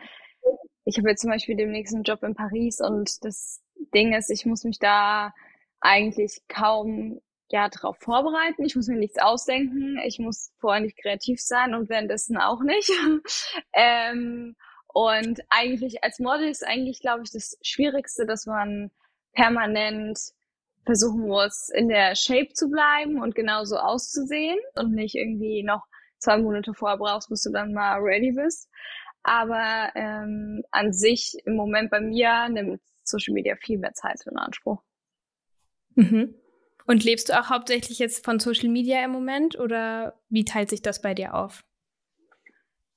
ich 0.85 0.97
habe 0.97 1.09
jetzt 1.09 1.21
zum 1.21 1.31
Beispiel 1.31 1.55
den 1.55 1.71
nächsten 1.71 2.03
Job 2.03 2.23
in 2.23 2.35
Paris 2.35 2.81
und 2.81 3.23
das 3.23 3.61
Ding 3.93 4.13
ist, 4.13 4.29
ich 4.29 4.45
muss 4.45 4.63
mich 4.63 4.79
da 4.79 5.33
eigentlich 5.79 6.41
kaum 6.47 7.21
ja 7.49 7.69
darauf 7.69 7.97
vorbereiten. 7.97 8.63
Ich 8.65 8.75
muss 8.75 8.87
mir 8.87 8.97
nichts 8.97 9.17
ausdenken. 9.17 9.99
Ich 10.05 10.19
muss 10.19 10.51
vorher 10.59 10.81
nicht 10.81 10.97
kreativ 11.01 11.41
sein 11.41 11.73
und 11.73 11.89
währenddessen 11.89 12.37
auch 12.37 12.61
nicht. 12.61 12.91
ähm, 13.73 14.55
und 14.93 15.41
eigentlich 15.49 16.03
als 16.03 16.19
Model 16.19 16.49
ist 16.49 16.65
eigentlich, 16.65 16.99
glaube 16.99 17.23
ich, 17.23 17.31
das 17.31 17.57
Schwierigste, 17.61 18.25
dass 18.25 18.45
man 18.45 18.91
permanent 19.33 20.19
versuchen 20.85 21.27
muss, 21.27 21.69
in 21.69 21.87
der 21.87 22.15
Shape 22.15 22.53
zu 22.53 22.69
bleiben 22.69 23.21
und 23.21 23.35
genauso 23.35 23.77
auszusehen 23.77 24.57
und 24.75 24.93
nicht 24.93 25.15
irgendwie 25.15 25.63
noch 25.63 25.85
zwei 26.17 26.37
Monate 26.37 26.73
vorher 26.73 26.97
brauchst, 26.97 27.29
bis 27.29 27.43
du 27.43 27.51
dann 27.51 27.73
mal 27.73 27.99
ready 27.99 28.31
bist. 28.31 28.69
Aber 29.21 29.91
ähm, 29.95 30.63
an 30.71 30.93
sich 30.93 31.35
im 31.45 31.55
Moment 31.55 31.91
bei 31.91 32.01
mir 32.01 32.49
nimmt 32.49 32.81
Social 33.03 33.33
Media 33.33 33.55
viel 33.57 33.77
mehr 33.77 33.93
Zeit 33.93 34.21
in 34.25 34.37
Anspruch. 34.37 34.81
Mhm. 35.95 36.33
Und 36.87 37.03
lebst 37.03 37.29
du 37.29 37.39
auch 37.39 37.49
hauptsächlich 37.49 37.99
jetzt 37.99 38.25
von 38.25 38.39
Social 38.39 38.69
Media 38.69 39.03
im 39.03 39.11
Moment 39.11 39.59
oder 39.59 40.19
wie 40.29 40.45
teilt 40.45 40.69
sich 40.69 40.81
das 40.81 41.01
bei 41.01 41.13
dir 41.13 41.35
auf? 41.35 41.63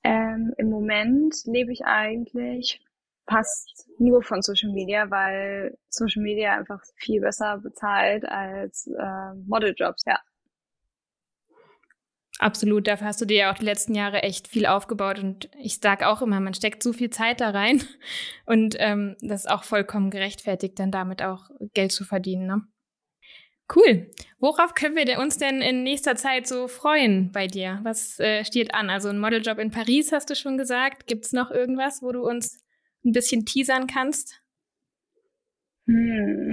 Ähm, 0.03 0.53
Im 0.57 0.69
Moment 0.69 1.35
lebe 1.45 1.71
ich 1.71 1.85
eigentlich 1.85 2.81
fast 3.27 3.87
nur 3.99 4.21
von 4.21 4.41
Social 4.41 4.71
Media, 4.71 5.09
weil 5.09 5.77
Social 5.89 6.21
Media 6.21 6.57
einfach 6.57 6.81
viel 6.95 7.21
besser 7.21 7.59
bezahlt 7.59 8.25
als 8.25 8.87
äh, 8.87 9.33
Modeljobs, 9.45 10.03
ja. 10.05 10.19
Absolut, 12.39 12.87
dafür 12.87 13.07
hast 13.07 13.21
du 13.21 13.25
dir 13.25 13.37
ja 13.37 13.53
auch 13.53 13.57
die 13.57 13.65
letzten 13.65 13.93
Jahre 13.93 14.23
echt 14.23 14.47
viel 14.47 14.65
aufgebaut 14.65 15.19
und 15.19 15.49
ich 15.57 15.79
sage 15.79 16.07
auch 16.07 16.21
immer, 16.21 16.39
man 16.39 16.53
steckt 16.53 16.81
so 16.83 16.91
viel 16.91 17.09
Zeit 17.09 17.39
da 17.39 17.51
rein 17.51 17.81
und 18.45 18.75
ähm, 18.79 19.15
das 19.21 19.45
ist 19.45 19.51
auch 19.51 19.63
vollkommen 19.63 20.09
gerechtfertigt, 20.09 20.77
dann 20.79 20.91
damit 20.91 21.21
auch 21.21 21.49
Geld 21.73 21.91
zu 21.91 22.03
verdienen. 22.03 22.47
Ne? 22.47 22.61
Cool. 23.73 24.11
Worauf 24.39 24.73
können 24.73 24.95
wir 24.95 25.19
uns 25.19 25.37
denn 25.37 25.61
in 25.61 25.83
nächster 25.83 26.15
Zeit 26.15 26.47
so 26.47 26.67
freuen 26.67 27.31
bei 27.31 27.47
dir? 27.47 27.79
Was 27.83 28.19
äh, 28.19 28.43
steht 28.43 28.73
an? 28.73 28.89
Also 28.89 29.09
ein 29.09 29.19
Modeljob 29.19 29.57
in 29.57 29.71
Paris 29.71 30.11
hast 30.11 30.29
du 30.29 30.35
schon 30.35 30.57
gesagt. 30.57 31.07
Gibt 31.07 31.25
es 31.25 31.33
noch 31.33 31.49
irgendwas, 31.49 32.01
wo 32.01 32.11
du 32.11 32.27
uns 32.27 32.63
ein 33.05 33.13
bisschen 33.13 33.45
teasern 33.45 33.87
kannst? 33.87 34.41
Hm. 35.87 36.51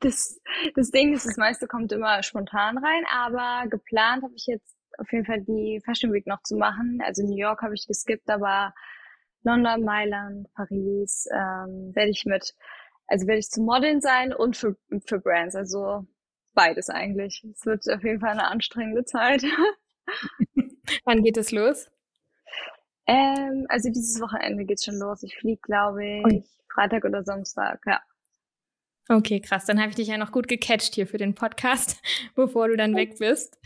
Das, 0.00 0.40
das 0.74 0.90
Ding 0.90 1.14
ist, 1.14 1.26
das 1.26 1.36
meiste 1.36 1.66
kommt 1.66 1.92
immer 1.92 2.22
spontan 2.22 2.78
rein, 2.78 3.04
aber 3.10 3.68
geplant 3.68 4.22
habe 4.22 4.34
ich 4.34 4.46
jetzt 4.46 4.76
auf 4.98 5.10
jeden 5.12 5.24
Fall 5.24 5.40
die 5.42 5.80
Fashion 5.84 6.12
Week 6.12 6.26
noch 6.26 6.42
zu 6.42 6.56
machen. 6.56 7.00
Also 7.04 7.22
New 7.22 7.36
York 7.36 7.62
habe 7.62 7.74
ich 7.74 7.86
geskippt, 7.86 8.28
aber 8.30 8.72
London, 9.42 9.84
Mailand, 9.84 10.48
Paris 10.54 11.26
ähm, 11.32 11.92
werde 11.94 12.10
ich 12.10 12.24
mit 12.24 12.54
also 13.06 13.26
werde 13.26 13.40
ich 13.40 13.48
zu 13.48 13.62
Modeln 13.62 14.00
sein 14.00 14.32
und 14.32 14.56
für, 14.56 14.76
für 15.06 15.18
Brands. 15.18 15.54
Also 15.54 16.06
beides 16.54 16.88
eigentlich. 16.88 17.44
Es 17.52 17.66
wird 17.66 17.88
auf 17.88 18.02
jeden 18.02 18.20
Fall 18.20 18.30
eine 18.30 18.48
anstrengende 18.48 19.04
Zeit. 19.04 19.44
Wann 21.04 21.22
geht 21.22 21.36
es 21.36 21.50
los? 21.50 21.90
Ähm, 23.06 23.66
also 23.68 23.90
dieses 23.90 24.20
Wochenende 24.20 24.64
geht's 24.64 24.84
schon 24.84 24.98
los. 24.98 25.22
Ich 25.22 25.36
fliege, 25.36 25.60
glaube 25.62 26.04
ich, 26.04 26.24
und? 26.24 26.46
Freitag 26.72 27.04
oder 27.04 27.22
Samstag, 27.22 27.80
ja. 27.86 28.00
Okay, 29.08 29.40
krass. 29.40 29.66
Dann 29.66 29.78
habe 29.78 29.90
ich 29.90 29.96
dich 29.96 30.08
ja 30.08 30.16
noch 30.16 30.32
gut 30.32 30.48
gecatcht 30.48 30.94
hier 30.94 31.06
für 31.06 31.18
den 31.18 31.34
Podcast, 31.34 32.00
bevor 32.34 32.68
du 32.68 32.76
dann 32.76 32.96
weg 32.96 33.18
bist. 33.18 33.58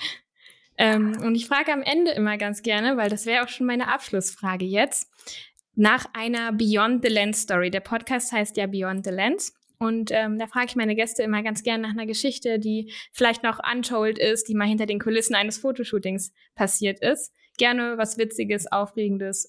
Ähm, 0.76 1.16
und 1.22 1.34
ich 1.34 1.46
frage 1.46 1.72
am 1.72 1.82
Ende 1.82 2.12
immer 2.12 2.38
ganz 2.38 2.62
gerne, 2.62 2.96
weil 2.96 3.10
das 3.10 3.26
wäre 3.26 3.44
auch 3.44 3.48
schon 3.48 3.66
meine 3.66 3.88
Abschlussfrage 3.88 4.64
jetzt 4.64 5.10
nach 5.78 6.06
einer 6.12 6.52
Beyond 6.52 7.04
the 7.04 7.08
Lens 7.08 7.42
Story. 7.42 7.70
Der 7.70 7.78
Podcast 7.78 8.32
heißt 8.32 8.56
ja 8.56 8.66
Beyond 8.66 9.04
the 9.04 9.12
Lens. 9.12 9.54
Und 9.78 10.10
ähm, 10.12 10.36
da 10.36 10.48
frage 10.48 10.66
ich 10.70 10.76
meine 10.76 10.96
Gäste 10.96 11.22
immer 11.22 11.44
ganz 11.44 11.62
gerne 11.62 11.84
nach 11.84 11.92
einer 11.92 12.04
Geschichte, 12.04 12.58
die 12.58 12.92
vielleicht 13.12 13.44
noch 13.44 13.60
untold 13.72 14.18
ist, 14.18 14.48
die 14.48 14.54
mal 14.54 14.66
hinter 14.66 14.86
den 14.86 14.98
Kulissen 14.98 15.36
eines 15.36 15.58
Fotoshootings 15.58 16.32
passiert 16.56 16.98
ist. 16.98 17.32
Gerne 17.58 17.96
was 17.96 18.18
Witziges, 18.18 18.66
Aufregendes. 18.72 19.48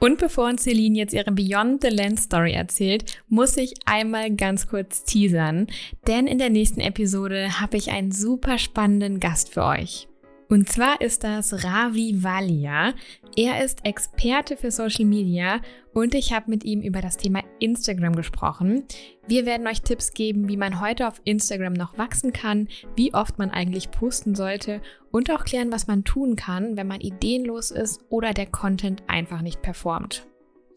Und 0.00 0.18
bevor 0.18 0.48
uns 0.48 0.64
Celine 0.64 0.98
jetzt 0.98 1.14
ihre 1.14 1.30
Beyond 1.30 1.82
the 1.82 1.90
Lens 1.90 2.24
Story 2.24 2.54
erzählt, 2.54 3.22
muss 3.28 3.56
ich 3.56 3.74
einmal 3.84 4.34
ganz 4.34 4.66
kurz 4.66 5.04
teasern, 5.04 5.68
denn 6.08 6.26
in 6.26 6.38
der 6.38 6.50
nächsten 6.50 6.80
Episode 6.80 7.60
habe 7.60 7.76
ich 7.76 7.92
einen 7.92 8.10
super 8.10 8.58
spannenden 8.58 9.20
Gast 9.20 9.50
für 9.54 9.62
euch. 9.64 10.07
Und 10.50 10.66
zwar 10.70 11.02
ist 11.02 11.24
das 11.24 11.62
Ravi 11.62 12.22
Valia. 12.22 12.94
Er 13.36 13.62
ist 13.62 13.84
Experte 13.84 14.56
für 14.56 14.70
Social 14.70 15.04
Media 15.04 15.60
und 15.92 16.14
ich 16.14 16.32
habe 16.32 16.50
mit 16.50 16.64
ihm 16.64 16.80
über 16.80 17.02
das 17.02 17.18
Thema 17.18 17.42
Instagram 17.58 18.16
gesprochen. 18.16 18.84
Wir 19.26 19.44
werden 19.44 19.66
euch 19.66 19.82
Tipps 19.82 20.14
geben, 20.14 20.48
wie 20.48 20.56
man 20.56 20.80
heute 20.80 21.06
auf 21.06 21.20
Instagram 21.24 21.74
noch 21.74 21.98
wachsen 21.98 22.32
kann, 22.32 22.68
wie 22.96 23.12
oft 23.12 23.38
man 23.38 23.50
eigentlich 23.50 23.90
posten 23.90 24.34
sollte 24.34 24.80
und 25.10 25.30
auch 25.30 25.44
klären, 25.44 25.70
was 25.70 25.86
man 25.86 26.04
tun 26.04 26.34
kann, 26.34 26.78
wenn 26.78 26.86
man 26.86 27.02
ideenlos 27.02 27.70
ist 27.70 28.00
oder 28.08 28.32
der 28.32 28.46
Content 28.46 29.02
einfach 29.06 29.42
nicht 29.42 29.60
performt. 29.60 30.26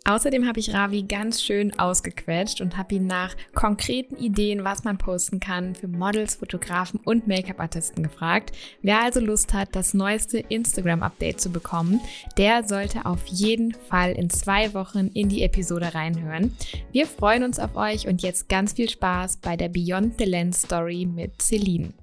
Außerdem 0.04 0.48
habe 0.48 0.60
ich 0.60 0.74
Ravi 0.74 1.04
ganz 1.04 1.44
schön 1.44 1.78
ausgequetscht 1.78 2.60
und 2.60 2.76
habe 2.76 2.96
ihn 2.96 3.06
nach 3.06 3.36
konkreten 3.54 4.18
Ideen, 4.18 4.64
was 4.64 4.84
man 4.84 4.98
posten 4.98 5.40
kann, 5.40 5.76
für 5.76 5.88
Models, 5.88 6.36
Fotografen 6.36 7.00
und 7.06 7.28
Make-up-Artisten 7.28 8.02
gefragt. 8.02 8.52
Wer 8.82 9.02
also 9.02 9.20
Lust 9.20 9.54
hat, 9.54 9.70
das 9.76 9.94
neueste 9.94 10.40
Instagram-Update 10.40 11.40
zu 11.40 11.52
bekommen, 11.52 12.02
der 12.38 12.68
sollte 12.68 13.06
auf 13.06 13.28
jeden 13.28 13.76
Fall 13.90 14.14
in 14.14 14.32
zwei 14.32 14.74
Wochen 14.74 15.08
in 15.14 15.30
die 15.30 15.44
Episode 15.44 15.94
reinhören. 15.94 16.58
Wir 16.92 17.06
freuen 17.06 17.44
uns 17.44 17.60
auf 17.60 17.76
euch 17.76 18.08
und 18.08 18.24
jetzt 18.24 18.50
ganz 18.50 18.74
viel 18.74 18.90
Spaß 18.90 19.38
bei 19.38 19.56
der 19.56 19.70
Beyond 19.70 20.18
the 20.18 20.26
Lens 20.26 20.64
Story 20.64 21.06
mit 21.06 21.40
Celine. 21.42 21.94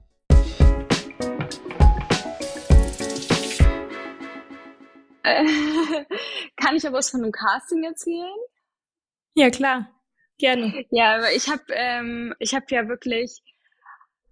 Kann 6.57 6.77
ich 6.77 6.87
aber 6.87 6.99
was 6.99 7.11
von 7.11 7.23
einem 7.23 7.33
Casting 7.33 7.85
erzählen? 7.85 8.37
Ja, 9.35 9.51
klar. 9.51 9.89
Gerne. 10.39 10.85
Ja, 10.91 11.17
aber 11.17 11.33
ich 11.33 11.49
habe 11.49 11.65
ähm, 11.71 12.35
ich 12.39 12.55
habe 12.55 12.67
ja 12.71 12.89
wirklich 12.89 13.43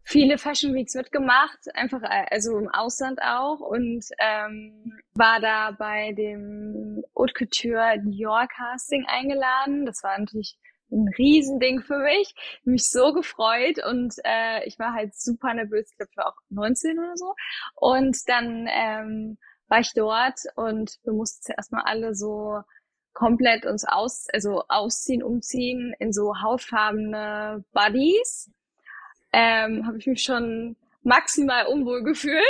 viele 0.04 0.38
Fashion 0.38 0.72
Weeks 0.72 0.94
mitgemacht, 0.94 1.58
einfach 1.74 2.02
äh, 2.02 2.26
also 2.30 2.56
im 2.58 2.68
Ausland 2.68 3.20
auch 3.20 3.58
und 3.58 4.04
ähm, 4.20 5.00
war 5.14 5.40
da 5.40 5.72
bei 5.72 6.12
dem 6.12 7.02
Haute 7.18 7.34
Couture 7.34 7.98
Dior 8.04 8.46
Casting 8.46 9.04
eingeladen. 9.06 9.84
Das 9.84 10.04
war 10.04 10.16
natürlich 10.16 10.56
ein 10.92 11.08
Riesending 11.18 11.82
für 11.82 11.98
mich. 11.98 12.34
Mich 12.64 12.88
so 12.88 13.12
gefreut 13.12 13.84
und 13.84 14.14
äh, 14.24 14.64
ich 14.66 14.78
war 14.78 14.92
halt 14.92 15.14
super 15.14 15.52
nervös. 15.54 15.90
Ich 15.90 15.96
glaube, 15.96 16.10
ich 16.12 16.16
war 16.16 16.28
auch 16.28 16.40
19 16.50 16.98
oder 16.98 17.16
so. 17.16 17.34
Und 17.74 18.16
dann 18.28 18.68
ähm, 18.70 19.38
war 19.68 19.80
ich 19.80 19.92
dort 19.94 20.40
und 20.54 20.98
wir 21.04 21.12
mussten 21.12 21.42
zuerst 21.42 21.72
mal 21.72 21.82
alle 21.84 22.14
so 22.14 22.60
komplett 23.12 23.64
uns 23.64 23.84
aus, 23.86 24.26
also 24.32 24.64
ausziehen, 24.68 25.22
umziehen 25.22 25.94
in 25.98 26.12
so 26.12 26.34
hautfarbene 26.42 27.64
Buddies. 27.72 28.50
Ähm, 29.32 29.86
habe 29.86 29.98
ich 29.98 30.06
mich 30.06 30.22
schon 30.22 30.76
maximal 31.06 31.66
unwohl 31.66 32.02
gefühlt. 32.02 32.42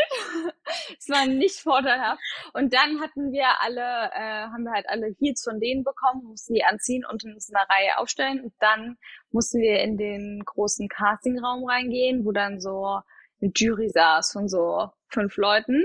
es 0.98 1.08
war 1.08 1.26
nicht 1.26 1.60
vorteilhaft. 1.60 2.20
Und 2.54 2.72
dann 2.72 3.00
hatten 3.00 3.30
wir 3.30 3.46
alle, 3.60 4.10
äh, 4.12 4.48
haben 4.48 4.64
wir 4.64 4.72
halt 4.72 4.88
alle 4.88 5.14
Heels 5.18 5.44
von 5.44 5.60
denen 5.60 5.84
bekommen, 5.84 6.24
mussten 6.24 6.54
die 6.54 6.64
anziehen 6.64 7.04
und 7.04 7.22
in 7.22 7.30
einer 7.32 7.68
Reihe 7.68 7.98
aufstellen. 7.98 8.40
Und 8.40 8.54
dann 8.58 8.96
mussten 9.30 9.60
wir 9.60 9.80
in 9.80 9.96
den 9.98 10.42
großen 10.44 10.88
Castingraum 10.88 11.68
reingehen, 11.68 12.24
wo 12.24 12.32
dann 12.32 12.60
so 12.60 13.00
eine 13.40 13.52
Jury 13.54 13.90
saß 13.90 14.32
von 14.32 14.48
so 14.48 14.88
fünf 15.08 15.36
Leuten. 15.36 15.84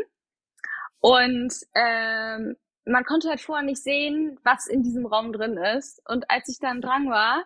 Und 1.02 1.54
ähm, 1.74 2.56
man 2.86 3.04
konnte 3.04 3.30
halt 3.30 3.42
vorher 3.42 3.66
nicht 3.66 3.84
sehen, 3.84 4.40
was 4.44 4.68
in 4.68 4.84
diesem 4.84 5.06
Raum 5.06 5.34
drin 5.34 5.58
ist. 5.58 6.02
Und 6.08 6.30
als 6.30 6.48
ich 6.48 6.60
dann 6.60 6.82
dran 6.82 7.10
war, 7.10 7.46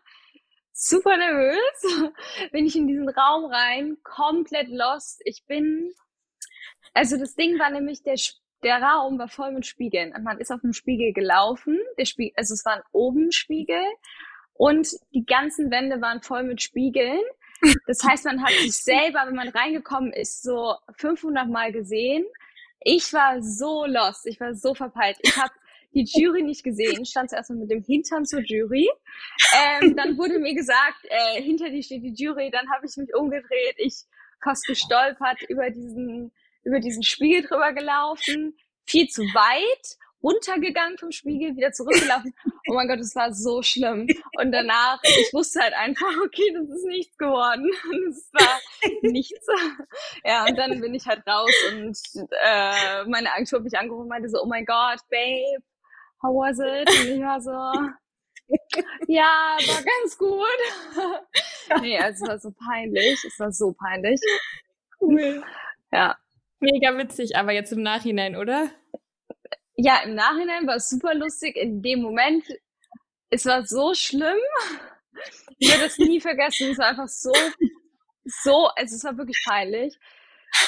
super 0.73 1.17
nervös, 1.17 2.13
bin 2.51 2.65
ich 2.65 2.75
in 2.75 2.87
diesen 2.87 3.09
Raum 3.09 3.45
rein, 3.45 3.97
komplett 4.03 4.67
lost. 4.67 5.21
Ich 5.25 5.45
bin, 5.47 5.91
also 6.93 7.17
das 7.17 7.35
Ding 7.35 7.57
war 7.57 7.69
nämlich, 7.69 8.03
der, 8.03 8.15
der 8.63 8.81
Raum 8.81 9.17
war 9.17 9.29
voll 9.29 9.51
mit 9.51 9.65
Spiegeln. 9.65 10.13
Und 10.13 10.23
man 10.23 10.39
ist 10.39 10.51
auf 10.51 10.61
dem 10.61 10.73
Spiegel 10.73 11.13
gelaufen. 11.13 11.79
Der 11.97 12.05
Spiegel, 12.05 12.33
also 12.35 12.53
es 12.53 12.65
waren 12.65 12.81
oben 12.91 13.31
Spiegel. 13.31 13.83
Und 14.53 14.89
die 15.13 15.25
ganzen 15.25 15.71
Wände 15.71 16.01
waren 16.01 16.21
voll 16.21 16.43
mit 16.43 16.61
Spiegeln. 16.61 17.21
Das 17.87 18.03
heißt, 18.03 18.25
man 18.25 18.43
hat 18.43 18.51
sich 18.51 18.75
selber, 18.83 19.23
wenn 19.25 19.35
man 19.35 19.49
reingekommen 19.49 20.13
ist, 20.13 20.43
so 20.43 20.75
500 20.97 21.47
Mal 21.47 21.71
gesehen. 21.71 22.25
Ich 22.87 23.11
war 23.13 23.41
so 23.41 23.85
lost, 23.87 24.27
ich 24.27 24.39
war 24.39 24.53
so 24.53 24.75
verpeilt. 24.75 25.17
Ich 25.23 25.35
habe 25.35 25.51
die 25.95 26.05
Jury 26.07 26.43
nicht 26.43 26.63
gesehen, 26.63 27.03
stand 27.05 27.31
zuerst 27.31 27.49
mal 27.49 27.57
mit 27.57 27.71
dem 27.71 27.81
Hintern 27.81 28.25
zur 28.25 28.41
Jury. 28.41 28.87
Ähm, 29.55 29.95
dann 29.95 30.17
wurde 30.17 30.37
mir 30.37 30.53
gesagt, 30.53 31.03
äh, 31.03 31.41
hinter 31.41 31.71
dir 31.71 31.81
steht 31.81 32.03
die 32.03 32.13
Jury. 32.13 32.51
Dann 32.51 32.69
habe 32.69 32.85
ich 32.85 32.95
mich 32.95 33.09
umgedreht, 33.15 33.75
ich 33.77 34.03
fast 34.43 34.65
gestolpert 34.67 35.41
über 35.49 35.71
diesen 35.71 36.31
über 36.63 36.79
diesen 36.79 37.03
Spiegel 37.03 37.43
drüber 37.43 37.73
gelaufen, 37.73 38.55
viel 38.85 39.07
zu 39.07 39.21
weit 39.21 39.97
runtergegangen 40.25 40.97
vom 40.97 41.11
Spiegel, 41.11 41.55
wieder 41.55 41.71
zurückgelaufen. 41.71 42.33
Oh 42.67 42.73
mein 42.73 42.87
Gott, 42.87 42.99
es 42.99 43.15
war 43.15 43.31
so 43.33 43.61
schlimm. 43.61 44.07
Und 44.39 44.51
danach, 44.51 44.99
ich 45.03 45.31
wusste 45.33 45.61
halt 45.61 45.73
einfach, 45.75 46.11
okay, 46.25 46.51
das 46.53 46.69
ist 46.75 46.85
nichts 46.85 47.17
geworden. 47.17 47.69
Das 48.05 48.29
war 48.33 48.59
nichts. 49.01 49.45
Ja, 50.23 50.45
und 50.45 50.57
dann 50.57 50.79
bin 50.79 50.93
ich 50.93 51.05
halt 51.05 51.25
raus 51.27 51.51
und 51.71 51.97
äh, 52.43 53.05
meine 53.05 53.31
Agentur 53.31 53.59
hat 53.59 53.63
mich 53.63 53.77
angerufen 53.77 54.03
und 54.03 54.09
meinte 54.09 54.29
so, 54.29 54.41
oh 54.41 54.47
mein 54.47 54.65
Gott, 54.65 54.99
Babe, 55.09 55.63
how 56.21 56.33
was 56.35 56.59
it? 56.59 56.89
Und 56.89 57.17
ich 57.17 57.21
war 57.21 57.41
so, 57.41 57.51
ja, 59.07 59.57
war 59.67 59.83
ganz 59.83 60.17
gut. 60.17 61.81
nee, 61.81 61.97
also 61.99 62.25
es 62.25 62.29
war 62.29 62.39
so 62.39 62.51
peinlich. 62.51 63.23
Es 63.23 63.39
war 63.39 63.51
so 63.51 63.73
peinlich. 63.73 64.19
Cool. 64.99 65.43
Ja. 65.91 66.17
Mega 66.59 66.97
witzig, 66.97 67.35
aber 67.35 67.51
jetzt 67.51 67.73
im 67.73 67.81
Nachhinein, 67.81 68.35
oder? 68.35 68.69
Ja, 69.75 70.01
im 70.03 70.15
Nachhinein 70.15 70.67
war 70.67 70.75
es 70.75 70.89
super 70.89 71.13
lustig. 71.13 71.55
In 71.55 71.81
dem 71.81 72.01
Moment, 72.01 72.45
es 73.29 73.45
war 73.45 73.65
so 73.65 73.93
schlimm. 73.93 74.37
Ich 75.57 75.69
werde 75.69 75.85
das 75.85 75.97
nie 75.97 76.19
vergessen. 76.19 76.71
Es 76.71 76.77
war 76.77 76.87
einfach 76.87 77.07
so, 77.07 77.31
so, 78.43 78.67
also 78.75 78.95
es 78.97 79.03
war 79.05 79.17
wirklich 79.17 79.41
peinlich. 79.47 79.97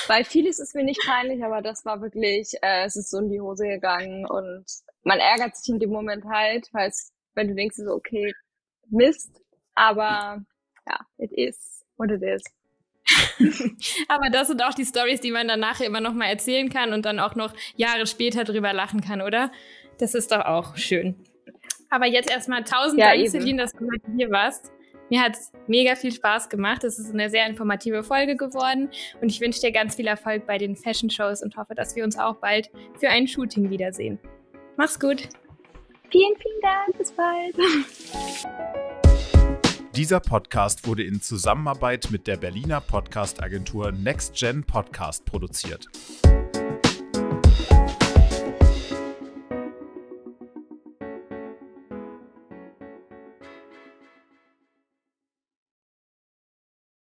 Weil 0.08 0.24
vieles 0.24 0.60
ist 0.60 0.74
mir 0.74 0.86
nicht 0.86 1.02
peinlich, 1.06 1.44
aber 1.44 1.62
das 1.62 1.84
war 1.84 2.02
wirklich, 2.02 2.54
äh, 2.62 2.86
es 2.86 2.96
ist 2.96 3.10
so 3.10 3.18
in 3.20 3.30
die 3.30 3.42
Hose 3.42 3.68
gegangen 3.68 4.26
und 4.26 4.66
man 5.04 5.20
ärgert 5.20 5.58
sich 5.58 5.68
in 5.70 5.80
dem 5.80 5.90
Moment 5.90 6.24
halt, 6.26 6.68
weil 6.72 6.90
es, 6.90 7.12
wenn 7.36 7.50
du 7.50 7.56
denkst, 7.56 7.76
so, 7.76 7.92
okay, 7.92 8.34
Mist, 8.90 9.42
aber 9.76 10.44
ja, 10.88 11.00
it 11.18 11.32
is 11.34 11.84
what 11.98 12.10
it 12.10 12.22
is. 12.22 12.44
Aber 14.08 14.30
das 14.30 14.48
sind 14.48 14.64
auch 14.64 14.74
die 14.74 14.86
Stories, 14.86 15.22
die 15.22 15.32
man 15.32 15.48
dann 15.48 15.60
nachher 15.60 15.86
immer 15.86 16.02
noch 16.02 16.14
mal 16.14 16.26
erzählen 16.26 16.70
kann 16.70 16.94
und 16.94 17.06
dann 17.06 17.20
auch 17.20 17.36
noch 17.36 17.54
Jahre 17.76 18.06
später 18.08 18.44
drüber 18.44 18.74
lachen 18.74 19.02
kann, 19.02 19.22
oder? 19.22 19.52
Das 19.98 20.14
ist 20.14 20.32
doch 20.32 20.46
auch 20.46 20.78
schön. 20.78 21.16
Aber 21.90 22.06
jetzt 22.06 22.30
erstmal 22.30 22.64
tausend 22.64 23.00
ja, 23.00 23.14
Dank, 23.14 23.30
Celine, 23.30 23.62
dass 23.62 23.72
du 23.72 23.86
heute 23.86 24.12
hier 24.16 24.30
warst. 24.30 24.72
Mir 25.10 25.22
hat 25.22 25.36
es 25.36 25.54
mega 25.68 25.96
viel 25.96 26.12
Spaß 26.12 26.50
gemacht. 26.50 26.84
Es 26.84 27.00
ist 27.00 27.14
eine 27.14 27.30
sehr 27.30 27.48
informative 27.48 28.04
Folge 28.04 28.36
geworden 28.36 28.90
und 29.22 29.30
ich 29.30 29.40
wünsche 29.40 29.62
dir 29.62 29.72
ganz 29.72 29.96
viel 29.96 30.08
Erfolg 30.08 30.46
bei 30.46 30.58
den 30.58 30.76
Fashion 30.76 31.10
Shows 31.10 31.42
und 31.42 31.56
hoffe, 31.56 31.76
dass 31.76 31.96
wir 31.96 32.04
uns 32.04 32.18
auch 32.18 32.36
bald 32.36 32.70
für 33.00 33.10
ein 33.10 33.28
Shooting 33.28 33.70
wiedersehen. 33.70 34.20
Mach's 34.76 35.00
gut. 35.00 35.30
Vielen, 36.12 36.36
vielen 36.38 36.62
Dank. 36.62 36.98
Bis 36.98 37.12
bald. 37.12 38.84
Dieser 39.98 40.20
Podcast 40.20 40.88
wurde 40.88 41.02
in 41.02 41.22
Zusammenarbeit 41.22 42.12
mit 42.12 42.28
der 42.28 42.38
Berliner 42.38 42.82
Podcast-Agentur 42.82 43.92
NextGen 43.92 44.64
Podcast 44.64 45.26
produziert. 45.26 45.88